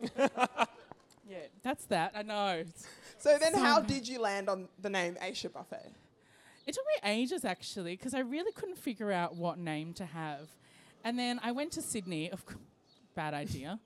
yeah, 0.19 1.39
that's 1.63 1.85
that. 1.87 2.13
I 2.15 2.23
know. 2.23 2.65
So 3.19 3.39
then, 3.39 3.55
how 3.55 3.81
did 3.95 4.07
you 4.09 4.21
land 4.21 4.49
on 4.49 4.69
the 4.81 4.91
name 4.91 5.17
Aisha 5.23 5.53
Buffet? 5.53 5.93
It 6.67 6.75
took 6.75 6.85
me 6.87 7.11
ages 7.11 7.45
actually 7.45 7.97
because 7.97 8.15
I 8.15 8.21
really 8.21 8.53
couldn't 8.53 8.79
figure 8.79 9.13
out 9.13 9.37
what 9.37 9.59
name 9.59 9.93
to 9.95 10.07
have. 10.07 10.49
And 11.05 11.19
then 11.19 11.39
I 11.43 11.53
went 11.53 11.73
to 11.73 11.83
Sydney. 11.83 12.31
Of 12.31 12.47
cou- 12.47 12.59
bad 13.15 13.35
idea. 13.35 13.79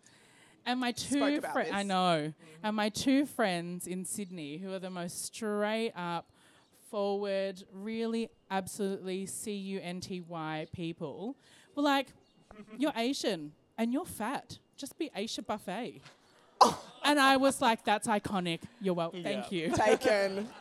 And 0.64 0.80
my 0.80 0.92
two 0.96 1.40
friends, 1.40 1.70
I 1.72 1.78
this. 1.78 1.86
know, 1.86 1.94
mm-hmm. 2.28 2.66
and 2.66 2.76
my 2.76 2.88
two 2.88 3.26
friends 3.26 3.86
in 3.86 4.04
Sydney, 4.04 4.58
who 4.58 4.72
are 4.72 4.78
the 4.78 4.90
most 4.90 5.24
straight 5.24 5.92
up, 5.96 6.30
forward, 6.90 7.62
really, 7.72 8.28
absolutely 8.50 9.26
C 9.26 9.52
U 9.52 9.80
N 9.82 10.00
T 10.00 10.20
Y 10.20 10.66
people, 10.72 11.36
were 11.74 11.82
like, 11.82 12.08
"You're 12.78 12.92
Asian 12.96 13.52
and 13.76 13.92
you're 13.92 14.04
fat. 14.04 14.58
Just 14.76 14.98
be 14.98 15.10
Asia 15.14 15.42
Buffet." 15.42 16.00
and 17.04 17.20
I 17.20 17.36
was 17.36 17.60
like, 17.60 17.84
"That's 17.84 18.06
iconic. 18.08 18.60
You're 18.80 18.94
well. 18.94 19.12
Thank 19.22 19.52
you." 19.52 19.70
Taken. 19.70 20.48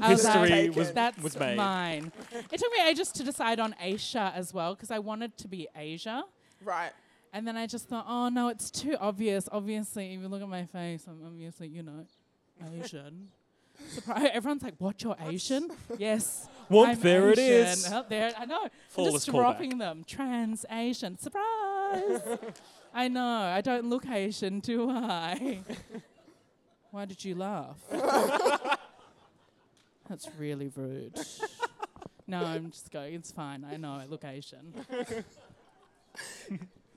I 0.00 0.12
was 0.12 0.22
Considered 0.22 0.40
like, 0.40 0.50
History 0.50 0.68
was- 0.70 0.92
That's 0.92 1.22
was 1.22 1.38
made. 1.38 1.56
mine. 1.56 2.12
It 2.32 2.58
took 2.60 2.72
me 2.72 2.78
ages 2.88 3.10
to 3.12 3.24
decide 3.24 3.58
on 3.58 3.74
Asia 3.80 4.32
as 4.36 4.54
well 4.54 4.74
because 4.74 4.92
I 4.92 5.00
wanted 5.00 5.36
to 5.38 5.48
be 5.48 5.66
Asia. 5.74 6.22
right. 6.64 6.92
And 7.32 7.46
then 7.46 7.56
I 7.56 7.66
just 7.68 7.88
thought, 7.88 8.06
oh 8.08 8.28
no, 8.28 8.48
it's 8.48 8.72
too 8.72 8.96
obvious. 9.00 9.48
Obviously, 9.52 10.14
if 10.14 10.20
you 10.20 10.26
look 10.28 10.42
at 10.42 10.48
my 10.48 10.64
face, 10.66 11.04
I'm 11.08 11.20
obviously, 11.24 11.68
you 11.68 11.82
know, 11.84 12.04
Asian. 12.74 13.28
Surprise! 13.88 14.28
Everyone's 14.32 14.62
like, 14.64 14.74
"What? 14.78 15.00
You're 15.02 15.16
Asian?" 15.24 15.70
yes. 15.98 16.48
Whoop, 16.70 16.88
I'm 16.88 17.00
there 17.00 17.30
it 17.30 17.38
Asian. 17.38 17.66
is. 17.66 17.92
Oh, 17.92 18.04
there, 18.08 18.32
I 18.38 18.44
know. 18.44 18.68
I'm 18.96 19.04
just 19.12 19.26
dropping 19.28 19.78
them. 19.78 20.04
Trans 20.06 20.64
Asian. 20.70 21.18
Surprise! 21.18 22.20
I 22.94 23.08
know. 23.08 23.42
I 23.42 23.60
don't 23.60 23.90
look 23.90 24.08
Asian, 24.08 24.60
do 24.60 24.88
I? 24.88 25.60
Why 26.92 27.04
did 27.06 27.24
you 27.24 27.34
laugh? 27.34 27.76
That's 30.08 30.28
really 30.38 30.70
rude. 30.74 31.18
no, 32.26 32.44
I'm 32.44 32.70
just 32.70 32.90
going. 32.92 33.14
It's 33.14 33.32
fine. 33.32 33.64
I 33.70 33.76
know. 33.76 33.92
I 33.92 34.06
look 34.06 34.24
Asian. 34.24 34.72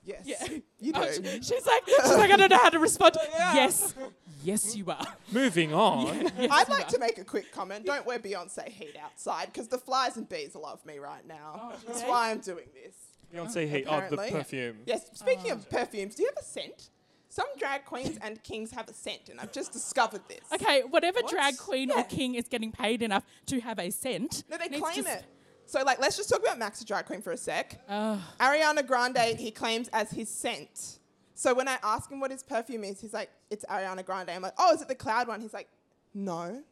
Yes. 0.04 0.22
Yeah. 0.26 0.58
You 0.80 0.92
do. 0.92 1.00
Oh, 1.00 1.10
sh- 1.10 1.46
she's 1.46 1.66
like, 1.66 1.82
she's 1.86 2.16
like, 2.16 2.30
I 2.30 2.36
don't 2.36 2.50
know 2.50 2.58
how 2.58 2.70
to 2.70 2.78
respond. 2.78 3.16
Yes, 3.54 3.94
yes, 4.42 4.76
you 4.76 4.90
are. 4.90 5.06
Moving 5.32 5.72
on. 5.74 6.06
Yes, 6.38 6.48
I'd 6.50 6.68
you 6.68 6.74
like 6.74 6.86
are. 6.86 6.90
to 6.90 6.98
make 6.98 7.18
a 7.18 7.24
quick 7.24 7.50
comment. 7.52 7.86
Don't 7.86 8.04
wear 8.04 8.18
Beyonce 8.18 8.68
heat 8.68 8.96
outside 9.02 9.46
because 9.46 9.68
the 9.68 9.78
flies 9.78 10.16
and 10.16 10.28
bees 10.28 10.54
love 10.54 10.84
me 10.84 10.98
right 10.98 11.26
now. 11.26 11.60
Oh, 11.62 11.72
That's 11.86 12.00
okay. 12.00 12.10
why 12.10 12.30
I'm 12.30 12.40
doing 12.40 12.66
this. 12.74 12.94
Beyonce 13.34 13.68
Heat. 13.68 13.86
Oh, 13.88 13.92
the 14.00 14.14
Apparently. 14.14 14.30
perfume. 14.30 14.76
Yes. 14.86 15.10
Speaking 15.14 15.50
of 15.50 15.66
oh. 15.72 15.76
perfumes, 15.78 16.14
do 16.14 16.22
you 16.22 16.28
have 16.28 16.38
a 16.38 16.44
scent? 16.46 16.90
Some 17.30 17.46
drag 17.58 17.84
queens 17.84 18.16
and 18.22 18.40
kings 18.44 18.70
have 18.70 18.88
a 18.88 18.94
scent, 18.94 19.28
and 19.28 19.40
I've 19.40 19.50
just 19.52 19.72
discovered 19.72 20.20
this. 20.28 20.38
Okay, 20.52 20.82
whatever 20.88 21.18
What? 21.20 21.32
drag 21.32 21.58
queen 21.58 21.88
Yeah. 21.88 22.00
or 22.00 22.04
king 22.04 22.36
is 22.36 22.46
getting 22.46 22.70
paid 22.70 23.02
enough 23.02 23.24
to 23.46 23.60
have 23.60 23.80
a 23.80 23.90
scent. 23.90 24.44
No, 24.48 24.56
they 24.56 24.68
needs 24.68 24.82
claim 24.82 25.02
to 25.02 25.10
s- 25.10 25.16
it. 25.22 25.24
So, 25.66 25.82
like, 25.82 26.00
let's 26.00 26.16
just 26.16 26.28
talk 26.28 26.40
about 26.40 26.58
Max, 26.58 26.78
the 26.78 26.84
drag 26.84 27.06
queen, 27.06 27.22
for 27.22 27.32
a 27.32 27.36
sec. 27.36 27.80
Ugh. 27.88 28.18
Ariana 28.40 28.86
Grande, 28.86 29.38
he 29.38 29.50
claims 29.50 29.88
as 29.92 30.10
his 30.10 30.28
scent. 30.28 30.98
So 31.34 31.52
when 31.52 31.68
I 31.68 31.78
ask 31.82 32.10
him 32.10 32.20
what 32.20 32.30
his 32.30 32.42
perfume 32.42 32.84
is, 32.84 33.00
he's 33.00 33.12
like, 33.12 33.30
"It's 33.50 33.64
Ariana 33.64 34.04
Grande." 34.04 34.30
I'm 34.30 34.42
like, 34.42 34.54
"Oh, 34.56 34.72
is 34.72 34.82
it 34.82 34.88
the 34.88 34.94
cloud 34.94 35.26
one?" 35.26 35.40
He's 35.40 35.52
like, 35.52 35.68
"No, 36.14 36.62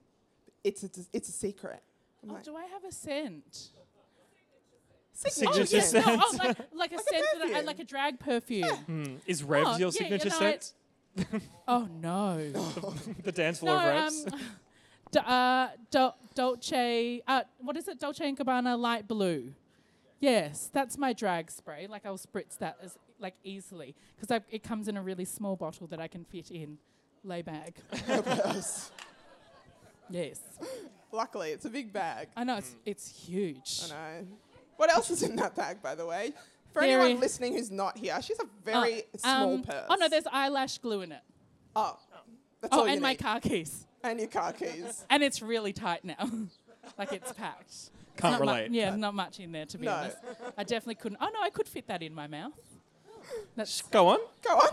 it's 0.63 0.85
a, 0.85 0.91
it's 1.13 1.29
a 1.29 1.33
secret." 1.33 1.83
I'm 2.23 2.31
oh, 2.31 2.35
like, 2.35 2.45
do 2.45 2.55
I 2.55 2.65
have 2.67 2.85
a 2.85 2.93
scent? 2.93 3.71
"Signature 5.13 5.67
Signature 5.67 5.69
oh, 5.73 5.77
yeah, 5.77 5.83
scent. 5.83 6.07
no, 6.07 6.23
oh, 6.23 6.37
like, 6.39 6.47
like 6.49 6.59
a 6.59 6.67
Like 6.77 6.93
a 6.93 6.99
scent 6.99 7.25
that 7.39 7.55
I, 7.55 7.61
like 7.63 7.79
a 7.81 7.85
drag 7.85 8.21
perfume. 8.21 8.69
Hmm. 8.69 9.15
Is 9.27 9.43
Revs 9.43 9.69
Oh, 9.69 9.79
your 9.79 9.89
yeah, 9.89 9.99
signature 9.99 10.25
you 10.25 10.31
know, 10.31 10.39
scent? 10.39 10.73
Oh 11.69 11.89
no. 12.01 12.39
the 13.23 13.33
dance 13.33 13.59
floor 13.59 13.77
no, 13.77 13.81
of 13.81 13.87
Revs? 13.87 14.27
um, 14.33 14.41
d- 15.13 15.21
uh, 15.25 15.69
Dol- 15.91 16.17
Dolce. 16.35 17.23
Uh, 17.29 17.43
what 17.61 17.77
is 17.77 17.87
it? 17.89 18.01
Dolce 18.01 18.27
and 18.29 18.37
Gabbana 18.37 18.77
light 18.79 19.07
blue. 19.07 19.53
Yes, 20.19 20.71
that's 20.73 20.99
my 20.99 21.13
drag 21.13 21.51
spray. 21.51 21.87
Like 21.87 22.05
I'll 22.05 22.19
spritz 22.19 22.59
that 22.59 22.79
as 22.83 22.99
like 23.21 23.35
easily 23.45 23.95
because 24.21 24.43
it 24.51 24.63
comes 24.65 24.89
in 24.89 24.97
a 24.97 25.03
really 25.03 25.25
small 25.25 25.55
bottle 25.57 25.87
that 25.89 26.01
I 26.01 26.09
can 26.09 26.25
fit 26.25 26.51
in 26.51 26.79
lay 27.25 27.43
bag. 27.43 27.75
yes, 30.11 30.41
Luckily, 31.13 31.51
it's 31.51 31.65
a 31.67 31.71
big 31.71 31.93
bag. 31.93 32.29
I 32.37 32.45
know 32.45 32.57
it's 32.57 32.75
it's 32.87 33.09
huge. 33.27 33.81
I 33.85 33.89
know. 34.21 34.27
What 34.77 34.91
else 34.93 35.11
is 35.11 35.23
in 35.23 35.37
that 35.37 35.55
bag, 35.55 35.83
by 35.83 35.95
the 35.95 36.07
way? 36.07 36.33
For 36.73 36.81
Very- 36.81 36.93
anyone 36.95 37.21
listening 37.21 37.53
who's 37.53 37.71
not 37.71 37.99
here, 37.99 38.21
she's 38.23 38.41
a 38.41 38.47
very 38.65 39.03
Uh, 39.15 39.19
small 39.19 39.55
um, 39.57 39.63
purse. 39.63 39.87
Oh 39.91 39.95
no, 39.97 40.09
there's 40.09 40.27
eyelash 40.33 40.79
glue 40.79 41.03
in 41.03 41.13
it. 41.13 41.21
oh, 41.77 41.99
that's 42.61 42.75
Oh, 42.75 42.81
all 42.81 42.87
you 42.87 42.93
and 42.95 43.03
my 43.03 43.11
need. 43.11 43.19
car 43.19 43.41
keys. 43.41 43.87
And 44.03 44.19
your 44.19 44.29
car 44.29 44.53
keys. 44.53 45.05
And 45.11 45.23
it's 45.23 45.43
really 45.43 45.73
tight 45.73 46.05
now. 46.05 46.29
like 46.99 47.13
it's 47.13 47.33
packed. 47.33 47.91
Can't 48.17 48.33
Not 48.33 48.41
mu- 48.41 48.47
relate. 48.53 48.71
yeah, 48.73 48.95
not 48.97 49.15
much 49.15 49.41
in 49.41 49.53
there 49.53 49.67
to 49.67 49.79
be 49.79 49.87
No. 49.87 49.93
honest. 49.93 50.17
I 50.59 50.65
definitely 50.65 50.97
couldn't. 50.97 51.19
Oh 51.21 51.31
no, 51.33 51.41
I 51.43 51.51
could 51.51 51.67
fit 51.69 51.87
that 51.89 52.03
in 52.03 52.15
my 52.15 52.27
mouth. 52.27 52.53
That's 53.57 53.83
Go 53.83 54.09
on. 54.09 54.19
Go 54.45 54.51
on. 54.57 54.71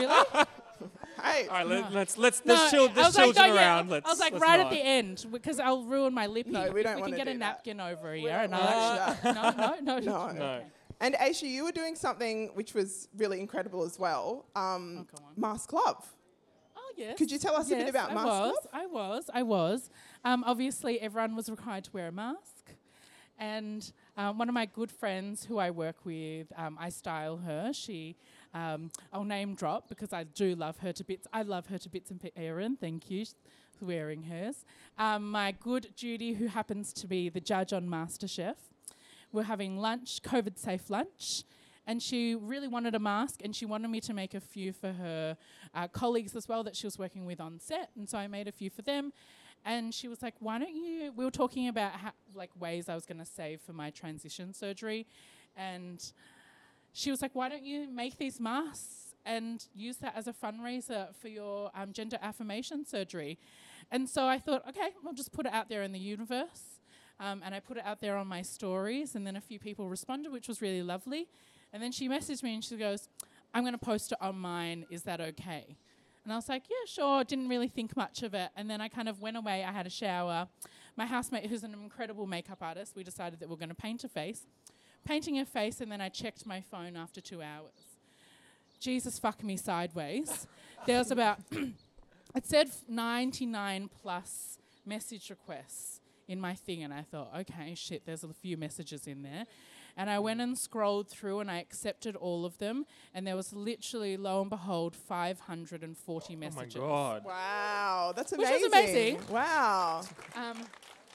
really. 0.00 0.24
Hey, 1.22 1.46
All 1.46 1.54
right, 1.58 1.66
let, 1.68 1.92
let's 1.92 2.18
let's 2.18 2.44
No, 2.44 2.56
there's, 2.56 2.70
chil- 2.72 2.84
I 2.88 2.92
there's 2.94 3.14
like, 3.14 3.24
children 3.26 3.48
no, 3.50 3.54
yeah, 3.54 3.60
around. 3.76 3.90
Let's, 3.90 4.06
I 4.06 4.08
was 4.10 4.18
like 4.18 4.32
let's 4.32 4.42
right 4.42 4.56
not. 4.56 4.66
at 4.66 4.70
the 4.72 4.84
end 4.84 5.24
because 5.30 5.60
I'll 5.60 5.84
ruin 5.84 6.12
my 6.12 6.26
lip. 6.26 6.48
No, 6.48 6.62
here. 6.64 6.72
we 6.72 6.82
don't 6.82 6.96
we 6.96 7.00
wanna 7.02 7.16
can 7.16 7.24
get 7.26 7.30
do 7.30 7.36
a 7.36 7.38
that. 7.38 7.38
napkin 7.38 7.78
over 7.80 8.12
here, 8.14 8.30
and 8.30 8.50
wanna 8.50 8.64
I'll 8.64 9.16
no, 9.34 9.50
no, 9.50 9.78
no, 9.80 9.98
no. 10.00 10.32
No. 10.32 10.60
And 11.00 11.14
Aisha, 11.14 11.42
you 11.48 11.62
were 11.64 11.70
doing 11.70 11.94
something 11.94 12.50
which 12.54 12.74
was 12.74 13.06
really 13.16 13.38
incredible 13.38 13.84
as 13.84 14.00
well. 14.00 14.46
Um, 14.56 15.06
Oh, 15.12 15.16
go 15.16 15.24
on. 15.24 15.32
Mask 15.36 15.72
Love. 15.72 16.12
Yes. 16.96 17.18
Could 17.18 17.30
you 17.30 17.38
tell 17.38 17.56
us 17.56 17.66
a 17.66 17.70
bit 17.70 17.78
Yes, 17.80 17.90
about 17.90 18.10
I 18.10 18.14
Mask 18.14 18.26
was? 18.26 18.66
I 18.72 18.86
was. 18.86 19.30
I 19.34 19.42
was. 19.42 19.90
Um, 20.24 20.44
obviously, 20.46 21.00
everyone 21.00 21.34
was 21.36 21.48
required 21.50 21.84
to 21.84 21.90
wear 21.92 22.08
a 22.08 22.12
mask. 22.12 22.74
And 23.38 23.90
um, 24.16 24.38
one 24.38 24.48
of 24.48 24.54
my 24.54 24.66
good 24.66 24.90
friends 24.90 25.44
who 25.44 25.58
I 25.58 25.70
work 25.70 25.96
with, 26.04 26.46
um, 26.56 26.76
I 26.80 26.90
style 26.90 27.38
her. 27.38 27.72
She, 27.72 28.16
um, 28.54 28.90
I'll 29.12 29.24
name 29.24 29.54
drop 29.54 29.88
because 29.88 30.12
I 30.12 30.22
do 30.24 30.54
love 30.54 30.78
her 30.78 30.92
to 30.92 31.02
bits. 31.02 31.26
I 31.32 31.42
love 31.42 31.66
her 31.66 31.78
to 31.78 31.88
bits 31.88 32.10
and 32.10 32.20
Erin, 32.36 32.76
thank 32.76 33.10
you 33.10 33.24
for 33.76 33.86
wearing 33.86 34.24
hers. 34.24 34.64
Um, 34.98 35.30
my 35.30 35.52
good 35.52 35.88
Judy, 35.96 36.34
who 36.34 36.46
happens 36.46 36.92
to 36.92 37.06
be 37.08 37.28
the 37.30 37.40
judge 37.40 37.72
on 37.72 37.88
MasterChef. 37.88 38.54
we're 39.32 39.44
having 39.44 39.78
lunch, 39.78 40.22
COVID 40.22 40.58
safe 40.58 40.88
lunch. 40.90 41.44
And 41.86 42.02
she 42.02 42.34
really 42.34 42.68
wanted 42.68 42.94
a 42.94 42.98
mask, 42.98 43.40
and 43.42 43.54
she 43.54 43.66
wanted 43.66 43.88
me 43.88 44.00
to 44.02 44.14
make 44.14 44.34
a 44.34 44.40
few 44.40 44.72
for 44.72 44.92
her 44.92 45.36
uh, 45.74 45.88
colleagues 45.88 46.36
as 46.36 46.48
well 46.48 46.62
that 46.64 46.76
she 46.76 46.86
was 46.86 46.98
working 46.98 47.26
with 47.26 47.40
on 47.40 47.58
set. 47.58 47.90
And 47.96 48.08
so 48.08 48.18
I 48.18 48.28
made 48.28 48.46
a 48.46 48.52
few 48.52 48.70
for 48.70 48.82
them. 48.82 49.12
And 49.64 49.94
she 49.94 50.08
was 50.08 50.22
like, 50.22 50.34
"Why 50.40 50.58
don't 50.58 50.74
you?" 50.74 51.12
We 51.16 51.24
were 51.24 51.30
talking 51.30 51.68
about 51.68 51.92
how, 51.92 52.12
like 52.34 52.50
ways 52.58 52.88
I 52.88 52.94
was 52.94 53.06
going 53.06 53.18
to 53.18 53.24
save 53.24 53.60
for 53.60 53.72
my 53.72 53.90
transition 53.90 54.52
surgery, 54.52 55.06
and 55.56 56.12
she 56.92 57.10
was 57.10 57.22
like, 57.22 57.34
"Why 57.34 57.48
don't 57.48 57.64
you 57.64 57.88
make 57.88 58.18
these 58.18 58.40
masks 58.40 59.14
and 59.24 59.64
use 59.72 59.98
that 59.98 60.14
as 60.16 60.26
a 60.26 60.32
fundraiser 60.32 61.14
for 61.14 61.28
your 61.28 61.70
um, 61.76 61.92
gender 61.92 62.18
affirmation 62.20 62.84
surgery?" 62.84 63.38
And 63.90 64.08
so 64.08 64.26
I 64.26 64.38
thought, 64.38 64.66
okay, 64.68 64.90
I'll 65.06 65.12
just 65.12 65.32
put 65.32 65.46
it 65.46 65.52
out 65.52 65.68
there 65.68 65.82
in 65.82 65.92
the 65.92 65.98
universe. 65.98 66.80
Um, 67.20 67.40
and 67.44 67.54
I 67.54 67.60
put 67.60 67.76
it 67.76 67.84
out 67.84 68.00
there 68.00 68.16
on 68.16 68.26
my 68.26 68.42
stories, 68.42 69.14
and 69.14 69.24
then 69.24 69.36
a 69.36 69.40
few 69.40 69.60
people 69.60 69.88
responded, 69.88 70.32
which 70.32 70.48
was 70.48 70.60
really 70.60 70.82
lovely. 70.82 71.28
And 71.72 71.82
then 71.82 71.92
she 71.92 72.08
messaged 72.08 72.42
me 72.42 72.54
and 72.54 72.64
she 72.64 72.76
goes, 72.76 73.08
I'm 73.54 73.62
going 73.62 73.72
to 73.72 73.78
post 73.78 74.12
it 74.12 74.18
on 74.20 74.38
mine. 74.38 74.86
Is 74.90 75.02
that 75.02 75.20
okay? 75.20 75.76
And 76.24 76.32
I 76.32 76.36
was 76.36 76.48
like, 76.48 76.64
yeah, 76.70 76.86
sure. 76.86 77.24
Didn't 77.24 77.48
really 77.48 77.68
think 77.68 77.96
much 77.96 78.22
of 78.22 78.34
it. 78.34 78.50
And 78.56 78.70
then 78.70 78.80
I 78.80 78.88
kind 78.88 79.08
of 79.08 79.20
went 79.20 79.36
away. 79.36 79.64
I 79.64 79.72
had 79.72 79.86
a 79.86 79.90
shower. 79.90 80.48
My 80.96 81.06
housemate, 81.06 81.46
who's 81.46 81.64
an 81.64 81.74
incredible 81.74 82.26
makeup 82.26 82.58
artist, 82.60 82.94
we 82.94 83.02
decided 83.02 83.40
that 83.40 83.48
we 83.48 83.54
are 83.54 83.58
going 83.58 83.70
to 83.70 83.74
paint 83.74 84.04
a 84.04 84.08
face. 84.08 84.46
Painting 85.04 85.38
a 85.40 85.44
face, 85.44 85.80
and 85.80 85.90
then 85.90 86.00
I 86.00 86.08
checked 86.08 86.46
my 86.46 86.60
phone 86.60 86.96
after 86.96 87.20
two 87.20 87.42
hours. 87.42 87.96
Jesus 88.78 89.18
fuck 89.18 89.42
me 89.42 89.56
sideways. 89.56 90.46
there 90.86 90.98
was 90.98 91.10
about, 91.10 91.38
it 92.36 92.46
said 92.46 92.70
99 92.88 93.90
plus 94.00 94.58
message 94.86 95.30
requests 95.30 96.00
in 96.28 96.40
my 96.40 96.54
thing, 96.54 96.84
and 96.84 96.94
I 96.94 97.02
thought, 97.02 97.32
okay, 97.36 97.74
shit, 97.74 98.06
there's 98.06 98.22
a 98.22 98.32
few 98.32 98.56
messages 98.56 99.06
in 99.06 99.22
there. 99.22 99.46
And 99.96 100.08
I 100.08 100.18
went 100.18 100.40
and 100.40 100.56
scrolled 100.56 101.08
through 101.08 101.40
and 101.40 101.50
I 101.50 101.58
accepted 101.58 102.16
all 102.16 102.44
of 102.44 102.58
them. 102.58 102.86
And 103.14 103.26
there 103.26 103.36
was 103.36 103.52
literally, 103.52 104.16
lo 104.16 104.40
and 104.40 104.50
behold, 104.50 104.96
540 104.96 106.36
messages. 106.36 106.76
Oh 106.76 106.80
my 106.80 106.86
God. 106.86 107.24
Wow, 107.24 108.12
that's 108.16 108.32
amazing. 108.32 108.54
Which 108.54 108.72
amazing. 108.72 108.96
is 108.96 109.14
amazing. 109.14 109.34
Wow. 109.34 110.02
Um, 110.34 110.58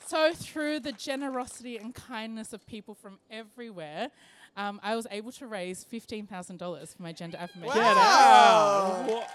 so, 0.06 0.32
through 0.34 0.80
the 0.80 0.94
generosity 0.94 1.78
and 1.78 1.94
kindness 1.94 2.54
of 2.54 2.66
people 2.66 2.96
from 2.96 3.20
everywhere, 3.30 4.10
um, 4.56 4.80
I 4.82 4.96
was 4.96 5.06
able 5.12 5.32
to 5.34 5.48
raise 5.48 5.86
$15,000 5.86 6.96
for 6.96 7.04
my 7.04 7.12
gender 7.12 7.38
affirmation. 7.38 7.78
Wow. 7.78 9.04
What? 9.06 9.30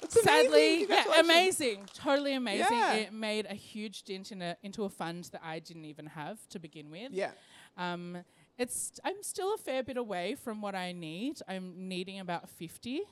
That's 0.00 0.22
Sadly, 0.22 0.84
amazing. 0.84 0.88
yeah, 0.88 1.20
amazing, 1.20 1.84
totally 1.92 2.34
amazing. 2.34 2.78
Yeah. 2.78 2.94
It 2.94 3.12
made 3.12 3.46
a 3.46 3.54
huge 3.54 4.04
dent 4.04 4.32
in 4.32 4.40
a, 4.40 4.56
into 4.62 4.84
a 4.84 4.88
fund 4.88 5.28
that 5.32 5.42
I 5.44 5.58
didn't 5.58 5.84
even 5.84 6.06
have 6.06 6.48
to 6.50 6.58
begin 6.58 6.90
with. 6.90 7.12
Yeah. 7.12 7.32
Um, 7.78 8.18
it's 8.58 8.92
I'm 9.04 9.22
still 9.22 9.54
a 9.54 9.56
fair 9.56 9.82
bit 9.82 9.96
away 9.96 10.34
from 10.34 10.60
what 10.60 10.74
I 10.74 10.92
need. 10.92 11.40
I'm 11.48 11.88
needing 11.88 12.18
about 12.18 12.50
50, 12.50 13.02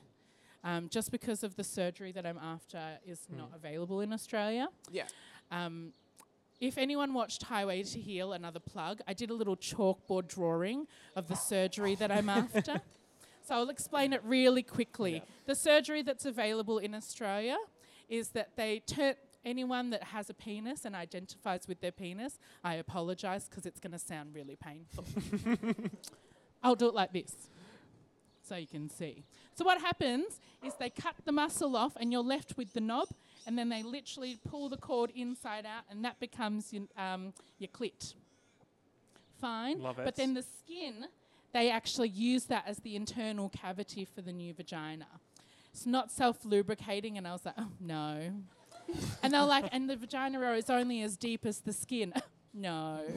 um, 0.63 0.89
just 0.89 1.09
because 1.09 1.41
of 1.43 1.55
the 1.55 1.63
surgery 1.63 2.11
that 2.11 2.25
I'm 2.25 2.37
after 2.37 2.99
is 3.05 3.21
not 3.33 3.51
available 3.55 4.01
in 4.01 4.11
Australia. 4.11 4.67
Yeah. 4.91 5.05
Um, 5.49 5.93
if 6.59 6.77
anyone 6.77 7.13
watched 7.13 7.43
Highway 7.43 7.83
to 7.83 7.99
Heal, 7.99 8.33
another 8.33 8.59
plug, 8.59 8.99
I 9.07 9.13
did 9.13 9.29
a 9.29 9.33
little 9.33 9.55
chalkboard 9.55 10.27
drawing 10.27 10.87
of 11.15 11.27
the 11.27 11.35
surgery 11.35 11.95
that 11.95 12.11
I'm 12.11 12.29
after. 12.41 12.81
So 13.47 13.55
I'll 13.55 13.69
explain 13.69 14.11
it 14.11 14.21
really 14.25 14.63
quickly. 14.63 15.23
The 15.45 15.55
surgery 15.55 16.01
that's 16.01 16.25
available 16.25 16.79
in 16.79 16.93
Australia 16.93 17.57
is 18.09 18.29
that 18.29 18.57
they 18.57 18.79
turn 18.79 19.15
anyone 19.47 19.89
that 19.91 20.03
has 20.03 20.29
a 20.29 20.33
penis 20.33 20.85
and 20.85 20.95
identifies 20.95 21.67
with 21.67 21.79
their 21.79 21.91
penis. 21.91 22.37
I 22.63 22.75
apologise 22.75 23.47
because 23.49 23.65
it's 23.65 23.79
going 23.79 23.93
to 23.93 23.99
sound 23.99 24.35
really 24.35 24.57
painful. 24.57 25.05
I'll 26.63 26.75
do 26.75 26.87
it 26.89 26.93
like 26.93 27.13
this, 27.13 27.33
so 28.43 28.55
you 28.55 28.67
can 28.67 28.89
see. 28.89 29.23
So 29.55 29.63
what 29.63 29.79
happens 29.79 30.39
is 30.63 30.73
they 30.75 30.89
cut 30.89 31.15
the 31.23 31.31
muscle 31.31 31.75
off, 31.75 31.93
and 31.95 32.11
you're 32.11 32.23
left 32.23 32.57
with 32.57 32.73
the 32.73 32.81
knob, 32.81 33.07
and 33.45 33.57
then 33.57 33.69
they 33.69 33.83
literally 33.83 34.37
pull 34.47 34.69
the 34.69 34.77
cord 34.77 35.11
inside 35.15 35.65
out, 35.65 35.83
and 35.89 36.03
that 36.03 36.19
becomes 36.19 36.73
your, 36.73 36.83
um, 36.97 37.33
your 37.59 37.69
clit. 37.69 38.15
Fine. 39.39 39.81
Love 39.81 39.99
it. 39.99 40.05
But 40.05 40.15
then 40.15 40.33
the 40.33 40.43
skin, 40.43 41.05
they 41.53 41.69
actually 41.69 42.09
use 42.09 42.45
that 42.45 42.65
as 42.67 42.77
the 42.79 42.95
internal 42.95 43.49
cavity 43.49 44.03
for 44.03 44.21
the 44.21 44.33
new 44.33 44.53
vagina. 44.53 45.07
It's 45.71 45.85
not 45.85 46.11
self 46.11 46.43
lubricating, 46.43 47.17
and 47.17 47.27
I 47.27 47.31
was 47.33 47.45
like, 47.45 47.55
oh 47.57 47.69
no. 47.79 48.33
and 49.23 49.33
they're 49.33 49.43
like, 49.43 49.65
and 49.71 49.89
the 49.89 49.95
vagina 49.95 50.39
row 50.39 50.53
is 50.53 50.69
only 50.69 51.01
as 51.01 51.17
deep 51.17 51.45
as 51.45 51.59
the 51.59 51.73
skin. 51.73 52.13
no. 52.53 53.01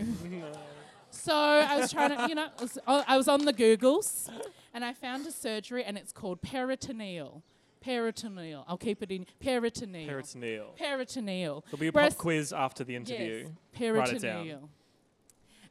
So 1.13 1.35
I 1.35 1.77
was 1.77 1.93
trying 1.93 2.17
to, 2.17 2.29
you 2.29 2.37
know, 2.37 2.47
I 2.57 2.63
was, 2.63 2.79
I 2.87 3.17
was 3.17 3.27
on 3.27 3.45
the 3.45 3.53
Googles 3.53 4.31
and 4.73 4.85
I 4.85 4.93
found 4.93 5.27
a 5.27 5.33
surgery 5.33 5.83
and 5.83 5.99
it's 5.99 6.13
called 6.13 6.41
peritoneal. 6.41 7.43
Peritoneal. 7.81 8.65
I'll 8.69 8.79
keep 8.79 9.03
it 9.03 9.11
in 9.11 9.27
peritoneal. 9.41 10.07
Peritoneal. 10.07 10.75
Peritoneal. 10.79 11.65
There'll 11.67 11.81
be 11.81 11.89
a 11.89 11.93
Breast- 11.93 12.17
pop 12.17 12.23
quiz 12.23 12.53
after 12.53 12.85
the 12.85 12.95
interview. 12.95 13.49
Yes, 13.77 13.93
Write 13.93 14.13
it 14.13 14.23
down. 14.23 14.45
peritoneal. 14.45 14.69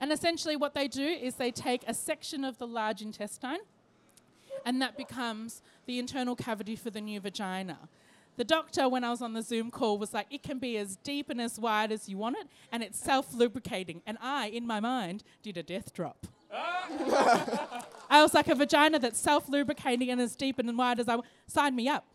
And 0.01 0.11
essentially, 0.11 0.55
what 0.55 0.73
they 0.73 0.87
do 0.87 1.05
is 1.05 1.35
they 1.35 1.51
take 1.51 1.83
a 1.87 1.93
section 1.93 2.43
of 2.43 2.57
the 2.57 2.67
large 2.67 3.01
intestine, 3.01 3.59
and 4.65 4.81
that 4.81 4.97
becomes 4.97 5.61
the 5.85 5.99
internal 5.99 6.35
cavity 6.35 6.75
for 6.75 6.89
the 6.89 7.01
new 7.01 7.19
vagina. 7.19 7.89
The 8.39 8.45
doctor, 8.45 8.87
when 8.87 9.03
I 9.03 9.09
was 9.09 9.21
on 9.21 9.33
the 9.33 9.41
Zoom 9.41 9.69
call, 9.69 9.97
was 9.97 10.13
like, 10.13 10.27
it 10.31 10.43
can 10.43 10.59
be 10.59 10.77
as 10.77 10.95
deep 10.95 11.29
and 11.29 11.41
as 11.41 11.59
wide 11.59 11.91
as 11.91 12.07
you 12.07 12.17
want 12.17 12.37
it, 12.37 12.47
and 12.71 12.81
it's 12.81 12.97
self 12.97 13.33
lubricating. 13.33 14.01
And 14.07 14.17
I, 14.21 14.47
in 14.47 14.65
my 14.65 14.79
mind, 14.79 15.25
did 15.43 15.57
a 15.57 15.61
death 15.61 15.91
drop. 15.91 16.25
I 16.49 18.21
was 18.21 18.33
like, 18.33 18.47
a 18.47 18.55
vagina 18.55 18.97
that's 18.97 19.19
self 19.19 19.49
lubricating 19.49 20.09
and 20.09 20.21
as 20.21 20.37
deep 20.37 20.57
and 20.57 20.77
wide 20.77 21.01
as 21.01 21.09
I 21.09 21.15
want. 21.15 21.27
Sign 21.47 21.75
me 21.75 21.89
up. 21.89 22.05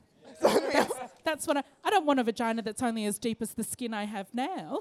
that's, 0.40 0.94
that's 1.24 1.46
what 1.46 1.58
I, 1.58 1.62
I 1.84 1.90
don't 1.90 2.06
want 2.06 2.20
a 2.20 2.24
vagina 2.24 2.62
that's 2.62 2.82
only 2.82 3.04
as 3.04 3.18
deep 3.18 3.42
as 3.42 3.52
the 3.52 3.62
skin 3.62 3.92
I 3.92 4.04
have 4.04 4.32
now. 4.32 4.80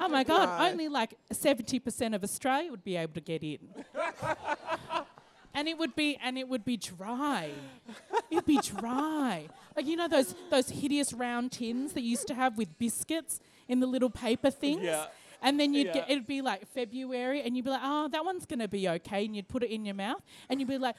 Oh 0.00 0.08
my 0.08 0.24
God, 0.24 0.70
only 0.70 0.88
like 0.88 1.18
70% 1.34 2.14
of 2.14 2.24
Australia 2.24 2.70
would 2.70 2.82
be 2.82 2.96
able 2.96 3.12
to 3.12 3.20
get 3.20 3.42
in. 3.42 3.58
and 5.54 5.68
it 5.68 5.78
would 5.78 5.94
be 5.94 6.18
and 6.22 6.38
it 6.38 6.48
would 6.48 6.64
be 6.64 6.76
dry. 6.76 7.50
It'd 8.30 8.46
be 8.46 8.58
dry. 8.58 9.48
Like 9.76 9.86
you 9.86 9.96
know 9.96 10.08
those 10.08 10.34
those 10.50 10.68
hideous 10.70 11.12
round 11.12 11.52
tins 11.52 11.92
that 11.92 12.02
you 12.02 12.10
used 12.10 12.26
to 12.28 12.34
have 12.34 12.56
with 12.58 12.78
biscuits 12.78 13.40
in 13.68 13.80
the 13.80 13.86
little 13.86 14.10
paper 14.10 14.50
things? 14.50 14.82
Yeah. 14.82 15.06
And 15.42 15.58
then 15.58 15.74
you'd 15.74 15.88
Yeah. 15.88 15.92
get 15.94 16.10
it'd 16.10 16.26
be 16.26 16.40
like 16.42 16.66
February 16.68 17.42
and 17.42 17.56
you'd 17.56 17.64
be 17.64 17.70
like, 17.70 17.80
oh, 17.82 18.08
that 18.08 18.24
one's 18.24 18.46
gonna 18.46 18.68
be 18.68 18.88
okay, 18.88 19.24
and 19.24 19.34
you'd 19.36 19.48
put 19.48 19.62
it 19.62 19.70
in 19.70 19.84
your 19.84 19.94
mouth 19.94 20.22
and 20.48 20.60
you'd 20.60 20.68
be 20.68 20.78
like 20.78 20.96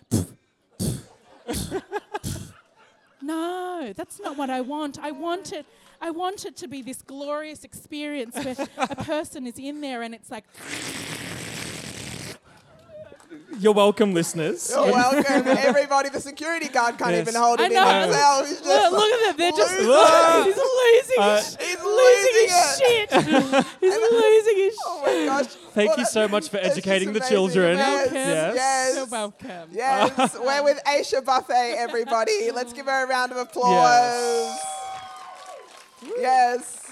No, 3.21 3.93
that's 3.95 4.19
not 4.19 4.35
what 4.37 4.49
I 4.49 4.59
want. 4.59 4.99
I 4.99 5.11
want 5.11 5.53
it 5.53 5.65
I 6.01 6.11
want 6.11 6.43
it 6.45 6.57
to 6.57 6.67
be 6.67 6.81
this 6.81 7.01
glorious 7.01 7.63
experience 7.63 8.35
where 8.35 8.67
a 8.77 8.95
person 9.05 9.47
is 9.47 9.57
in 9.57 9.79
there 9.79 10.01
and 10.01 10.13
it's 10.13 10.29
like 10.29 10.43
You're 13.59 13.73
welcome, 13.73 14.13
listeners. 14.13 14.69
You're 14.73 14.91
welcome, 14.91 15.23
everybody. 15.47 16.09
The 16.09 16.19
security 16.19 16.67
guard 16.69 16.97
can't 16.97 17.11
Yes. 17.11 17.21
even 17.27 17.39
hold 17.39 17.59
I 17.61 17.65
it 17.65 17.67
in 17.67 17.73
know. 17.73 18.01
himself. 18.01 18.47
He's 18.47 18.61
just 18.61 18.67
Look, 18.67 18.91
look 18.91 19.11
at 19.13 19.27
them. 19.27 19.37
They're 19.37 19.51
just 19.51 19.79
losing 19.79 20.43
he's 20.43 20.57
losing 20.57 21.19
Uh, 21.19 21.35
his, 21.37 21.57
He's 21.57 21.79
losing 21.81 21.95
losing 21.95 22.47
his 22.47 22.77
shit. 22.77 23.11
he's 23.11 24.11
losing 24.11 24.57
his 24.57 24.73
shit. 24.73 24.79
Oh 24.85 25.01
my 25.05 25.25
gosh. 25.25 25.45
Thank 25.73 25.89
Well, 25.89 25.97
you 25.99 26.03
that- 26.03 26.11
so 26.11 26.27
much 26.27 26.49
for 26.49 26.57
it's 26.57 26.67
just 26.67 26.77
educating 26.77 27.13
the 27.13 27.19
amazing. 27.19 27.35
children. 27.35 27.77
Yes, 27.77 28.09
Yes. 28.13 28.53
yes. 28.55 28.95
You're 28.95 29.05
welcome. 29.05 29.69
Yes, 29.71 30.35
we're 30.39 30.63
with 30.63 30.81
Aisha 30.85 31.23
Buffet, 31.23 31.75
everybody. 31.77 32.51
Let's 32.51 32.73
give 32.73 32.85
her 32.87 33.03
a 33.05 33.07
round 33.07 33.31
of 33.31 33.37
applause. 33.37 34.57
Yes. 36.17 36.82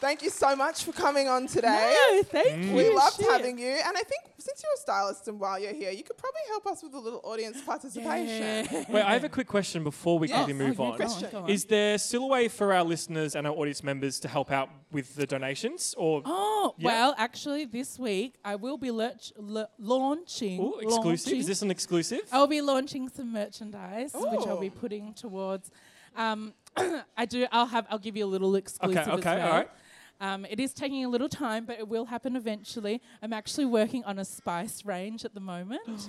Thank 0.00 0.22
you 0.22 0.30
so 0.30 0.56
much 0.56 0.84
for 0.84 0.92
coming 0.92 1.28
on 1.28 1.46
today. 1.46 1.94
No, 2.12 2.22
thank 2.22 2.64
you. 2.64 2.74
We 2.74 2.90
loved 2.90 3.16
Shit. 3.16 3.26
having 3.30 3.58
you. 3.58 3.68
And 3.68 3.96
I 3.96 4.00
think 4.00 4.22
since 4.38 4.62
you're 4.62 4.72
a 4.74 4.78
stylist 4.80 5.28
and 5.28 5.38
while 5.38 5.58
you're 5.58 5.74
here, 5.74 5.90
you 5.90 6.02
could 6.02 6.16
probably 6.16 6.40
help 6.48 6.66
us 6.68 6.82
with 6.82 6.94
a 6.94 6.98
little 6.98 7.20
audience 7.22 7.60
participation. 7.60 8.66
Yeah. 8.72 8.84
Wait, 8.88 9.02
I 9.02 9.12
have 9.12 9.24
a 9.24 9.28
quick 9.28 9.46
question 9.46 9.84
before 9.84 10.18
we 10.18 10.28
Yes. 10.28 10.44
quickly 10.46 10.54
Oh, 10.64 10.68
move 10.68 10.78
yeah, 10.78 10.84
on. 10.86 10.96
Question. 10.96 11.36
on. 11.36 11.50
Is 11.50 11.66
there 11.66 11.98
still 11.98 12.24
a 12.24 12.28
way 12.28 12.48
for 12.48 12.72
our 12.72 12.82
listeners 12.82 13.36
and 13.36 13.46
our 13.46 13.52
audience 13.52 13.82
members 13.84 14.18
to 14.20 14.28
help 14.28 14.50
out 14.50 14.70
with 14.90 15.14
the 15.16 15.26
donations? 15.26 15.94
Or 15.98 16.22
Oh, 16.24 16.74
Yeah. 16.78 16.86
well, 16.86 17.14
actually, 17.18 17.66
this 17.66 17.98
week 17.98 18.36
I 18.42 18.56
will 18.56 18.78
be 18.78 18.90
lurch, 18.90 19.32
l- 19.38 19.70
launching. 19.78 20.60
Ooh, 20.62 20.78
exclusive? 20.80 21.04
launching- 21.04 21.40
Is 21.40 21.46
this 21.46 21.60
an 21.62 21.70
exclusive? 21.70 22.22
I'll 22.32 22.46
be 22.46 22.62
launching 22.62 23.10
some 23.10 23.32
merchandise, 23.32 24.12
which 24.14 24.46
I'll 24.46 24.58
be 24.60 24.70
putting 24.70 25.12
towards. 25.12 25.70
Um, 26.16 26.54
I 27.16 27.26
do. 27.26 27.46
I'll 27.52 27.66
have. 27.66 27.86
I'll 27.90 27.98
give 27.98 28.16
you 28.16 28.24
a 28.24 28.26
little 28.34 28.54
exclusive 28.54 28.96
okay, 29.18 29.18
as 29.18 29.24
well. 29.24 29.46
all 29.48 29.58
right. 29.58 29.70
Um, 30.20 30.44
it 30.48 30.60
is 30.60 30.74
taking 30.74 31.04
a 31.04 31.08
little 31.08 31.28
time, 31.28 31.64
but 31.64 31.78
it 31.78 31.88
will 31.88 32.04
happen 32.06 32.36
eventually. 32.36 33.00
I'm 33.22 33.32
actually 33.32 33.64
working 33.66 34.04
on 34.04 34.18
a 34.18 34.24
spice 34.24 34.84
range 34.84 35.24
at 35.24 35.34
the 35.34 35.40
moment. 35.40 36.08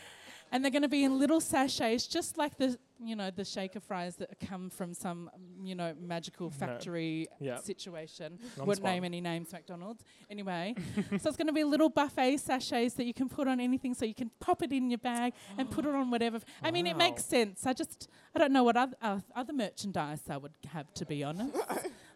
and 0.52 0.62
they're 0.62 0.70
going 0.70 0.82
to 0.82 0.88
be 0.88 1.04
in 1.04 1.18
little 1.18 1.40
sachets, 1.40 2.06
just 2.06 2.36
like 2.38 2.56
the 2.58 2.78
you 2.98 3.14
know 3.14 3.30
the 3.30 3.44
shaker 3.44 3.78
fries 3.78 4.16
that 4.16 4.30
come 4.40 4.70
from 4.70 4.94
some 4.94 5.30
you 5.62 5.74
know 5.74 5.92
magical 6.00 6.50
factory 6.50 7.28
Yeah. 7.40 7.56
situation. 7.56 8.38
Non-spon. 8.40 8.66
Wouldn't 8.66 8.84
name 8.84 9.04
any 9.04 9.20
names, 9.20 9.52
McDonald's. 9.52 10.02
Anyway, 10.30 10.74
so 11.18 11.28
it's 11.28 11.36
going 11.36 11.46
to 11.48 11.52
be 11.52 11.64
little 11.64 11.88
buffet 11.90 12.38
sachets 12.38 12.94
that 12.94 13.04
you 13.04 13.12
can 13.14 13.28
put 13.28 13.48
on 13.48 13.60
anything, 13.60 13.92
so 13.94 14.04
you 14.04 14.14
can 14.14 14.30
pop 14.40 14.62
it 14.62 14.72
in 14.72 14.90
your 14.90 14.98
bag 14.98 15.32
and 15.58 15.70
put 15.70 15.84
it 15.84 15.94
on 15.94 16.10
whatever. 16.10 16.40
I 16.62 16.70
mean, 16.70 16.86
it 16.86 16.96
makes 16.96 17.24
sense. 17.24 17.66
I 17.66 17.72
just 17.72 18.08
I 18.34 18.38
don't 18.38 18.52
know 18.52 18.64
what 18.64 18.76
other 18.76 18.96
uh, 19.02 19.20
other 19.34 19.52
merchandise 19.52 20.20
I 20.30 20.36
would 20.36 20.52
have 20.72 20.92
to 20.94 21.04
be 21.06 21.22
honest. 21.24 21.56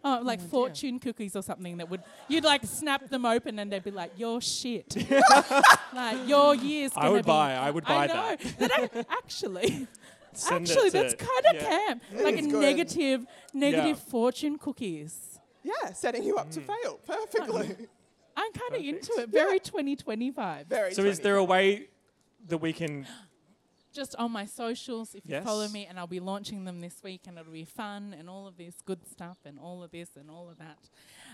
Oh, 0.03 0.21
like 0.23 0.41
fortune 0.41 0.99
cookies 0.99 1.37
or 1.37 1.43
something 1.43 1.77
that 1.77 1.91
would 1.91 2.01
you'd 2.27 2.45
like 2.45 2.65
snap 2.65 3.09
them 3.11 3.27
open 3.27 3.59
and 3.59 3.71
they'd 3.71 3.85
be 3.85 3.91
like 3.91 4.13
your 4.17 4.41
shit, 4.41 4.97
like 5.93 6.27
your 6.27 6.55
year's. 6.55 6.93
I 6.97 7.01
gonna 7.03 7.13
would 7.13 7.25
be- 7.25 7.29
buy- 7.29 7.55
I 7.55 7.71
would 7.71 7.85
buy 7.85 8.05
I 8.05 8.07
know. 8.07 8.37
that. 8.61 8.81
ac- 8.95 9.05
actually, 9.11 9.87
Send 10.33 10.69
actually, 10.71 10.91
that's 10.91 11.15
kind 11.15 11.47
of 11.51 11.55
yeah. 11.55 11.69
camp. 11.69 12.03
Like 12.15 12.39
a 12.39 12.43
negative, 12.43 13.27
negative 13.53 13.97
Yeah. 13.99 14.11
fortune 14.11 14.59
cookies. 14.59 15.39
Yeah, 15.63 15.93
setting 15.93 16.23
you 16.23 16.37
Mm. 16.37 16.41
up 16.41 16.51
to 16.53 16.61
fail 16.63 16.99
perfectly. 17.07 17.77
I'm 18.37 18.53
kind 18.53 18.75
of 18.77 18.83
into 18.83 19.13
it. 19.19 19.29
Very 19.29 19.61
2020 19.61 20.33
vibes. 20.33 20.67
Very. 20.67 20.95
So 20.95 21.03
is 21.03 21.21
there 21.21 21.37
a 21.37 21.45
way 21.45 21.89
that 22.49 22.57
we 22.59 22.73
can? 22.73 23.07
Just 23.93 24.15
on 24.17 24.31
my 24.31 24.47
socials, 24.47 25.15
if 25.15 25.27
you 25.27 25.33
Yes. 25.33 25.45
follow 25.45 25.67
me, 25.69 25.87
and 25.87 25.99
I'll 25.99 26.07
be 26.07 26.21
launching 26.21 26.65
them 26.65 26.81
this 26.81 27.03
week, 27.03 27.23
and 27.27 27.39
it'll 27.39 27.53
be 27.53 27.65
fun 27.65 28.15
and 28.17 28.31
all 28.31 28.47
of 28.47 28.57
this 28.57 28.77
good 28.85 29.07
stuff 29.07 29.39
and 29.45 29.59
all 29.59 29.83
of 29.83 29.91
this 29.91 30.17
and 30.17 30.31
all 30.31 30.49
of 30.49 30.59
that. 30.59 30.79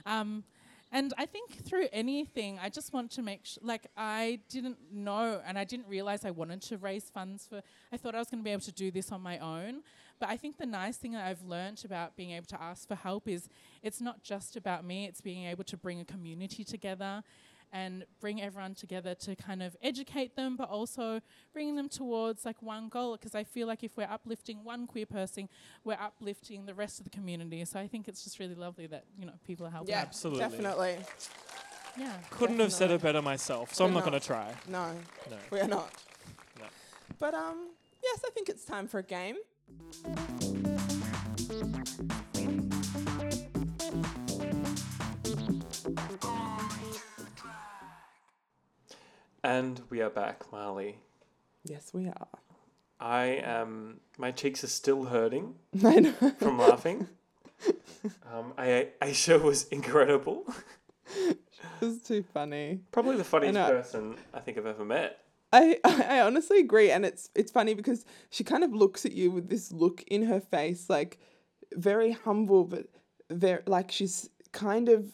Um, 0.07 0.45
and 0.93 1.13
I 1.19 1.27
think 1.27 1.51
through 1.65 1.89
anything, 1.93 2.59
I 2.63 2.69
just 2.69 2.93
want 2.93 3.11
to 3.13 3.23
make 3.23 3.45
sure, 3.45 3.63
like, 3.65 3.89
I 3.97 4.41
didn't 4.49 4.79
know 4.93 5.43
and 5.45 5.59
I 5.59 5.65
didn't 5.65 5.89
realize 5.89 6.25
I 6.25 6.31
wanted 6.31 6.63
to 6.63 6.79
raise 6.79 7.11
funds 7.11 7.47
for, 7.47 7.61
I 7.93 7.97
thought 7.97 8.15
I 8.15 8.19
was 8.19 8.29
going 8.31 8.41
to 8.41 8.45
be 8.45 8.53
able 8.53 8.63
to 8.63 8.73
do 8.73 8.91
this 8.91 9.11
on 9.13 9.21
my 9.21 9.39
own. 9.39 9.83
But 10.19 10.31
I 10.31 10.37
think 10.39 10.57
the 10.57 10.65
nice 10.67 10.97
thing 10.97 11.13
that 11.13 11.27
I've 11.27 11.43
learned 11.43 11.83
about 11.85 12.17
being 12.17 12.31
able 12.31 12.47
to 12.47 12.63
ask 12.63 12.89
for 12.89 12.95
help 12.95 13.29
is 13.29 13.49
it's 13.83 14.01
not 14.01 14.23
just 14.23 14.57
about 14.57 14.85
me, 14.85 15.05
it's 15.07 15.21
being 15.21 15.45
able 15.45 15.65
to 15.65 15.77
bring 15.77 16.01
a 16.01 16.05
community 16.05 16.65
together 16.65 17.23
and 17.73 18.05
bring 18.21 18.41
everyone 18.41 18.75
together 18.75 19.15
to 19.15 19.37
kind 19.37 19.63
of 19.63 19.77
educate 19.83 20.37
them, 20.37 20.57
but 20.57 20.69
also 20.69 21.21
bringing 21.53 21.77
them 21.77 21.89
towards 21.89 22.45
like 22.45 22.61
one 22.63 22.89
goal. 22.89 23.17
Because 23.17 23.35
I 23.35 23.45
feel 23.45 23.67
like 23.67 23.83
if 23.85 23.97
we're 23.97 24.09
uplifting 24.11 24.65
one 24.65 24.87
queer 24.87 25.07
person, 25.07 25.49
we're 25.85 25.99
uplifting 26.01 26.67
the 26.67 26.75
rest 26.75 26.99
of 26.99 27.05
the 27.05 27.11
community. 27.11 27.65
So 27.65 27.79
I 27.81 27.87
think 27.87 28.09
it's 28.09 28.25
just 28.25 28.39
really 28.39 28.55
lovely 28.55 28.87
that 28.89 29.05
you 29.19 29.27
know 29.27 29.33
people 29.47 29.67
are 29.67 29.71
helping. 29.71 29.91
Yeah, 29.91 30.01
Absolutely. 30.03 30.41
definitely. 30.41 30.97
Yeah. 31.99 32.13
Couldn't 32.31 32.59
have 32.61 32.73
said 32.73 32.91
it 32.91 33.01
better 33.01 33.23
myself, 33.23 33.73
so 33.75 33.85
I'm 33.85 33.91
We're 33.93 34.01
not 34.01 34.07
going 34.09 34.21
to 34.21 34.27
try. 34.27 34.53
No, 34.69 34.93
No. 35.31 35.37
we 35.51 35.61
are 35.61 35.69
not. 35.69 35.91
No. 36.59 36.67
But 37.19 37.33
um, 37.33 37.71
yes, 38.03 38.21
I 38.27 38.31
think 38.31 38.51
it's 38.51 38.65
time 38.67 38.87
for 38.87 38.99
a 38.99 39.03
game. 39.03 39.37
And 49.47 49.81
we 49.91 50.01
are 50.01 50.11
back, 50.11 50.51
Marley. 50.51 50.99
Yes, 51.63 51.95
we 51.95 52.09
are. 52.09 52.27
I 52.99 53.27
am. 53.45 54.01
My 54.19 54.33
cheeks 54.33 54.65
are 54.65 54.69
still 54.69 55.05
hurting 55.05 55.55
I 55.85 56.03
from 56.41 56.59
laughing. 56.59 57.07
Um, 58.29 58.55
I, 58.59 58.89
Aysha 59.01 59.41
was 59.41 59.69
incredible. 59.69 60.53
it 61.17 61.39
was 61.81 62.03
too 62.03 62.25
funny. 62.35 62.81
Probably 62.91 63.17
the 63.17 63.23
funniest 63.23 63.55
know. 63.55 63.71
person 63.71 64.17
I 64.35 64.41
think 64.41 64.59
I've 64.59 64.67
ever 64.67 64.85
met. 64.85 65.21
I, 65.53 65.79
I 65.85 66.23
honestly 66.23 66.59
agree, 66.59 66.91
and 66.91 67.07
it's 67.07 67.31
it's 67.37 67.53
funny 67.53 67.75
because 67.75 68.05
she 68.31 68.43
kind 68.43 68.65
of 68.65 68.73
looks 68.73 69.07
at 69.07 69.13
you 69.13 69.31
with 69.31 69.49
this 69.49 69.71
look 69.71 70.03
in 70.09 70.25
her 70.25 70.41
face, 70.41 70.91
like 70.91 71.21
very 71.73 72.11
humble, 72.11 72.65
but 72.65 72.89
very 73.31 73.63
like 73.69 73.93
she's 73.93 74.29
kind 74.51 74.89
of 74.89 75.07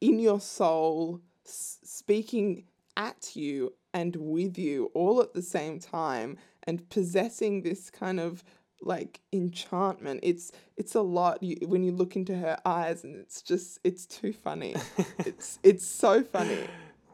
in 0.00 0.18
your 0.18 0.40
soul, 0.40 1.20
s- 1.44 1.76
speaking 1.84 2.64
at 2.96 3.36
you 3.36 3.74
and 3.92 4.16
with 4.16 4.58
you 4.58 4.90
all 4.94 5.20
at 5.22 5.34
the 5.34 5.42
same 5.42 5.78
time, 5.78 6.36
and 6.64 6.88
possessing 6.90 7.62
this 7.62 7.90
kind 7.90 8.20
of 8.20 8.42
like 8.82 9.20
enchantment. 9.32 10.20
It's 10.22 10.52
it's 10.76 10.94
a 10.94 11.00
lot 11.00 11.42
you, 11.42 11.56
when 11.66 11.82
you 11.82 11.92
look 11.92 12.16
into 12.16 12.36
her 12.36 12.58
eyes, 12.64 13.04
and 13.04 13.16
it's 13.16 13.42
just 13.42 13.78
it's 13.84 14.06
too 14.06 14.32
funny. 14.32 14.74
it's 15.18 15.58
it's 15.62 15.84
so 15.84 16.22
funny. 16.22 16.66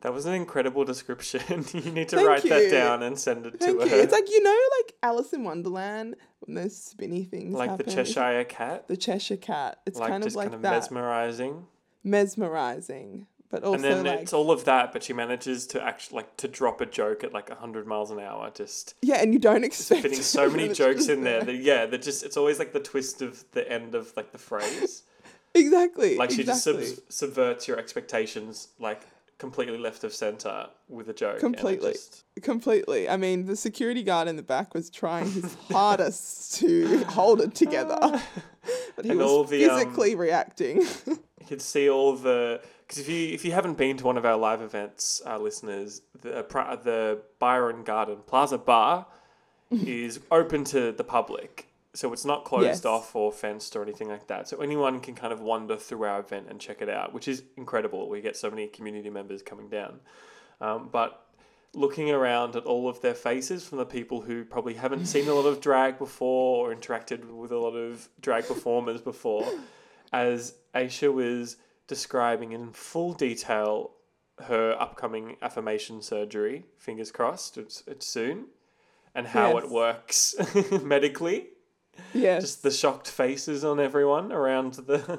That 0.02 0.12
was 0.12 0.26
an 0.26 0.34
incredible 0.34 0.84
description. 0.84 1.64
you 1.72 1.92
need 1.92 2.08
to 2.08 2.16
Thank 2.16 2.28
write 2.28 2.44
you. 2.44 2.50
that 2.50 2.70
down 2.72 3.04
and 3.04 3.16
send 3.16 3.46
it 3.46 3.60
Thank 3.60 3.78
to 3.78 3.84
you. 3.84 3.90
her. 3.90 3.96
It's 4.02 4.12
like 4.12 4.28
you 4.28 4.42
know, 4.42 4.58
like 4.80 4.94
Alice 5.02 5.32
in 5.32 5.44
Wonderland 5.44 6.16
when 6.40 6.56
those 6.56 6.76
spinny 6.76 7.24
things 7.24 7.54
like 7.54 7.68
the 7.68 7.84
happen. 7.84 7.98
It's 7.98 8.12
Cheshire 8.12 8.44
Cat. 8.44 8.88
the 8.88 8.96
Cheshire 8.96 9.36
Cat. 9.36 9.78
It's 9.86 9.98
like 9.98 10.10
kind 10.10 10.26
of 10.26 10.34
like 10.34 10.46
kind 10.46 10.54
of 10.56 10.62
that, 10.62 10.72
mesmerizing. 10.72 11.66
mesmerizing, 12.02 13.26
but 13.52 13.62
also 13.62 13.74
and 13.76 13.84
then 13.84 14.04
like 14.04 14.18
it's 14.20 14.32
all 14.32 14.50
of 14.50 14.64
that, 14.64 14.92
but 14.92 15.04
she 15.04 15.12
manages 15.12 15.68
to 15.68 15.80
actually 15.80 16.16
like 16.16 16.36
to 16.38 16.48
drop 16.48 16.80
a 16.80 16.86
joke 16.86 17.22
at 17.22 17.32
like 17.32 17.48
hundred 17.56 17.86
miles 17.86 18.10
an 18.10 18.18
hour, 18.18 18.50
just 18.52 18.94
yeah, 19.02 19.22
and 19.22 19.32
you 19.32 19.38
don't 19.38 19.62
expect 19.62 20.02
fitting 20.02 20.20
so 20.22 20.50
many 20.50 20.68
jokes 20.82 21.06
in 21.08 21.22
there. 21.22 21.42
That, 21.44 21.54
yeah, 21.56 21.86
that 21.86 22.02
just 22.02 22.24
it's 22.24 22.36
always 22.36 22.58
like 22.58 22.72
the 22.72 22.80
twist 22.80 23.22
of 23.22 23.44
the 23.52 23.70
end 23.70 23.94
of 23.94 24.12
like 24.16 24.32
the 24.32 24.38
phrase. 24.38 25.04
Exactly. 25.54 26.16
Like 26.16 26.30
she 26.30 26.44
just 26.44 26.64
sub- 26.64 26.80
subverts 27.10 27.68
your 27.68 27.78
expectations, 27.78 28.68
like 28.78 29.02
completely 29.36 29.76
left 29.76 30.02
of 30.02 30.14
center 30.14 30.68
with 30.88 31.10
a 31.10 31.12
joke. 31.12 31.40
Completely. 31.40 31.92
just- 31.92 32.24
Completely. 32.40 33.06
I 33.06 33.18
mean, 33.18 33.44
the 33.44 33.54
security 33.54 34.02
guard 34.02 34.28
in 34.28 34.36
the 34.36 34.42
back 34.42 34.72
was 34.72 34.88
trying 34.88 35.30
his 35.30 35.54
hardest 35.70 36.54
to 36.60 37.04
hold 37.04 37.42
it 37.42 37.54
together, 37.54 37.98
but 38.96 39.04
he 39.04 39.10
And 39.10 39.20
was 39.20 39.50
the, 39.50 39.68
um, 39.68 39.78
physically 39.78 40.14
reacting. 40.14 40.80
you 41.06 41.46
could 41.46 41.60
see 41.60 41.90
all 41.90 42.16
the 42.16 42.62
because 42.92 43.08
if 43.08 43.14
you 43.14 43.32
if 43.32 43.42
you 43.42 43.52
haven't 43.52 43.78
been 43.78 43.96
to 43.96 44.04
one 44.04 44.18
of 44.18 44.26
our 44.26 44.36
live 44.36 44.60
events, 44.60 45.22
uh, 45.26 45.38
listeners, 45.38 46.02
the 46.20 46.40
uh, 46.46 46.76
the 46.76 47.22
Byron 47.38 47.84
Garden 47.84 48.18
Plaza 48.26 48.58
Bar 48.58 49.06
is 49.70 50.20
open 50.30 50.62
to 50.64 50.92
the 50.92 51.02
public, 51.02 51.68
so 51.94 52.12
it's 52.12 52.26
not 52.26 52.44
closed 52.44 52.66
Yes. 52.66 52.84
off 52.84 53.16
or 53.16 53.32
fenced 53.32 53.74
or 53.76 53.82
anything 53.82 54.08
like 54.08 54.26
that. 54.26 54.46
So 54.46 54.58
anyone 54.60 55.00
can 55.00 55.14
kind 55.14 55.32
of 55.32 55.40
wander 55.40 55.78
through 55.78 56.04
our 56.04 56.20
event 56.20 56.48
and 56.50 56.60
check 56.60 56.82
it 56.82 56.90
out, 56.90 57.14
which 57.14 57.28
is 57.28 57.44
incredible. 57.56 58.10
We 58.10 58.20
get 58.20 58.36
so 58.36 58.50
many 58.50 58.66
community 58.66 59.08
members 59.08 59.40
coming 59.40 59.70
down, 59.70 60.00
um, 60.60 60.90
but 60.92 61.18
looking 61.72 62.10
around 62.10 62.56
at 62.56 62.64
all 62.64 62.90
of 62.90 63.00
their 63.00 63.14
faces 63.14 63.66
from 63.66 63.78
the 63.78 63.86
people 63.86 64.20
who 64.20 64.44
probably 64.44 64.74
haven't 64.74 65.06
seen 65.06 65.26
a 65.28 65.32
lot 65.32 65.46
of 65.46 65.62
drag 65.62 65.96
before 65.96 66.68
or 66.70 66.76
interacted 66.76 67.24
with 67.30 67.52
a 67.52 67.56
lot 67.58 67.74
of 67.74 68.10
drag 68.20 68.46
performers 68.46 69.00
before, 69.00 69.50
as 70.12 70.56
Aysha 70.74 71.10
was 71.10 71.56
describing 71.96 72.52
in 72.52 72.72
full 72.72 73.12
detail 73.12 73.90
her 74.48 74.74
upcoming 74.80 75.36
affirmation 75.42 76.00
surgery, 76.00 76.64
fingers 76.78 77.10
crossed, 77.12 77.58
it's, 77.58 77.82
it's 77.86 78.06
soon, 78.06 78.46
and 79.14 79.26
how 79.26 79.48
Yes. 79.54 79.64
it 79.64 79.70
works 79.70 80.34
medically. 80.82 81.48
yes. 82.14 82.42
Just 82.42 82.62
the 82.62 82.70
shocked 82.70 83.08
faces 83.08 83.62
on 83.64 83.78
everyone 83.78 84.32
around 84.32 84.74
the. 84.88 85.18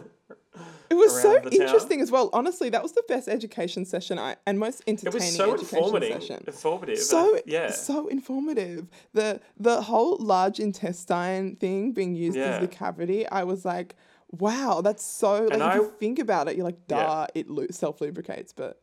It 0.89 0.95
was 0.95 1.11
so 1.21 1.31
around 1.33 1.45
the 1.45 1.49
town. 1.51 1.61
interesting 1.61 2.01
as 2.01 2.11
well. 2.11 2.29
Honestly, 2.33 2.69
that 2.69 2.83
was 2.83 2.91
the 2.91 3.03
best 3.07 3.27
education 3.27 3.85
session 3.85 4.19
I 4.19 4.35
and 4.45 4.59
most 4.59 4.81
entertaining. 4.87 5.21
It 5.27 5.31
was 5.31 5.35
so 5.35 5.53
education 5.53 5.77
informative. 5.83 6.21
session. 6.21 6.43
Informative. 6.47 6.99
So 6.99 7.35
I- 7.37 7.41
yeah. 7.45 7.71
so 7.71 8.07
informative. 8.07 8.87
The 9.13 9.41
the 9.59 9.81
whole 9.83 10.17
large 10.17 10.59
intestine 10.59 11.55
thing 11.55 11.91
being 11.93 12.13
used 12.15 12.37
Yeah. 12.37 12.55
as 12.55 12.61
the 12.61 12.67
cavity, 12.67 13.27
I 13.29 13.43
was 13.43 13.63
like, 13.65 13.95
wow, 14.39 14.81
that's 14.81 15.03
so. 15.03 15.43
Like 15.45 15.53
if 15.53 15.61
I- 15.61 15.75
you 15.75 15.93
think 15.99 16.19
about 16.19 16.47
it, 16.47 16.55
you're 16.55 16.65
like, 16.65 16.79
Yeah. 16.89 17.03
duh, 17.03 17.27
it 17.35 17.73
self 17.75 18.01
lubricates, 18.01 18.53
but 18.53 18.81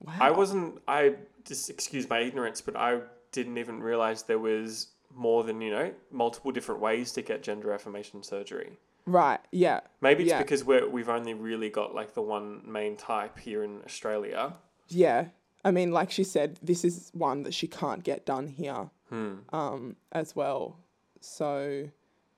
wow. 0.00 0.14
I 0.20 0.30
wasn't. 0.30 0.80
I 0.88 1.16
just 1.44 1.70
excuse 1.70 2.08
my 2.08 2.20
ignorance, 2.20 2.60
but 2.60 2.76
I 2.76 3.00
didn't 3.32 3.58
even 3.58 3.80
realize 3.82 4.22
there 4.24 4.38
was 4.38 4.88
more 5.14 5.44
than 5.44 5.60
you 5.60 5.70
know 5.70 5.92
multiple 6.10 6.50
different 6.52 6.80
ways 6.80 7.12
to 7.12 7.22
get 7.22 7.42
gender 7.42 7.72
affirmation 7.72 8.22
surgery. 8.22 8.78
right. 9.06 9.40
Yeah. 9.52 9.80
Maybe 10.00 10.24
it's 10.24 10.30
Yeah. 10.30 10.38
because 10.42 10.64
we're 10.64 10.88
we've 10.88 11.08
only 11.08 11.32
really 11.34 11.70
got 11.70 11.94
like 11.94 12.14
the 12.14 12.22
one 12.22 12.62
main 12.70 12.96
type 12.96 13.38
here 13.38 13.62
in 13.62 13.82
Australia. 13.84 14.54
Yeah. 14.88 15.28
I 15.64 15.70
mean, 15.70 15.90
like 15.92 16.10
she 16.10 16.24
said, 16.24 16.58
this 16.62 16.84
is 16.84 17.10
one 17.14 17.42
that 17.44 17.54
she 17.54 17.66
can't 17.68 18.02
get 18.04 18.24
done 18.26 18.46
here 18.48 18.90
Hmm. 19.08 19.34
um, 19.52 19.96
as 20.12 20.34
well. 20.36 20.78
So, 21.20 21.88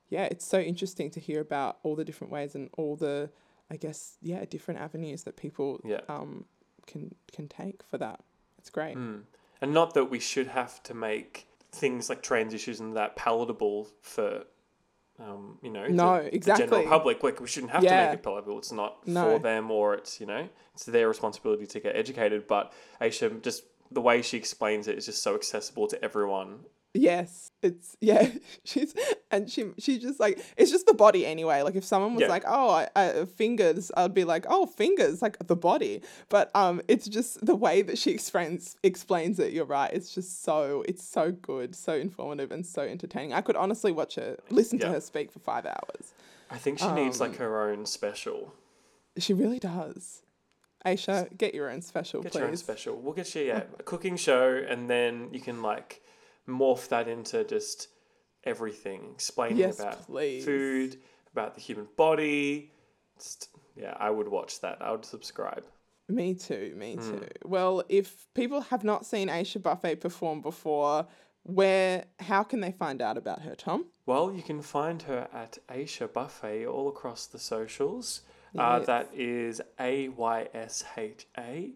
yeah, 0.09 0.23
it's 0.25 0.45
so 0.45 0.59
interesting 0.59 1.09
to 1.11 1.19
hear 1.19 1.39
about 1.41 1.77
all 1.83 1.95
the 1.95 2.03
different 2.05 2.31
ways 2.33 2.55
and 2.55 2.69
all 2.77 2.95
the, 2.95 3.29
I 3.69 3.77
guess, 3.77 4.17
yeah, 4.21 4.43
different 4.45 4.79
avenues 4.79 5.23
that 5.23 5.37
people 5.37 5.79
Yeah. 5.83 6.01
um, 6.09 6.45
can 6.87 7.15
can 7.31 7.47
take 7.47 7.83
for 7.83 7.97
that. 7.99 8.19
It's 8.57 8.69
great. 8.69 8.95
Hmm. 8.95 9.19
And 9.61 9.73
not 9.73 9.93
that 9.93 10.05
we 10.05 10.19
should 10.19 10.47
have 10.47 10.81
to 10.83 10.93
make 10.93 11.45
things 11.71 12.09
like 12.09 12.23
trans 12.23 12.53
issues 12.53 12.79
and 12.79 12.95
that 12.95 13.15
palatable 13.15 13.87
for. 14.01 14.43
Um, 15.19 15.59
you 15.61 15.69
know, 15.69 15.85
No, 15.87 16.23
the, 16.23 16.33
exactly. 16.33 16.65
The 16.65 16.71
general 16.71 16.89
public, 16.89 17.23
like 17.23 17.41
we 17.41 17.47
shouldn't 17.47 17.73
have 17.73 17.83
to 17.83 17.89
make 17.89 18.13
it 18.13 18.23
palatable. 18.23 18.57
It's 18.57 18.71
not 18.71 19.05
No. 19.05 19.25
for 19.25 19.39
them, 19.39 19.69
or 19.69 19.93
it's 19.93 20.21
you 20.21 20.25
know, 20.25 20.47
it's 20.73 20.85
their 20.85 21.09
responsibility 21.09 21.65
to 21.67 21.79
get 21.81 21.93
educated. 21.97 22.47
But 22.47 22.71
Aysha, 23.01 23.41
just 23.43 23.63
the 23.91 23.99
way 23.99 24.21
she 24.21 24.37
explains 24.37 24.87
it 24.87 24.97
is 24.97 25.05
just 25.07 25.21
so 25.21 25.35
accessible 25.35 25.87
to 25.87 26.01
everyone 26.01 26.65
Yes, 26.93 27.51
it's 27.61 27.95
yeah. 28.01 28.29
She's 28.63 28.95
and 29.29 29.49
she 29.49 29.65
she 29.77 29.99
just 29.99 30.19
like 30.19 30.43
it's 30.57 30.71
just 30.71 30.87
the 30.87 30.93
body 30.93 31.25
anyway. 31.25 31.61
Like 31.61 31.75
if 31.75 31.83
someone 31.83 32.15
was 32.15 32.21
Yeah. 32.23 32.29
like, 32.29 32.43
oh, 32.47 32.69
I, 32.71 32.87
I, 32.95 33.25
fingers, 33.25 33.91
I'd 33.95 34.13
be 34.13 34.23
like, 34.23 34.45
oh, 34.49 34.65
fingers, 34.65 35.21
like 35.21 35.37
the 35.45 35.55
body. 35.55 36.01
But 36.29 36.49
um, 36.55 36.81
it's 36.87 37.07
just 37.07 37.45
the 37.45 37.55
way 37.55 37.83
that 37.83 37.97
she 37.99 38.11
explains 38.11 38.75
explains 38.83 39.37
it. 39.39 39.53
You're 39.53 39.65
right. 39.65 39.91
It's 39.93 40.13
just 40.15 40.43
so 40.43 40.83
it's 40.87 41.03
so 41.07 41.31
good, 41.31 41.75
so 41.75 41.93
informative, 41.93 42.51
and 42.51 42.65
so 42.65 42.81
entertaining. 42.81 43.33
I 43.33 43.41
could 43.41 43.55
honestly 43.55 43.91
watch 43.91 44.15
her, 44.15 44.37
listen 44.49 44.79
Yeah. 44.79 44.85
to 44.87 44.91
her 44.93 45.01
speak 45.01 45.31
for 45.31 45.39
five 45.39 45.65
hours. 45.67 46.13
I 46.49 46.57
think 46.57 46.79
she 46.79 46.91
needs 46.91 47.19
like 47.19 47.31
Um, 47.33 47.37
her 47.37 47.69
own 47.69 47.85
special. 47.85 48.55
She 49.17 49.33
really 49.33 49.59
does. 49.59 50.23
Aysha, 50.85 51.37
get 51.37 51.53
your 51.53 51.69
own 51.69 51.81
special, 51.81 52.23
Get 52.23 52.31
please. 52.31 52.39
your 52.39 52.47
own 52.47 52.57
special. 52.57 52.95
We'll 52.99 53.13
get 53.13 53.35
you 53.35 53.43
yeah, 53.43 53.63
a 53.77 53.83
cooking 53.83 54.15
show, 54.15 54.55
and 54.67 54.89
then 54.89 55.27
you 55.31 55.41
can 55.41 55.61
like 55.61 56.01
morph 56.49 56.87
that 56.89 57.07
into 57.07 57.43
just 57.43 57.87
everything, 58.43 59.11
explaining 59.13 59.57
Yes, 59.57 59.79
about 59.79 60.05
please. 60.05 60.45
food, 60.45 60.97
about 61.31 61.55
the 61.55 61.61
human 61.61 61.87
body. 61.95 62.71
Just, 63.17 63.49
yeah, 63.75 63.95
I 63.99 64.09
would 64.09 64.27
watch 64.27 64.61
that. 64.61 64.81
I 64.81 64.91
would 64.91 65.05
subscribe. 65.05 65.65
Me 66.07 66.33
too, 66.33 66.73
me 66.75 66.95
Hmm. 66.95 67.01
too. 67.17 67.27
Well, 67.45 67.83
if 67.89 68.27
people 68.33 68.61
have 68.61 68.83
not 68.83 69.05
seen 69.05 69.27
Aysha 69.27 69.61
Buffet 69.61 69.97
perform 69.97 70.41
before, 70.41 71.05
where 71.43 72.05
how 72.19 72.43
can 72.43 72.61
they 72.61 72.71
find 72.71 73.01
out 73.01 73.17
about 73.17 73.41
her, 73.43 73.55
Tom? 73.55 73.85
Well, 74.05 74.31
you 74.33 74.41
can 74.41 74.61
find 74.61 75.01
her 75.03 75.27
at 75.31 75.59
Aysha 75.67 76.11
Buffet 76.11 76.65
all 76.65 76.87
across 76.89 77.27
the 77.27 77.39
socials. 77.39 78.21
Uh, 78.57 78.77
Yes. 78.79 78.87
that 78.87 79.09
is 79.13 79.61
A 79.79 80.09
Y 80.09 80.47
S 80.53 80.83
H 80.97 81.27
A 81.37 81.73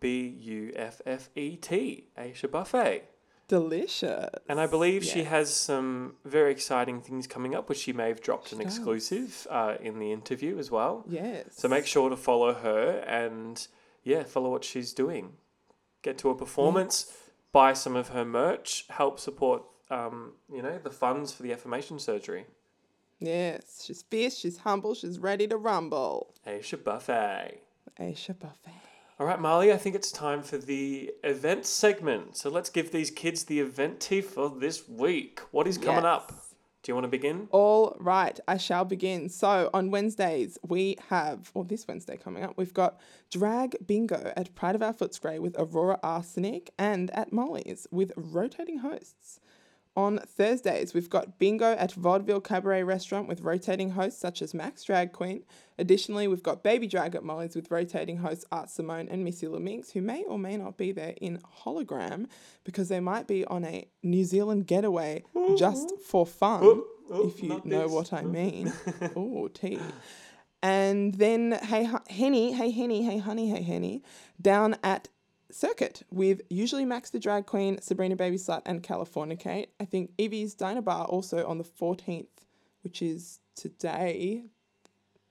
B 0.00 0.26
U 0.26 0.72
F 0.74 1.00
F 1.06 1.30
E 1.36 1.56
T, 1.56 2.08
Aysha 2.18 2.50
Buffet. 2.50 3.04
Delicious. 3.48 4.28
And 4.48 4.60
I 4.60 4.66
believe 4.66 5.04
she 5.04 5.24
has 5.24 5.54
some 5.54 6.14
very 6.24 6.50
exciting 6.50 7.00
things 7.00 7.26
coming 7.26 7.54
up, 7.54 7.68
which 7.68 7.78
she 7.78 7.92
may 7.92 8.08
have 8.08 8.20
dropped 8.20 8.52
an 8.52 8.58
does. 8.58 8.66
exclusive 8.66 9.46
uh, 9.50 9.76
in 9.80 9.98
the 10.00 10.10
interview 10.12 10.58
as 10.58 10.70
well. 10.70 11.04
Yes. 11.08 11.44
So 11.50 11.68
make 11.68 11.86
sure 11.86 12.10
to 12.10 12.16
follow 12.16 12.54
her 12.54 13.04
and, 13.06 13.66
yeah, 14.02 14.24
follow 14.24 14.50
what 14.50 14.64
she's 14.64 14.92
doing. 14.92 15.34
Get 16.02 16.18
to 16.18 16.30
a 16.30 16.34
performance, 16.34 17.12
buy 17.52 17.72
some 17.72 17.94
of 17.94 18.08
her 18.08 18.24
merch, 18.24 18.84
help 18.90 19.20
support, 19.20 19.62
um, 19.90 20.32
you 20.52 20.62
know, 20.62 20.78
the 20.82 20.90
funds 20.90 21.32
for 21.32 21.42
the 21.44 21.52
affirmation 21.52 21.98
surgery. 21.98 22.46
Yes, 23.18 23.82
she's 23.86 24.02
fierce, 24.02 24.36
she's 24.36 24.58
humble, 24.58 24.94
she's 24.94 25.18
ready 25.18 25.46
to 25.46 25.56
rumble. 25.56 26.34
Aysha 26.46 26.82
Buffet. 26.82 27.62
Aysha 27.98 28.38
Buffet. 28.38 28.72
All 29.18 29.26
right, 29.26 29.40
Marley, 29.40 29.72
I 29.72 29.78
think 29.78 29.96
it's 29.96 30.12
time 30.12 30.42
for 30.42 30.58
the 30.58 31.10
event 31.24 31.64
segment. 31.64 32.36
So 32.36 32.50
let's 32.50 32.68
give 32.68 32.92
these 32.92 33.10
kids 33.10 33.44
the 33.44 33.60
event 33.60 33.98
tea 33.98 34.20
for 34.20 34.50
this 34.50 34.86
week. 34.86 35.40
What 35.52 35.66
is 35.66 35.78
coming 35.78 36.04
up? 36.04 36.32
Do 36.82 36.90
you 36.90 36.94
want 36.94 37.06
to 37.06 37.08
begin? 37.08 37.48
All 37.50 37.96
right, 37.98 38.38
I 38.46 38.58
shall 38.58 38.84
begin. 38.84 39.30
So 39.30 39.70
on 39.72 39.90
Wednesdays, 39.90 40.58
we 40.68 40.98
have, 41.08 41.50
or 41.54 41.64
this 41.64 41.88
Wednesday 41.88 42.18
coming 42.18 42.44
up, 42.44 42.58
we've 42.58 42.74
got 42.74 43.00
Drag 43.30 43.74
Bingo 43.86 44.34
at 44.36 44.54
Pride 44.54 44.74
of 44.74 44.82
Our 44.82 44.92
Footscray 44.92 45.40
with 45.40 45.56
Aurora 45.58 45.98
Arsenic 46.02 46.70
and 46.78 47.10
at 47.12 47.32
Molly's 47.32 47.86
with 47.90 48.12
rotating 48.16 48.80
hosts. 48.80 49.40
On 49.96 50.18
Thursdays, 50.18 50.92
we've 50.92 51.08
got 51.08 51.38
Bingo 51.38 51.72
at 51.72 51.92
Vaudeville 51.92 52.42
Cabaret 52.42 52.82
Restaurant 52.82 53.26
with 53.26 53.40
rotating 53.40 53.90
hosts 53.90 54.20
such 54.20 54.42
as 54.42 54.52
Max 54.52 54.84
Drag 54.84 55.12
Queen. 55.12 55.42
Additionally, 55.78 56.28
we've 56.28 56.42
got 56.42 56.62
Baby 56.62 56.86
Drag 56.86 57.14
at 57.14 57.24
Molly's 57.24 57.56
with 57.56 57.70
rotating 57.70 58.18
hosts 58.18 58.44
Art 58.52 58.68
Simone 58.68 59.08
and 59.08 59.24
Missy 59.24 59.46
Laminx, 59.46 59.92
who 59.92 60.02
may 60.02 60.22
or 60.24 60.38
may 60.38 60.58
not 60.58 60.76
be 60.76 60.92
there 60.92 61.14
in 61.18 61.40
hologram 61.64 62.26
because 62.62 62.90
they 62.90 63.00
might 63.00 63.26
be 63.26 63.46
on 63.46 63.64
a 63.64 63.88
New 64.02 64.24
Zealand 64.24 64.66
getaway 64.66 65.24
mm-hmm. 65.34 65.56
just 65.56 65.90
for 66.06 66.26
fun 66.26 66.60
Oh, 66.62 66.84
oh, 67.10 67.28
if 67.28 67.42
you 67.42 67.62
know 67.64 67.84
this. 67.84 67.90
what 67.90 68.12
I 68.12 68.20
oh. 68.20 68.24
mean. 68.28 68.72
oh, 69.16 69.48
tea. 69.48 69.80
And 70.62 71.14
then, 71.14 71.58
hey, 71.62 71.88
Henny, 72.10 72.52
hey, 72.52 72.70
Henny, 72.70 73.02
hey, 73.02 73.16
honey, 73.16 73.48
hey, 73.48 73.62
Henny, 73.62 74.02
down 74.42 74.76
at 74.82 75.08
Circuit 75.56 76.02
with 76.10 76.42
usually 76.50 76.84
Max 76.84 77.10
the 77.10 77.18
Drag 77.18 77.46
Queen, 77.46 77.80
Sabrina 77.80 78.14
Baby 78.16 78.36
Slut, 78.36 78.62
and 78.66 78.82
Californicate. 78.82 79.68
I 79.80 79.84
think 79.86 80.10
Evie's 80.18 80.54
Diner 80.54 80.82
Bar 80.82 81.06
also 81.06 81.46
on 81.46 81.58
the 81.58 81.64
14th, 81.64 82.26
which 82.82 83.00
is 83.00 83.40
today. 83.54 84.44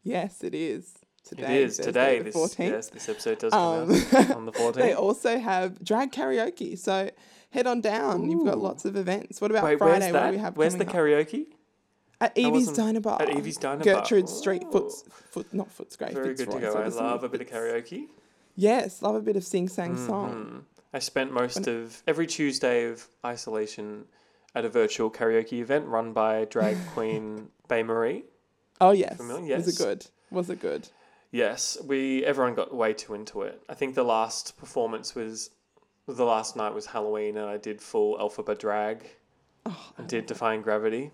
Yes, 0.04 0.44
it 0.44 0.56
is. 0.56 0.94
Today, 1.24 1.64
is 1.64 1.78
Thursday 1.78 1.84
today. 1.92 2.18
the 2.20 2.24
This 2.26 2.36
14th. 2.36 2.70
yes, 2.72 2.88
this 2.90 3.10
episode 3.10 3.40
does 3.40 3.52
come 3.52 3.90
Um, 3.90 3.92
out 4.16 4.32
on 4.36 4.46
the 4.46 4.52
14th. 4.52 4.76
They 4.76 4.94
also 4.94 5.40
have 5.40 5.84
drag 5.84 6.12
karaoke, 6.12 6.78
so 6.78 7.10
head 7.50 7.66
on 7.66 7.82
down. 7.82 8.30
You've 8.30 8.46
got 8.46 8.60
lots 8.60 8.86
of 8.86 8.96
events. 8.96 9.42
What 9.42 9.50
about 9.52 9.64
Wait, 9.64 9.78
Friday? 9.80 10.12
where's 10.12 10.32
we 10.34 10.38
have 10.40 10.56
where's 10.58 10.76
the 10.76 10.86
coming 10.86 11.14
up? 11.16 11.28
karaoke? 11.28 11.46
At 12.22 12.36
Evie's 12.38 12.72
Diner 12.72 13.00
Bar. 13.00 13.22
at 13.22 13.30
Evie's 13.30 13.58
Diner 13.58 13.84
Bar. 13.84 13.96
Gertrude 13.96 14.30
Street, 14.30 14.64
Foots, 14.72 15.04
foot, 15.32 15.52
not 15.54 15.70
Footscray. 15.76 16.14
Very 16.14 16.34
good 16.36 16.50
to 16.52 16.60
go. 16.60 16.72
so 16.74 16.80
I 16.82 16.88
love 16.88 17.24
a 17.24 17.30
bit 17.30 17.42
of 17.42 17.48
karaoke. 17.48 18.08
Yes, 18.56 19.02
love 19.02 19.16
a 19.16 19.22
bit 19.22 19.36
of 19.36 19.44
sing 19.44 19.68
sang 19.68 19.98
song. 19.98 20.34
Mhm. 20.34 20.64
I 20.94 21.00
spent 21.00 21.32
most 21.32 21.68
of 21.68 22.02
every 22.08 22.26
Tuesday 22.28 22.86
of 22.90 23.08
isolation 23.26 24.06
at 24.54 24.64
a 24.64 24.70
virtual 24.70 25.12
karaoke 25.12 25.60
event 25.60 25.88
run 25.88 26.14
by 26.14 26.46
drag 26.46 26.78
queen 26.94 27.50
Bay 27.68 27.84
Marie. 27.84 28.24
Oh 28.80 28.92
yes, 28.92 29.18
Familiar? 29.18 29.46
Yes. 29.58 29.66
was 29.66 29.80
it 29.80 29.84
good? 29.84 30.06
Was 30.32 30.50
it 30.50 30.60
good? 30.60 30.88
Yes, 31.32 31.78
we 31.84 32.24
everyone 32.24 32.56
got 32.56 32.74
way 32.74 32.94
too 32.94 33.14
into 33.14 33.42
it. 33.42 33.62
I 33.68 33.74
think 33.74 33.96
the 33.96 34.04
last 34.06 34.58
performance 34.58 35.16
was 35.16 35.50
the 36.08 36.24
last 36.26 36.56
night 36.56 36.74
was 36.74 36.86
Halloween, 36.86 37.36
and 37.38 37.50
I 37.50 37.58
did 37.58 37.82
full 37.82 38.18
alphabet 38.20 38.60
drag. 38.60 39.04
Oh, 39.66 39.92
I 39.98 40.04
did 40.04 40.28
Defying 40.28 40.62
Gravity. 40.62 41.12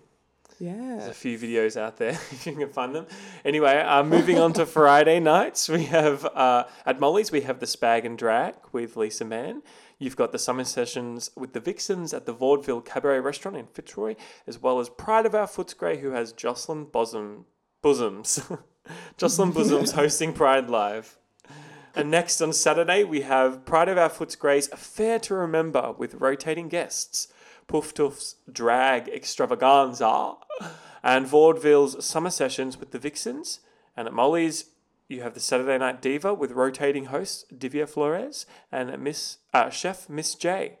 There's 0.58 1.04
yeah. 1.04 1.10
a 1.10 1.14
few 1.14 1.38
videos 1.38 1.76
out 1.76 1.96
there 1.96 2.10
if 2.30 2.46
you 2.46 2.54
can 2.54 2.68
find 2.68 2.94
them. 2.94 3.06
Anyway, 3.44 3.78
uh, 3.78 4.02
moving 4.02 4.38
on 4.38 4.52
to 4.54 4.66
Friday 4.66 5.20
nights, 5.20 5.68
we 5.68 5.84
have 5.84 6.24
uh, 6.24 6.64
at 6.86 7.00
Molly's 7.00 7.32
we 7.32 7.42
have 7.42 7.60
the 7.60 7.66
Spag 7.66 8.04
and 8.04 8.16
Drag 8.16 8.54
with 8.72 8.96
Lisa 8.96 9.24
Mann. 9.24 9.62
You've 9.98 10.16
got 10.16 10.32
the 10.32 10.38
summer 10.38 10.64
sessions 10.64 11.30
with 11.36 11.52
the 11.52 11.60
Vixens 11.60 12.12
at 12.12 12.26
the 12.26 12.32
Vaudeville 12.32 12.80
Cabaret 12.80 13.20
Restaurant 13.20 13.56
in 13.56 13.66
Fitzroy, 13.66 14.16
as 14.48 14.60
well 14.60 14.80
as 14.80 14.88
Pride 14.88 15.26
of 15.26 15.34
Our 15.34 15.46
Footscray, 15.46 16.00
who 16.00 16.10
has 16.10 16.32
Jocelyn 16.32 16.86
Bosom 16.86 17.44
Bosoms, 17.82 18.42
Jocelyn 19.16 19.52
Bosoms 19.52 19.92
hosting 19.92 20.32
Pride 20.32 20.68
Live. 20.68 21.18
And 21.94 22.10
next 22.10 22.40
on 22.40 22.52
Saturday, 22.52 23.04
we 23.04 23.20
have 23.20 23.64
Pride 23.64 23.88
of 23.88 23.98
Our 23.98 24.08
Footscray's 24.08 24.70
Affair 24.72 25.18
to 25.20 25.34
Remember 25.34 25.92
with 25.92 26.14
rotating 26.14 26.68
guests, 26.68 27.28
Poof 27.72 27.94
Doof's 27.94 28.36
Drag 28.52 29.08
Extravaganza, 29.08 30.34
and 31.02 31.26
Vaudeville's 31.26 32.04
Summer 32.04 32.28
Sessions 32.28 32.78
with 32.78 32.90
the 32.90 32.98
Vixens. 32.98 33.60
And 33.96 34.06
at 34.06 34.12
Molly's, 34.12 34.66
you 35.08 35.22
have 35.22 35.32
the 35.32 35.40
Saturday 35.40 35.78
Night 35.78 36.02
Diva 36.02 36.34
with 36.34 36.50
rotating 36.50 37.06
hosts 37.06 37.46
Divya 37.50 37.88
Flores 37.88 38.44
and 38.70 39.02
Miss 39.02 39.38
uh, 39.54 39.70
Chef 39.70 40.10
Miss 40.10 40.34
J. 40.34 40.80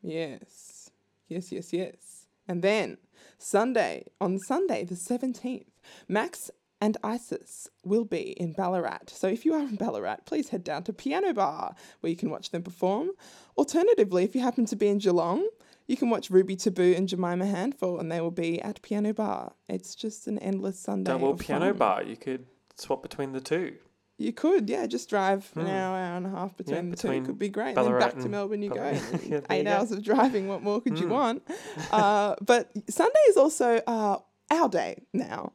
Yes. 0.00 0.90
Yes, 1.26 1.50
yes, 1.50 1.72
yes. 1.72 2.26
And 2.46 2.62
then 2.62 2.98
Sunday, 3.36 4.04
on 4.20 4.38
Sunday, 4.38 4.84
the 4.84 4.94
17th, 4.94 5.66
Max 6.06 6.48
and 6.80 6.96
Isis 7.02 7.70
will 7.82 8.04
be 8.04 8.36
in 8.40 8.52
Ballarat. 8.52 9.08
So 9.08 9.26
if 9.26 9.44
you 9.44 9.52
are 9.52 9.62
in 9.62 9.74
Ballarat, 9.74 10.18
please 10.26 10.50
head 10.50 10.62
down 10.62 10.84
to 10.84 10.92
Piano 10.92 11.32
Bar 11.32 11.74
where 11.98 12.10
you 12.10 12.16
can 12.16 12.30
watch 12.30 12.50
them 12.50 12.62
perform. 12.62 13.10
Alternatively, 13.56 14.22
if 14.22 14.36
you 14.36 14.42
happen 14.42 14.64
to 14.66 14.76
be 14.76 14.86
in 14.86 14.98
Geelong, 14.98 15.48
you 15.88 15.96
can 15.96 16.10
watch 16.10 16.30
Ruby 16.30 16.54
Taboo 16.54 16.94
and 16.96 17.08
Jemima 17.08 17.46
Handful 17.46 17.98
and 17.98 18.12
they 18.12 18.20
will 18.20 18.30
be 18.30 18.60
at 18.62 18.80
Piano 18.82 19.12
Bar. 19.12 19.54
It's 19.68 19.94
just 19.96 20.26
an 20.28 20.38
endless 20.38 20.78
Sunday. 20.78 21.10
Double 21.10 21.34
piano 21.36 21.70
fun. 21.70 21.76
bar. 21.78 22.02
You 22.04 22.16
could 22.16 22.46
swap 22.76 23.02
between 23.02 23.32
the 23.32 23.40
two. 23.40 23.74
You 24.20 24.32
could, 24.32 24.68
yeah, 24.68 24.86
just 24.86 25.08
drive 25.08 25.50
an 25.54 25.62
Hmm. 25.62 25.68
hour, 25.68 25.96
hour 25.96 26.16
and 26.16 26.26
a 26.26 26.30
half 26.30 26.56
between 26.56 26.90
the 26.90 26.96
between 26.96 27.22
two. 27.22 27.26
Could 27.28 27.38
be 27.38 27.48
great. 27.48 27.74
Ballarat 27.76 27.94
and 27.94 28.02
then 28.02 28.10
back 28.16 28.22
to 28.22 28.28
Melbourne 28.28 28.62
you 28.62 28.68
go. 28.70 28.74
Ballarat. 28.76 28.98
and 29.12 29.22
Yeah, 29.22 29.28
there 29.28 29.38
you 29.38 29.44
Eight 29.50 29.64
go. 29.64 29.70
hours 29.72 29.92
of 29.92 30.02
driving. 30.02 30.48
What 30.48 30.62
more 30.62 30.80
could 30.80 30.98
you 30.98 31.06
Mm. 31.06 31.10
want? 31.10 31.42
Uh, 31.92 32.34
but 32.42 32.70
Sunday 32.90 33.20
is 33.30 33.36
also 33.36 33.80
uh, 33.86 34.18
our 34.50 34.68
day 34.68 35.02
now. 35.12 35.52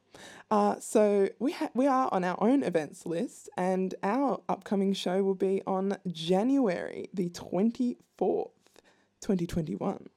Uh, 0.49 0.79
so 0.79 1.27
we 1.39 1.51
ha- 1.51 1.71
we 1.73 1.87
are 1.87 2.07
on 2.13 2.23
our 2.23 2.37
own 2.41 2.63
events 2.63 3.05
list, 3.05 3.49
and 3.57 3.95
our 4.03 4.39
upcoming 4.47 4.93
show 4.93 5.23
will 5.23 5.35
be 5.35 5.61
on 5.67 5.97
January 6.07 7.09
the 7.13 7.29
twenty 7.29 7.97
fourth, 8.17 8.51
twenty 9.21 9.45
twenty 9.45 9.75
one 9.75 10.07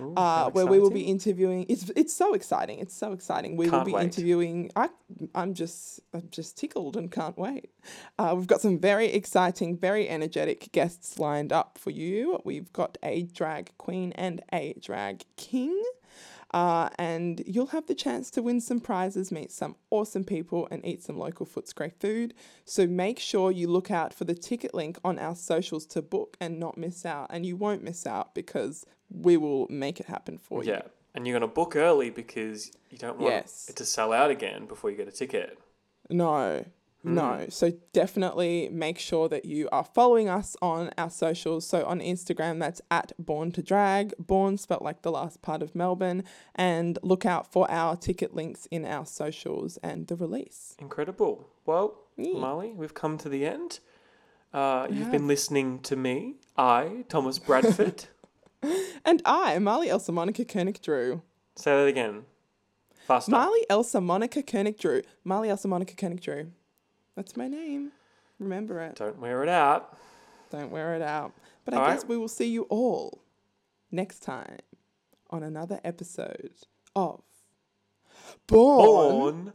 Ooh, 0.00 0.14
uh, 0.14 0.50
where 0.50 0.66
we 0.66 0.78
will 0.78 0.90
be 0.90 1.02
interviewing. 1.02 1.66
It's 1.68 1.90
it's 1.96 2.14
so 2.14 2.34
exciting. 2.34 2.78
It's 2.78 2.94
so 2.94 3.12
exciting. 3.12 3.56
We 3.56 3.66
will 3.66 3.72
Can't 3.78 3.86
be 3.86 3.92
wait. 3.92 4.04
interviewing. 4.04 4.70
I 4.76 4.88
I'm 5.34 5.54
just 5.54 6.00
I'm 6.12 6.28
just 6.30 6.58
tickled 6.58 6.96
and 6.96 7.10
can't 7.10 7.36
wait. 7.38 7.70
Uh, 8.18 8.34
we've 8.36 8.46
got 8.46 8.60
some 8.60 8.78
very 8.78 9.06
exciting, 9.12 9.76
very 9.76 10.08
energetic 10.08 10.70
guests 10.72 11.18
lined 11.18 11.52
up 11.52 11.78
for 11.78 11.90
you. 11.90 12.40
We've 12.44 12.72
got 12.72 12.98
a 13.02 13.22
drag 13.22 13.70
queen 13.78 14.12
and 14.12 14.42
a 14.52 14.74
drag 14.80 15.24
king. 15.36 15.80
Uh, 16.52 16.88
and 16.98 17.42
you'll 17.46 17.66
have 17.66 17.86
the 17.86 17.94
chance 17.94 18.30
to 18.30 18.42
win 18.42 18.60
some 18.60 18.80
prizes, 18.80 19.32
meet 19.32 19.50
some 19.50 19.76
awesome 19.90 20.24
people, 20.24 20.68
and 20.70 20.84
eat 20.86 21.02
some 21.02 21.18
local 21.18 21.44
Footscray 21.44 21.92
food. 22.00 22.34
So 22.64 22.86
make 22.86 23.18
sure 23.18 23.50
you 23.50 23.68
look 23.68 23.90
out 23.90 24.14
for 24.14 24.24
the 24.24 24.34
ticket 24.34 24.72
link 24.72 24.98
on 25.04 25.18
our 25.18 25.34
socials 25.34 25.84
to 25.86 26.02
book 26.02 26.36
and 26.40 26.58
not 26.60 26.78
miss 26.78 27.04
out. 27.04 27.26
And 27.30 27.44
you 27.44 27.56
won't 27.56 27.82
miss 27.82 28.06
out 28.06 28.34
because 28.34 28.84
we 29.10 29.36
will 29.36 29.66
make 29.68 30.00
it 30.00 30.06
happen 30.06 30.38
for 30.38 30.62
you. 30.64 30.72
Yeah. 30.72 30.82
And 31.14 31.26
you're 31.26 31.38
going 31.38 31.48
to 31.48 31.54
book 31.54 31.74
early 31.76 32.10
because 32.10 32.70
you 32.90 32.98
don't 32.98 33.18
want 33.18 33.32
Yes. 33.34 33.66
it 33.68 33.76
to 33.76 33.84
sell 33.84 34.12
out 34.12 34.30
again 34.30 34.66
before 34.66 34.90
you 34.90 34.96
get 34.96 35.08
a 35.08 35.12
ticket. 35.12 35.58
No, 36.10 36.64
no. 37.14 37.46
So 37.48 37.72
definitely 37.92 38.68
make 38.70 38.98
sure 38.98 39.28
that 39.28 39.44
you 39.44 39.68
are 39.72 39.84
following 39.84 40.28
us 40.28 40.56
on 40.60 40.90
our 40.98 41.10
socials. 41.10 41.66
So 41.66 41.84
on 41.86 42.00
Instagram, 42.00 42.58
that's 42.58 42.80
at 42.90 43.12
Born 43.18 43.52
to 43.52 43.62
Drag, 43.62 44.12
Born 44.18 44.58
spelt 44.58 44.82
like 44.82 45.02
the 45.02 45.10
last 45.12 45.40
part 45.42 45.62
of 45.62 45.74
Melbourne, 45.74 46.24
and 46.54 46.98
look 47.02 47.24
out 47.24 47.50
for 47.52 47.70
our 47.70 47.96
ticket 47.96 48.34
links 48.34 48.66
in 48.70 48.84
our 48.84 49.06
socials 49.06 49.78
and 49.82 50.06
the 50.06 50.16
release. 50.16 50.74
Incredible. 50.78 51.48
Well, 51.64 51.98
Yeah. 52.16 52.38
Marley, 52.38 52.72
we've 52.72 52.94
come 52.94 53.18
to 53.18 53.28
the 53.28 53.46
end. 53.46 53.80
Uh, 54.52 54.86
you've 54.90 55.10
been 55.10 55.26
listening 55.26 55.80
to 55.80 55.96
me, 55.96 56.36
I, 56.56 57.04
Thomas 57.08 57.38
Bradford. 57.38 58.04
And 59.04 59.22
I, 59.24 59.58
Marley 59.60 59.88
Elsa 59.90 60.10
Monica 60.10 60.44
Koenig 60.44 60.80
Drew. 60.82 61.22
Say 61.54 61.70
that 61.70 61.86
again. 61.86 62.24
Faster. 63.06 63.30
Marley 63.30 63.64
Elsa 63.70 64.00
Monica 64.00 64.42
Koenig 64.42 64.78
Drew. 64.78 65.02
Marley 65.22 65.48
Elsa 65.50 65.68
Monica 65.68 65.94
Koenig 65.94 66.20
Drew. 66.20 66.50
That's 67.16 67.36
my 67.36 67.48
name. 67.48 67.92
Remember 68.38 68.80
it. 68.82 68.96
Don't 68.96 69.18
wear 69.18 69.42
it 69.42 69.48
out. 69.48 69.96
Don't 70.50 70.70
wear 70.70 70.94
it 70.94 71.02
out. 71.02 71.32
But 71.64 71.74
I 71.74 71.78
All 71.78 71.86
guess 71.86 72.02
right. 72.02 72.08
we 72.10 72.16
will 72.18 72.28
see 72.28 72.48
you 72.48 72.62
all 72.64 73.22
next 73.90 74.20
time 74.20 74.58
on 75.30 75.42
another 75.42 75.80
episode 75.82 76.52
of 76.94 77.22
Born, 78.46 78.86
Born 78.86 79.52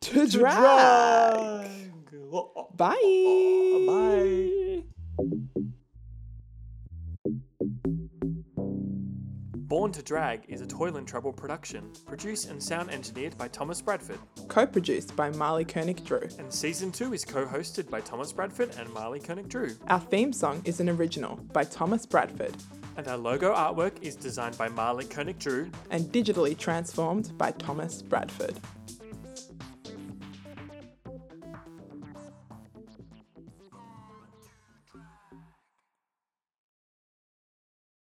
to, 0.00 0.26
to 0.26 0.38
Drag. 0.38 0.56
drag. 0.56 1.70
Bye. 2.76 3.84
Bye. 3.86 4.82
Born 9.68 9.92
to 9.92 10.02
Drag 10.02 10.40
is 10.48 10.62
a 10.62 10.66
Toil 10.66 10.96
and 10.96 11.06
Trouble 11.06 11.30
production, 11.30 11.92
produced 12.06 12.48
and 12.48 12.62
sound 12.62 12.90
engineered 12.90 13.36
by 13.36 13.48
Thomas 13.48 13.82
Bradford, 13.82 14.18
Co-produced 14.48 15.14
by 15.14 15.28
Marley 15.32 15.66
Koenig 15.66 16.02
Drew. 16.06 16.26
and 16.38 16.50
season 16.50 16.90
two 16.90 17.12
is 17.12 17.22
co-hosted 17.22 17.90
by 17.90 18.00
Thomas 18.00 18.32
Bradford 18.32 18.74
and 18.78 18.90
Marley 18.94 19.20
Koenig 19.20 19.50
Drew. 19.50 19.76
Our 19.88 20.00
theme 20.00 20.32
song 20.32 20.62
is 20.64 20.80
an 20.80 20.88
original 20.88 21.36
by 21.52 21.64
Thomas 21.64 22.06
Bradford 22.06 22.54
And 22.96 23.06
our 23.08 23.18
logo 23.18 23.54
artwork 23.54 24.02
is 24.02 24.16
designed 24.16 24.56
by 24.56 24.68
Marley 24.68 25.04
Koenig 25.04 25.38
Drew 25.38 25.70
and 25.90 26.06
digitally 26.06 26.56
transformed 26.56 27.36
by 27.36 27.50
Thomas 27.50 28.00
Bradford. 28.00 28.58